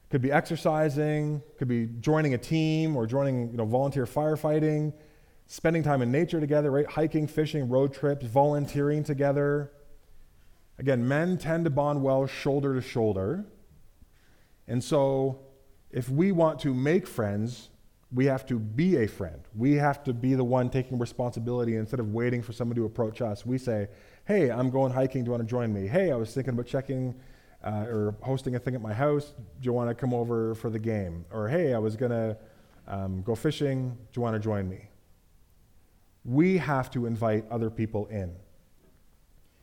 Could 0.09 0.21
be 0.21 0.31
exercising, 0.31 1.41
could 1.57 1.67
be 1.67 1.87
joining 1.99 2.33
a 2.33 2.37
team 2.37 2.95
or 2.95 3.05
joining 3.05 3.51
you 3.51 3.57
know, 3.57 3.65
volunteer 3.65 4.05
firefighting 4.05 4.93
spending 5.47 5.81
time 5.81 6.01
in 6.01 6.11
nature 6.11 6.39
together, 6.39 6.69
right? 6.69 6.85
Hiking, 6.85 7.25
fishing, 7.25 7.67
road 7.69 7.93
trips, 7.93 8.25
volunteering 8.25 9.03
together. 9.03 9.71
Again, 10.77 11.07
men 11.07 11.37
tend 11.37 11.63
to 11.63 11.71
bond 11.71 12.03
well 12.03 12.27
shoulder 12.27 12.75
to 12.75 12.81
shoulder. 12.81 13.45
And 14.67 14.83
so, 14.83 15.39
if 15.91 16.09
we 16.09 16.31
want 16.31 16.59
to 16.59 16.73
make 16.73 17.07
friends, 17.07 17.69
we 18.11 18.25
have 18.25 18.45
to 18.47 18.59
be 18.59 18.97
a 18.97 19.07
friend. 19.07 19.41
We 19.55 19.73
have 19.75 20.03
to 20.05 20.13
be 20.13 20.33
the 20.33 20.43
one 20.43 20.69
taking 20.69 20.97
responsibility 20.97 21.75
instead 21.75 21.99
of 21.99 22.13
waiting 22.13 22.41
for 22.41 22.53
someone 22.53 22.75
to 22.75 22.85
approach 22.85 23.21
us. 23.21 23.45
We 23.45 23.57
say, 23.57 23.87
Hey, 24.25 24.49
I'm 24.49 24.69
going 24.69 24.91
hiking. 24.91 25.23
Do 25.23 25.29
you 25.29 25.31
want 25.31 25.43
to 25.43 25.49
join 25.49 25.73
me? 25.73 25.87
Hey, 25.87 26.11
I 26.11 26.15
was 26.15 26.33
thinking 26.33 26.53
about 26.53 26.67
checking 26.67 27.15
uh, 27.63 27.85
or 27.87 28.15
hosting 28.21 28.55
a 28.55 28.59
thing 28.59 28.75
at 28.75 28.81
my 28.81 28.93
house. 28.93 29.33
Do 29.37 29.65
you 29.65 29.73
want 29.73 29.89
to 29.89 29.95
come 29.95 30.13
over 30.13 30.55
for 30.55 30.69
the 30.69 30.79
game? 30.79 31.25
Or, 31.31 31.47
Hey, 31.47 31.73
I 31.73 31.79
was 31.79 31.95
going 31.95 32.11
to 32.11 32.37
um, 32.87 33.21
go 33.21 33.35
fishing. 33.35 33.89
Do 33.89 34.19
you 34.19 34.21
want 34.21 34.35
to 34.35 34.39
join 34.39 34.69
me? 34.69 34.89
we 36.27 36.57
have 36.57 36.91
to 36.91 37.05
invite 37.05 37.49
other 37.49 37.69
people 37.69 38.05
in. 38.07 38.35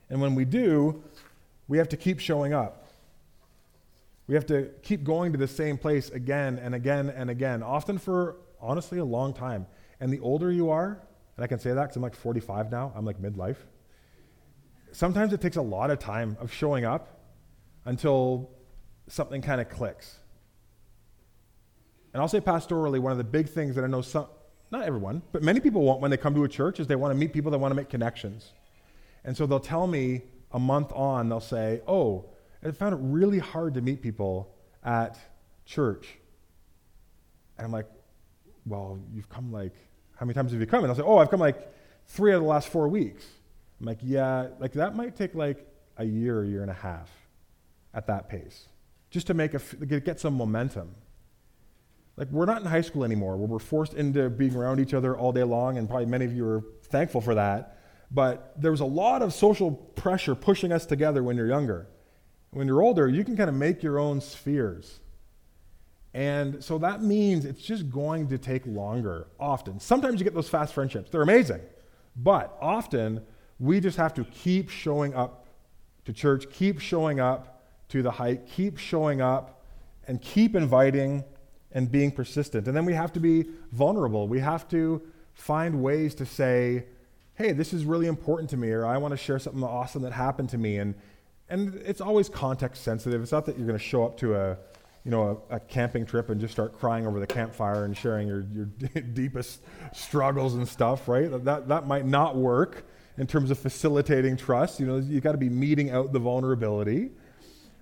And 0.09 0.21
when 0.21 0.35
we 0.35 0.47
do, 0.47 1.05
we 1.69 1.77
have 1.79 1.91
to 1.91 1.97
keep 1.97 2.19
showing 2.19 2.55
up. 2.55 2.84
We 4.27 4.35
have 4.35 4.47
to 4.47 4.71
keep 4.83 5.05
going 5.05 5.33
to 5.33 5.39
the 5.39 5.49
same 5.49 5.77
place 5.77 6.11
again 6.11 6.59
and 6.59 6.75
again 6.75 7.11
and 7.11 7.29
again, 7.31 7.63
often 7.63 7.99
for 7.99 8.37
honestly 8.61 8.99
a 8.99 9.05
long 9.05 9.35
time. 9.35 9.67
And 10.01 10.13
the 10.13 10.21
older 10.21 10.51
you 10.51 10.71
are, 10.71 11.01
and 11.37 11.45
I 11.45 11.47
can 11.47 11.59
say 11.59 11.73
that 11.73 11.83
because 11.83 11.97
I'm 11.97 12.03
like 12.03 12.15
45 12.15 12.71
now, 12.71 12.93
I'm 12.95 13.05
like 13.05 13.21
midlife. 13.21 13.57
Sometimes 14.93 15.33
it 15.33 15.41
takes 15.41 15.57
a 15.57 15.63
lot 15.63 15.91
of 15.91 15.99
time 15.99 16.37
of 16.41 16.53
showing 16.53 16.85
up 16.85 17.21
until 17.85 18.51
something 19.09 19.43
kind 19.43 19.61
of 19.61 19.69
clicks. 19.69 20.19
And 22.13 22.23
I'll 22.23 22.29
say 22.29 22.41
pastorally, 22.41 23.01
one 23.01 23.13
of 23.13 23.19
the 23.19 23.25
big 23.25 23.49
things 23.49 23.75
that 23.75 23.85
I 23.85 23.89
know 23.89 24.01
some, 24.01 24.27
not 24.71 24.85
everyone, 24.85 25.23
but 25.33 25.43
many 25.43 25.61
people 25.61 25.83
want 25.83 26.01
when 26.01 26.11
they 26.11 26.17
come 26.17 26.35
to 26.35 26.45
a 26.45 26.49
church 26.49 26.81
is 26.81 26.87
they 26.87 26.97
want 26.97 27.13
to 27.13 27.19
meet 27.19 27.33
people, 27.33 27.51
they 27.51 27.59
want 27.59 27.73
to 27.73 27.77
make 27.77 27.91
connections. 27.91 28.53
And 29.25 29.37
so 29.37 29.47
they'll 29.47 29.61
tell 29.61 29.87
me 29.87 30.23
a 30.53 30.59
month 30.59 30.93
on, 30.93 31.29
they'll 31.29 31.41
say, 31.41 31.81
Oh, 31.89 32.31
I 32.65 32.71
found 32.71 32.95
it 32.95 32.99
really 33.03 33.39
hard 33.39 33.75
to 33.75 33.83
meet 33.83 34.01
people 34.01 34.55
at 34.83 35.19
church. 35.67 36.09
And 37.59 37.67
I'm 37.67 37.73
like, 37.73 37.87
Well, 38.67 38.99
you've 39.13 39.29
come 39.29 39.53
like, 39.53 39.75
how 40.17 40.27
many 40.27 40.35
times 40.35 40.53
have 40.53 40.61
you 40.61 40.67
come? 40.67 40.85
And 40.85 40.91
I'll 40.91 40.97
say, 40.97 41.03
Oh, 41.03 41.19
I've 41.19 41.31
come 41.31 41.41
like 41.41 41.73
three 42.07 42.33
out 42.33 42.37
of 42.37 42.43
the 42.43 42.49
last 42.49 42.69
four 42.69 42.89
weeks. 42.89 43.25
I'm 43.81 43.87
like, 43.87 43.99
Yeah, 44.03 44.49
like 44.59 44.73
that 44.73 44.97
might 44.97 45.17
take 45.17 45.35
like 45.35 45.67
a 45.97 46.05
year, 46.05 46.43
a 46.43 46.47
year 46.47 46.63
and 46.63 46.71
a 46.71 46.75
half 46.75 47.11
at 47.93 48.07
that 48.09 48.29
pace, 48.29 48.69
just 49.11 49.27
to 49.29 49.35
make 49.35 49.55
a, 49.55 49.61
get 50.01 50.19
some 50.19 50.35
momentum. 50.35 50.95
Like, 52.17 52.29
we're 52.31 52.47
not 52.47 52.61
in 52.61 52.67
high 52.67 52.81
school 52.81 53.05
anymore 53.05 53.37
where 53.37 53.49
we're 53.49 53.59
forced 53.59 53.95
into 53.95 54.31
being 54.31 54.55
around 54.55 54.79
each 54.79 54.95
other 54.95 55.17
all 55.17 55.33
day 55.33 55.43
long, 55.43 55.79
and 55.79 55.89
probably 55.89 56.07
many 56.07 56.25
of 56.25 56.33
you 56.33 56.47
are 56.47 56.63
thankful 56.85 57.21
for 57.21 57.35
that. 57.35 57.79
But 58.11 58.55
there 58.57 58.71
was 58.71 58.81
a 58.81 58.85
lot 58.85 59.23
of 59.23 59.33
social 59.33 59.73
pressure 59.73 60.37
pushing 60.37 60.71
us 60.71 60.87
together 60.87 61.23
when 61.25 61.37
you're 61.37 61.49
younger. 61.49 61.89
When 62.55 62.69
you're 62.69 62.83
older, 62.83 63.09
you 63.09 63.25
can 63.25 63.37
kind 63.37 63.49
of 63.49 63.57
make 63.57 63.83
your 63.83 63.99
own 63.99 64.21
spheres. 64.21 65.01
And 66.15 66.63
so 66.63 66.79
that 66.79 67.03
means 67.03 67.45
it's 67.45 67.61
just 67.61 67.91
going 67.91 68.29
to 68.29 68.39
take 68.39 68.65
longer, 68.65 69.27
often. 69.41 69.81
Sometimes 69.81 70.21
you 70.21 70.25
get 70.25 70.35
those 70.35 70.49
fast 70.49 70.73
friendships, 70.73 71.11
they're 71.11 71.23
amazing. 71.23 71.61
But 72.17 72.57
often, 72.61 73.23
we 73.59 73.81
just 73.81 73.97
have 73.97 74.15
to 74.15 74.25
keep 74.25 74.71
showing 74.71 75.15
up 75.15 75.47
to 76.05 76.13
church, 76.13 76.49
keep 76.49 76.79
showing 76.79 77.19
up 77.19 77.65
to 77.89 78.03
the 78.03 78.13
hike, 78.13 78.49
keep 78.49 78.79
showing 78.79 79.21
up, 79.21 79.65
and 80.07 80.23
keep 80.23 80.55
inviting 80.55 81.25
and 81.73 81.91
being 81.91 82.13
persistent. 82.13 82.69
And 82.69 82.77
then 82.77 82.85
we 82.85 82.95
have 82.95 83.13
to 83.15 83.21
be 83.21 83.47
vulnerable. 83.73 84.29
We 84.29 84.39
have 84.39 84.69
to 84.69 85.03
find 85.33 85.83
ways 85.83 86.15
to 86.17 86.27
say, 86.27 86.85
hey, 87.35 87.51
this 87.51 87.73
is 87.73 87.85
really 87.85 88.07
important 88.07 88.49
to 88.51 88.57
me, 88.57 88.71
or 88.71 88.87
I 88.87 88.97
want 88.99 89.11
to 89.11 89.19
share 89.19 89.41
something 89.41 89.65
awesome 89.65 90.03
that 90.03 90.13
happened 90.13 90.51
to 90.51 90.59
me. 90.59 90.79
And, 90.79 90.95
and 91.49 91.75
it's 91.85 92.01
always 92.01 92.29
context 92.29 92.83
sensitive. 92.83 93.23
It's 93.23 93.33
not 93.33 93.47
that 93.47 93.57
you're 93.57 93.67
going 93.67 93.79
to 93.79 93.85
show 93.85 94.05
up 94.05 94.17
to 94.19 94.35
a, 94.35 94.57
you 95.05 95.11
know, 95.11 95.43
a, 95.51 95.57
a, 95.57 95.61
camping 95.61 96.07
trip 96.07 96.31
and 96.31 96.41
just 96.41 96.53
start 96.53 96.79
crying 96.79 97.07
over 97.07 97.21
the 97.21 97.27
campfire 97.27 97.85
and 97.85 97.97
sharing 97.97 98.27
your, 98.27 98.45
your 98.53 98.65
deepest 99.13 99.63
struggles 99.93 100.55
and 100.55 100.67
stuff, 100.67 101.09
right? 101.09 101.31
That, 101.45 101.69
that 101.69 101.87
might 101.87 102.07
not 102.07 102.37
work 102.37 102.87
in 103.19 103.27
terms 103.27 103.51
of 103.51 103.59
facilitating 103.59 104.37
trust. 104.37 104.81
You 104.81 104.87
know, 104.87 104.97
you've 104.97 105.23
got 105.23 105.33
to 105.33 105.39
be 105.39 105.51
meting 105.51 105.91
out 105.91 106.13
the 106.13 106.19
vulnerability. 106.19 107.11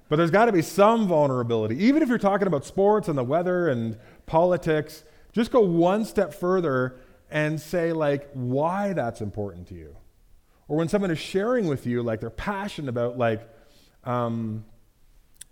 But 0.08 0.16
there's 0.16 0.30
got 0.30 0.46
to 0.46 0.52
be 0.52 0.60
some 0.60 1.06
vulnerability. 1.06 1.82
Even 1.84 2.02
if 2.02 2.08
you're 2.08 2.18
talking 2.18 2.46
about 2.46 2.66
sports 2.66 3.08
and 3.08 3.16
the 3.16 3.24
weather 3.24 3.68
and 3.68 3.96
politics, 4.26 5.04
just 5.32 5.50
go 5.50 5.60
one 5.60 6.04
step 6.04 6.34
further 6.34 7.00
and 7.30 7.58
say, 7.58 7.92
like, 7.94 8.28
why 8.34 8.92
that's 8.92 9.22
important 9.22 9.68
to 9.68 9.74
you. 9.74 9.96
Or 10.68 10.76
when 10.76 10.88
someone 10.88 11.10
is 11.10 11.18
sharing 11.18 11.66
with 11.66 11.86
you, 11.86 12.02
like, 12.02 12.20
they're 12.20 12.30
passionate 12.30 12.88
about, 12.88 13.18
like, 13.18 13.42
um, 14.04 14.64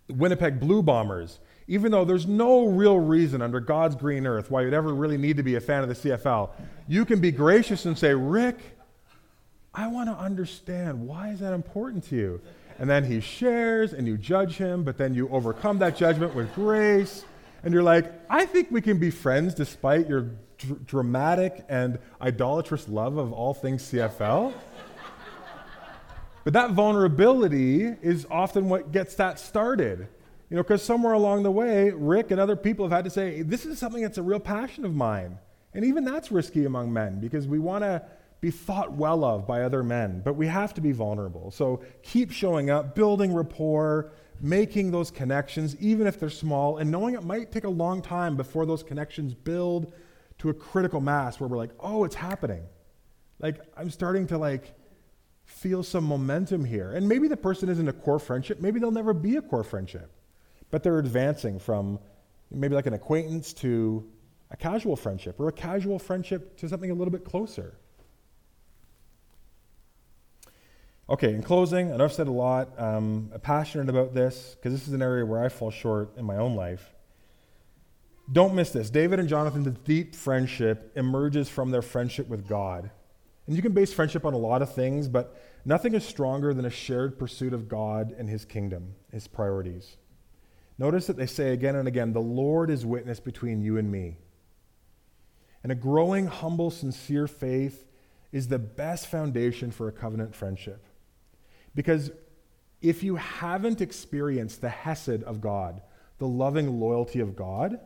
Winnipeg 0.08 0.60
Blue 0.60 0.82
Bombers, 0.82 1.38
even 1.68 1.92
though 1.92 2.04
there's 2.04 2.26
no 2.26 2.66
real 2.66 2.98
reason 2.98 3.42
under 3.42 3.60
God's 3.60 3.94
green 3.94 4.26
earth 4.26 4.50
why 4.50 4.62
you'd 4.62 4.74
ever 4.74 4.92
really 4.92 5.18
need 5.18 5.36
to 5.36 5.42
be 5.42 5.54
a 5.54 5.60
fan 5.60 5.82
of 5.82 5.88
the 5.88 5.94
CFL, 5.94 6.50
you 6.88 7.04
can 7.04 7.20
be 7.20 7.30
gracious 7.30 7.86
and 7.86 7.96
say, 7.96 8.12
Rick, 8.12 8.58
I 9.72 9.86
want 9.86 10.08
to 10.08 10.14
understand 10.14 11.06
why 11.06 11.28
is 11.28 11.40
that 11.40 11.52
important 11.52 12.04
to 12.04 12.16
you? 12.16 12.40
And 12.78 12.90
then 12.90 13.04
he 13.04 13.20
shares 13.20 13.92
and 13.92 14.06
you 14.06 14.16
judge 14.16 14.56
him, 14.56 14.82
but 14.82 14.96
then 14.98 15.14
you 15.14 15.28
overcome 15.28 15.78
that 15.78 15.96
judgment 15.96 16.34
with 16.34 16.52
grace. 16.54 17.24
And 17.62 17.72
you're 17.72 17.82
like, 17.82 18.12
I 18.28 18.46
think 18.46 18.70
we 18.70 18.80
can 18.80 18.98
be 18.98 19.10
friends 19.10 19.54
despite 19.54 20.08
your 20.08 20.30
dr- 20.58 20.86
dramatic 20.86 21.64
and 21.68 21.98
idolatrous 22.20 22.88
love 22.88 23.16
of 23.16 23.32
all 23.32 23.54
things 23.54 23.82
CFL. 23.82 24.54
But 26.44 26.52
that 26.52 26.70
vulnerability 26.70 27.84
is 27.84 28.26
often 28.30 28.68
what 28.68 28.92
gets 28.92 29.14
that 29.16 29.38
started. 29.38 30.08
You 30.48 30.56
know, 30.56 30.62
because 30.62 30.82
somewhere 30.82 31.12
along 31.12 31.44
the 31.44 31.50
way, 31.50 31.90
Rick 31.90 32.32
and 32.32 32.40
other 32.40 32.56
people 32.56 32.84
have 32.86 32.92
had 32.92 33.04
to 33.04 33.10
say, 33.10 33.42
this 33.42 33.64
is 33.64 33.78
something 33.78 34.02
that's 34.02 34.18
a 34.18 34.22
real 34.22 34.40
passion 34.40 34.84
of 34.84 34.94
mine. 34.94 35.38
And 35.74 35.84
even 35.84 36.04
that's 36.04 36.32
risky 36.32 36.64
among 36.64 36.92
men 36.92 37.20
because 37.20 37.46
we 37.46 37.60
want 37.60 37.84
to 37.84 38.02
be 38.40 38.50
thought 38.50 38.92
well 38.92 39.22
of 39.22 39.46
by 39.46 39.62
other 39.62 39.82
men, 39.82 40.22
but 40.24 40.34
we 40.34 40.46
have 40.46 40.74
to 40.74 40.80
be 40.80 40.92
vulnerable. 40.92 41.50
So 41.50 41.82
keep 42.02 42.32
showing 42.32 42.70
up, 42.70 42.94
building 42.94 43.32
rapport, 43.34 44.12
making 44.40 44.90
those 44.90 45.10
connections, 45.10 45.76
even 45.76 46.06
if 46.06 46.18
they're 46.18 46.30
small, 46.30 46.78
and 46.78 46.90
knowing 46.90 47.14
it 47.14 47.22
might 47.22 47.52
take 47.52 47.64
a 47.64 47.68
long 47.68 48.00
time 48.00 48.36
before 48.36 48.64
those 48.66 48.82
connections 48.82 49.34
build 49.34 49.92
to 50.38 50.48
a 50.48 50.54
critical 50.54 51.00
mass 51.00 51.38
where 51.38 51.48
we're 51.48 51.58
like, 51.58 51.72
oh, 51.78 52.04
it's 52.04 52.14
happening. 52.14 52.62
Like, 53.38 53.60
I'm 53.76 53.90
starting 53.90 54.26
to 54.28 54.38
like 54.38 54.74
feel 55.50 55.82
some 55.82 56.04
momentum 56.04 56.64
here. 56.64 56.92
And 56.92 57.08
maybe 57.08 57.28
the 57.28 57.36
person 57.36 57.68
isn't 57.68 57.88
a 57.88 57.92
core 57.92 58.18
friendship. 58.18 58.60
Maybe 58.60 58.80
they'll 58.80 58.90
never 58.90 59.12
be 59.12 59.36
a 59.36 59.42
core 59.42 59.64
friendship. 59.64 60.10
But 60.70 60.82
they're 60.82 60.98
advancing 60.98 61.58
from 61.58 61.98
maybe 62.50 62.74
like 62.74 62.86
an 62.86 62.94
acquaintance 62.94 63.52
to 63.54 64.08
a 64.50 64.56
casual 64.56 64.96
friendship 64.96 65.38
or 65.38 65.48
a 65.48 65.52
casual 65.52 65.98
friendship 65.98 66.56
to 66.58 66.68
something 66.68 66.90
a 66.90 66.94
little 66.94 67.12
bit 67.12 67.24
closer. 67.24 67.74
Okay, 71.08 71.34
in 71.34 71.42
closing, 71.42 71.92
I 71.92 71.96
know 71.96 72.04
I've 72.04 72.12
said 72.12 72.28
a 72.28 72.32
lot. 72.32 72.70
Um, 72.78 73.30
I'm 73.34 73.40
passionate 73.40 73.88
about 73.88 74.14
this 74.14 74.54
because 74.54 74.72
this 74.72 74.86
is 74.86 74.94
an 74.94 75.02
area 75.02 75.26
where 75.26 75.42
I 75.42 75.48
fall 75.48 75.72
short 75.72 76.16
in 76.16 76.24
my 76.24 76.36
own 76.36 76.54
life. 76.54 76.94
Don't 78.32 78.54
miss 78.54 78.70
this. 78.70 78.90
David 78.90 79.18
and 79.18 79.28
Jonathan's 79.28 79.76
deep 79.84 80.14
friendship 80.14 80.92
emerges 80.94 81.48
from 81.48 81.72
their 81.72 81.82
friendship 81.82 82.28
with 82.28 82.46
God. 82.46 82.92
And 83.50 83.56
you 83.56 83.62
can 83.62 83.72
base 83.72 83.92
friendship 83.92 84.24
on 84.24 84.32
a 84.32 84.38
lot 84.38 84.62
of 84.62 84.72
things, 84.72 85.08
but 85.08 85.36
nothing 85.64 85.96
is 85.96 86.04
stronger 86.04 86.54
than 86.54 86.64
a 86.64 86.70
shared 86.70 87.18
pursuit 87.18 87.52
of 87.52 87.68
God 87.68 88.14
and 88.16 88.28
his 88.28 88.44
kingdom, 88.44 88.94
his 89.10 89.26
priorities. 89.26 89.96
Notice 90.78 91.08
that 91.08 91.16
they 91.16 91.26
say 91.26 91.52
again 91.52 91.74
and 91.74 91.88
again, 91.88 92.12
the 92.12 92.20
Lord 92.20 92.70
is 92.70 92.86
witness 92.86 93.18
between 93.18 93.60
you 93.60 93.76
and 93.76 93.90
me. 93.90 94.18
And 95.64 95.72
a 95.72 95.74
growing, 95.74 96.28
humble, 96.28 96.70
sincere 96.70 97.26
faith 97.26 97.88
is 98.30 98.46
the 98.46 98.60
best 98.60 99.08
foundation 99.08 99.72
for 99.72 99.88
a 99.88 99.92
covenant 99.92 100.36
friendship. 100.36 100.86
Because 101.74 102.12
if 102.80 103.02
you 103.02 103.16
haven't 103.16 103.80
experienced 103.80 104.60
the 104.60 104.68
Hesed 104.68 105.24
of 105.24 105.40
God, 105.40 105.82
the 106.18 106.28
loving 106.28 106.78
loyalty 106.78 107.18
of 107.18 107.34
God, 107.34 107.80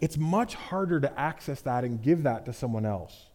it's 0.00 0.16
much 0.16 0.54
harder 0.54 1.00
to 1.00 1.18
access 1.18 1.60
that 1.62 1.82
and 1.82 2.00
give 2.00 2.22
that 2.22 2.46
to 2.46 2.52
someone 2.52 2.86
else. 2.86 3.30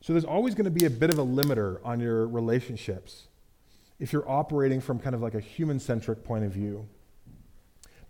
So 0.00 0.12
there's 0.12 0.24
always 0.24 0.54
going 0.54 0.64
to 0.64 0.70
be 0.70 0.86
a 0.86 0.90
bit 0.90 1.10
of 1.10 1.18
a 1.18 1.24
limiter 1.24 1.80
on 1.84 2.00
your 2.00 2.26
relationships 2.26 3.26
if 3.98 4.12
you're 4.12 4.28
operating 4.30 4.80
from 4.80 4.98
kind 4.98 5.14
of 5.14 5.20
like 5.20 5.34
a 5.34 5.40
human 5.40 5.80
centric 5.80 6.24
point 6.24 6.44
of 6.44 6.52
view. 6.52 6.88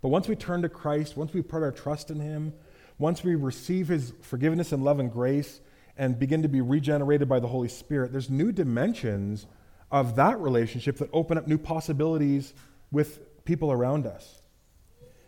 But 0.01 0.09
once 0.09 0.27
we 0.27 0.35
turn 0.35 0.61
to 0.61 0.69
Christ, 0.69 1.17
once 1.17 1.33
we 1.33 1.41
put 1.41 1.63
our 1.63 1.71
trust 1.71 2.09
in 2.11 2.19
Him, 2.19 2.53
once 2.97 3.23
we 3.23 3.35
receive 3.35 3.87
His 3.87 4.13
forgiveness 4.21 4.71
and 4.71 4.83
love 4.83 4.99
and 4.99 5.11
grace 5.11 5.61
and 5.97 6.17
begin 6.17 6.43
to 6.43 6.47
be 6.47 6.61
regenerated 6.61 7.27
by 7.27 7.39
the 7.39 7.47
Holy 7.47 7.67
Spirit, 7.67 8.11
there's 8.11 8.29
new 8.29 8.51
dimensions 8.51 9.47
of 9.91 10.15
that 10.15 10.39
relationship 10.39 10.97
that 10.97 11.09
open 11.11 11.37
up 11.37 11.47
new 11.47 11.57
possibilities 11.57 12.53
with 12.91 13.43
people 13.43 13.71
around 13.71 14.05
us. 14.05 14.41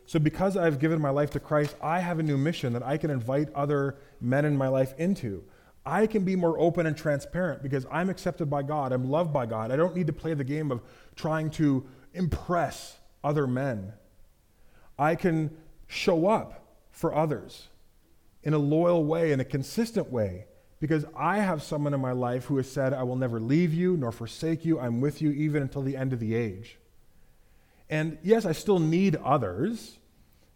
So, 0.06 0.20
because 0.20 0.58
I've 0.58 0.80
given 0.80 1.02
my 1.02 1.10
life 1.10 1.32
to 1.32 1.40
Christ, 1.40 1.76
I 1.82 2.00
have 2.00 2.20
a 2.20 2.24
new 2.24 2.38
mission 2.38 2.74
that 2.74 2.84
I 2.84 2.98
can 2.98 3.10
invite 3.10 3.52
other 3.54 3.98
men 4.20 4.46
in 4.46 4.58
my 4.58 4.68
life 4.68 4.94
into. 4.98 5.44
I 5.86 6.06
can 6.08 6.24
be 6.24 6.36
more 6.36 6.60
open 6.60 6.86
and 6.86 6.96
transparent 6.96 7.64
because 7.64 7.86
I'm 7.92 8.10
accepted 8.10 8.50
by 8.50 8.64
God. 8.64 8.92
I'm 8.92 9.10
loved 9.10 9.34
by 9.34 9.46
God. 9.46 9.72
I 9.72 9.76
don't 9.76 9.96
need 9.96 10.08
to 10.08 10.14
play 10.14 10.34
the 10.34 10.44
game 10.44 10.72
of 10.72 10.82
trying 11.16 11.50
to 11.52 11.86
impress 12.14 12.98
other 13.24 13.48
men. 13.48 13.94
I 15.00 15.16
can 15.16 15.56
show 15.88 16.28
up 16.28 16.76
for 16.92 17.16
others 17.16 17.68
in 18.44 18.54
a 18.54 18.60
loyal 18.60 19.04
way, 19.04 19.32
in 19.32 19.40
a 19.40 19.46
consistent 19.46 20.12
way, 20.12 20.46
because 20.80 21.06
I 21.16 21.40
have 21.40 21.64
someone 21.64 21.94
in 21.94 22.02
my 22.02 22.12
life 22.12 22.46
who 22.46 22.58
has 22.58 22.70
said, 22.70 22.94
I 22.94 23.04
will 23.04 23.16
never 23.16 23.40
leave 23.40 23.74
you 23.74 23.98
nor 23.98 24.12
forsake 24.12 24.64
you. 24.66 24.80
I'm 24.80 25.02
with 25.02 25.22
you 25.22 25.32
even 25.32 25.62
until 25.64 25.82
the 25.82 25.98
end 25.98 26.14
of 26.14 26.20
the 26.20 26.36
age. 26.36 26.78
And 27.90 28.18
yes, 28.24 28.46
I 28.46 28.52
still 28.52 28.80
need 28.80 29.16
others. 29.18 29.98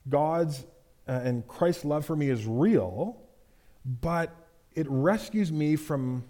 God's 0.07 0.63
uh, 1.07 1.11
and 1.23 1.47
Christ's 1.47 1.85
love 1.85 2.05
for 2.05 2.15
me 2.15 2.29
is 2.29 2.45
real, 2.45 3.17
but 3.85 4.33
it 4.75 4.87
rescues 4.89 5.51
me 5.51 5.75
from 5.75 6.23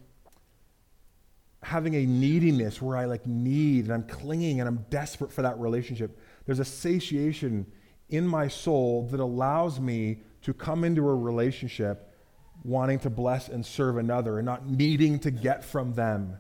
having 1.64 1.96
a 1.96 2.06
neediness 2.06 2.80
where 2.80 2.96
I 2.96 3.06
like 3.06 3.26
need 3.26 3.86
and 3.86 3.94
I'm 3.94 4.04
clinging 4.04 4.60
and 4.60 4.70
I'm 4.70 4.86
desperate 4.92 5.32
for 5.32 5.42
that 5.42 5.60
relationship. 5.60 6.20
There's 6.46 6.60
a 6.60 6.66
satiation 6.66 7.66
in 8.10 8.28
my 8.28 8.48
soul 8.48 9.08
that 9.08 9.20
allows 9.20 9.80
me 9.80 10.20
to 10.44 10.54
come 10.54 10.84
into 10.84 11.08
a 11.10 11.16
relationship 11.16 12.14
wanting 12.64 13.00
to 13.00 13.10
bless 13.10 13.50
and 13.50 13.66
serve 13.66 13.98
another 13.98 14.38
and 14.38 14.46
not 14.46 14.68
needing 14.70 15.18
to 15.20 15.32
get 15.32 15.66
from 15.66 15.94
them 15.94 16.38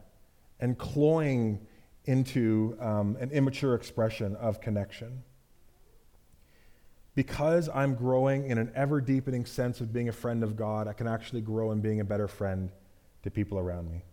and 0.59 0.77
cloying 0.77 1.59
into 2.05 2.77
um, 2.79 3.17
an 3.19 3.31
immature 3.31 3.73
expression 3.73 4.35
of 4.35 4.61
connection. 4.61 5.23
Because 7.15 7.69
I'm 7.73 7.95
growing 7.95 8.47
in 8.47 8.57
an 8.57 8.71
ever 8.75 8.99
deepening 8.99 9.45
sense 9.45 9.79
of 9.81 9.93
being 9.93 10.09
a 10.09 10.13
friend 10.13 10.43
of 10.43 10.55
God, 10.55 10.87
I 10.87 10.93
can 10.93 11.07
actually 11.07 11.41
grow 11.41 11.71
in 11.71 11.79
being 11.79 12.01
a 12.01 12.05
better 12.05 12.27
friend 12.27 12.69
to 13.23 13.31
people 13.31 13.57
around 13.57 13.89
me. 13.89 14.03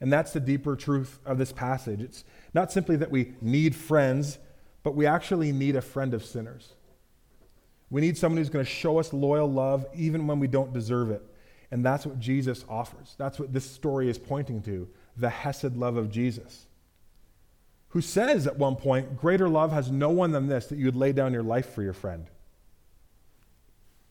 And 0.00 0.12
that's 0.12 0.32
the 0.32 0.40
deeper 0.40 0.76
truth 0.76 1.18
of 1.26 1.36
this 1.36 1.52
passage. 1.52 2.00
It's 2.00 2.24
not 2.54 2.72
simply 2.72 2.96
that 2.96 3.10
we 3.10 3.34
need 3.40 3.74
friends, 3.74 4.38
but 4.82 4.94
we 4.94 5.04
actually 5.04 5.52
need 5.52 5.76
a 5.76 5.82
friend 5.82 6.14
of 6.14 6.24
sinners. 6.24 6.72
We 7.90 8.00
need 8.00 8.16
someone 8.16 8.38
who's 8.38 8.50
going 8.50 8.64
to 8.64 8.70
show 8.70 8.98
us 8.98 9.12
loyal 9.12 9.50
love 9.50 9.84
even 9.94 10.26
when 10.26 10.38
we 10.38 10.46
don't 10.46 10.72
deserve 10.72 11.10
it. 11.10 11.22
And 11.72 11.84
that's 11.84 12.06
what 12.06 12.18
Jesus 12.18 12.64
offers. 12.68 13.14
That's 13.18 13.38
what 13.38 13.52
this 13.52 13.68
story 13.68 14.08
is 14.08 14.18
pointing 14.18 14.62
to 14.62 14.88
the 15.16 15.28
Hesed 15.28 15.76
love 15.76 15.96
of 15.96 16.10
Jesus, 16.10 16.66
who 17.90 18.00
says 18.00 18.46
at 18.46 18.58
one 18.58 18.76
point, 18.76 19.16
Greater 19.16 19.48
love 19.48 19.72
has 19.72 19.90
no 19.90 20.10
one 20.10 20.32
than 20.32 20.48
this, 20.48 20.66
that 20.66 20.78
you 20.78 20.86
would 20.86 20.96
lay 20.96 21.12
down 21.12 21.32
your 21.32 21.42
life 21.42 21.74
for 21.74 21.82
your 21.82 21.92
friend. 21.92 22.26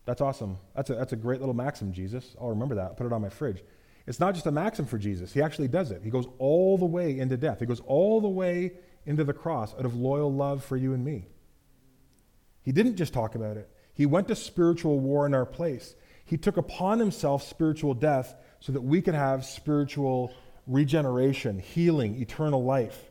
That's 0.05 0.21
awesome. 0.21 0.57
That's 0.75 0.89
a, 0.89 0.95
that's 0.95 1.13
a 1.13 1.17
great 1.17 1.39
little 1.39 1.53
maxim, 1.53 1.93
Jesus. 1.93 2.35
I'll 2.39 2.49
remember 2.49 2.75
that. 2.75 2.85
I'll 2.85 2.93
put 2.95 3.05
it 3.05 3.13
on 3.13 3.21
my 3.21 3.29
fridge. 3.29 3.63
It's 4.09 4.19
not 4.19 4.33
just 4.33 4.47
a 4.47 4.51
maxim 4.51 4.85
for 4.85 4.97
Jesus, 4.97 5.33
he 5.33 5.41
actually 5.41 5.67
does 5.67 5.91
it. 5.91 6.01
He 6.03 6.09
goes 6.09 6.25
all 6.39 6.79
the 6.79 6.85
way 6.85 7.19
into 7.19 7.37
death, 7.37 7.59
he 7.59 7.67
goes 7.67 7.81
all 7.81 8.21
the 8.21 8.27
way 8.27 8.73
into 9.05 9.23
the 9.23 9.33
cross 9.33 9.73
out 9.75 9.85
of 9.85 9.95
loyal 9.95 10.33
love 10.33 10.63
for 10.63 10.75
you 10.75 10.93
and 10.93 11.05
me. 11.05 11.27
He 12.63 12.71
didn't 12.71 12.95
just 12.95 13.13
talk 13.13 13.35
about 13.35 13.55
it, 13.55 13.69
he 13.93 14.07
went 14.07 14.27
to 14.29 14.35
spiritual 14.35 14.99
war 14.99 15.27
in 15.27 15.35
our 15.35 15.45
place. 15.45 15.95
He 16.25 16.37
took 16.37 16.57
upon 16.57 16.99
himself 16.99 17.43
spiritual 17.43 17.93
death 17.93 18.35
so 18.59 18.71
that 18.71 18.81
we 18.81 19.01
could 19.01 19.15
have 19.15 19.45
spiritual 19.45 20.33
regeneration, 20.67 21.57
healing, 21.57 22.21
eternal 22.21 22.63
life. 22.63 23.08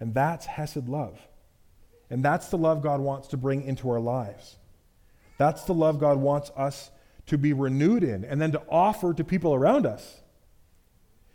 And 0.00 0.14
that's 0.14 0.46
Hesed 0.46 0.88
love. 0.88 1.18
And 2.08 2.24
that's 2.24 2.48
the 2.48 2.58
love 2.58 2.82
God 2.82 3.00
wants 3.00 3.28
to 3.28 3.36
bring 3.36 3.62
into 3.62 3.88
our 3.90 4.00
lives. 4.00 4.56
That's 5.38 5.62
the 5.64 5.74
love 5.74 6.00
God 6.00 6.18
wants 6.18 6.50
us 6.56 6.90
to 7.26 7.38
be 7.38 7.52
renewed 7.52 8.02
in 8.02 8.24
and 8.24 8.40
then 8.40 8.52
to 8.52 8.62
offer 8.68 9.14
to 9.14 9.22
people 9.22 9.54
around 9.54 9.86
us. 9.86 10.20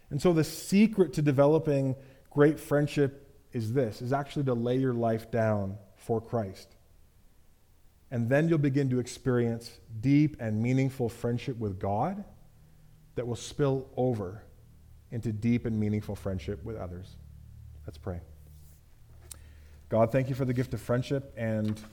And 0.09 0.22
so 0.22 0.34
the 0.34 0.43
secret 0.43 1.13
to 1.13 1.22
developing 1.22 1.95
great 2.30 2.59
friendship 2.59 3.34
is 3.53 3.74
this, 3.74 4.01
is 4.01 4.11
actually 4.11 4.45
to 4.45 4.53
lay 4.53 4.78
your 4.78 4.93
life 4.93 5.32
down 5.32 5.78
for 5.95 6.20
Christ. 6.20 6.76
And 8.11 8.30
then 8.30 8.49
you'll 8.49 8.57
begin 8.57 8.89
to 8.89 8.99
experience 8.99 9.72
deep 10.01 10.38
and 10.39 10.61
meaningful 10.61 11.09
friendship 11.09 11.57
with 11.57 11.80
God 11.80 12.24
that 13.16 13.26
will 13.26 13.36
spill 13.36 13.88
over 13.97 14.43
into 15.11 15.32
deep 15.32 15.66
and 15.66 15.80
meaningful 15.80 16.16
friendship 16.16 16.63
with 16.63 16.76
others. 16.76 17.16
Let's 17.86 17.97
pray. 17.97 18.20
God, 19.88 20.12
thank 20.12 20.30
you 20.30 20.36
for 20.36 20.46
the 20.46 20.54
gift 20.54 20.74
of 20.74 20.82
friendship 20.82 21.32
and 21.38 21.78
for 21.78 21.86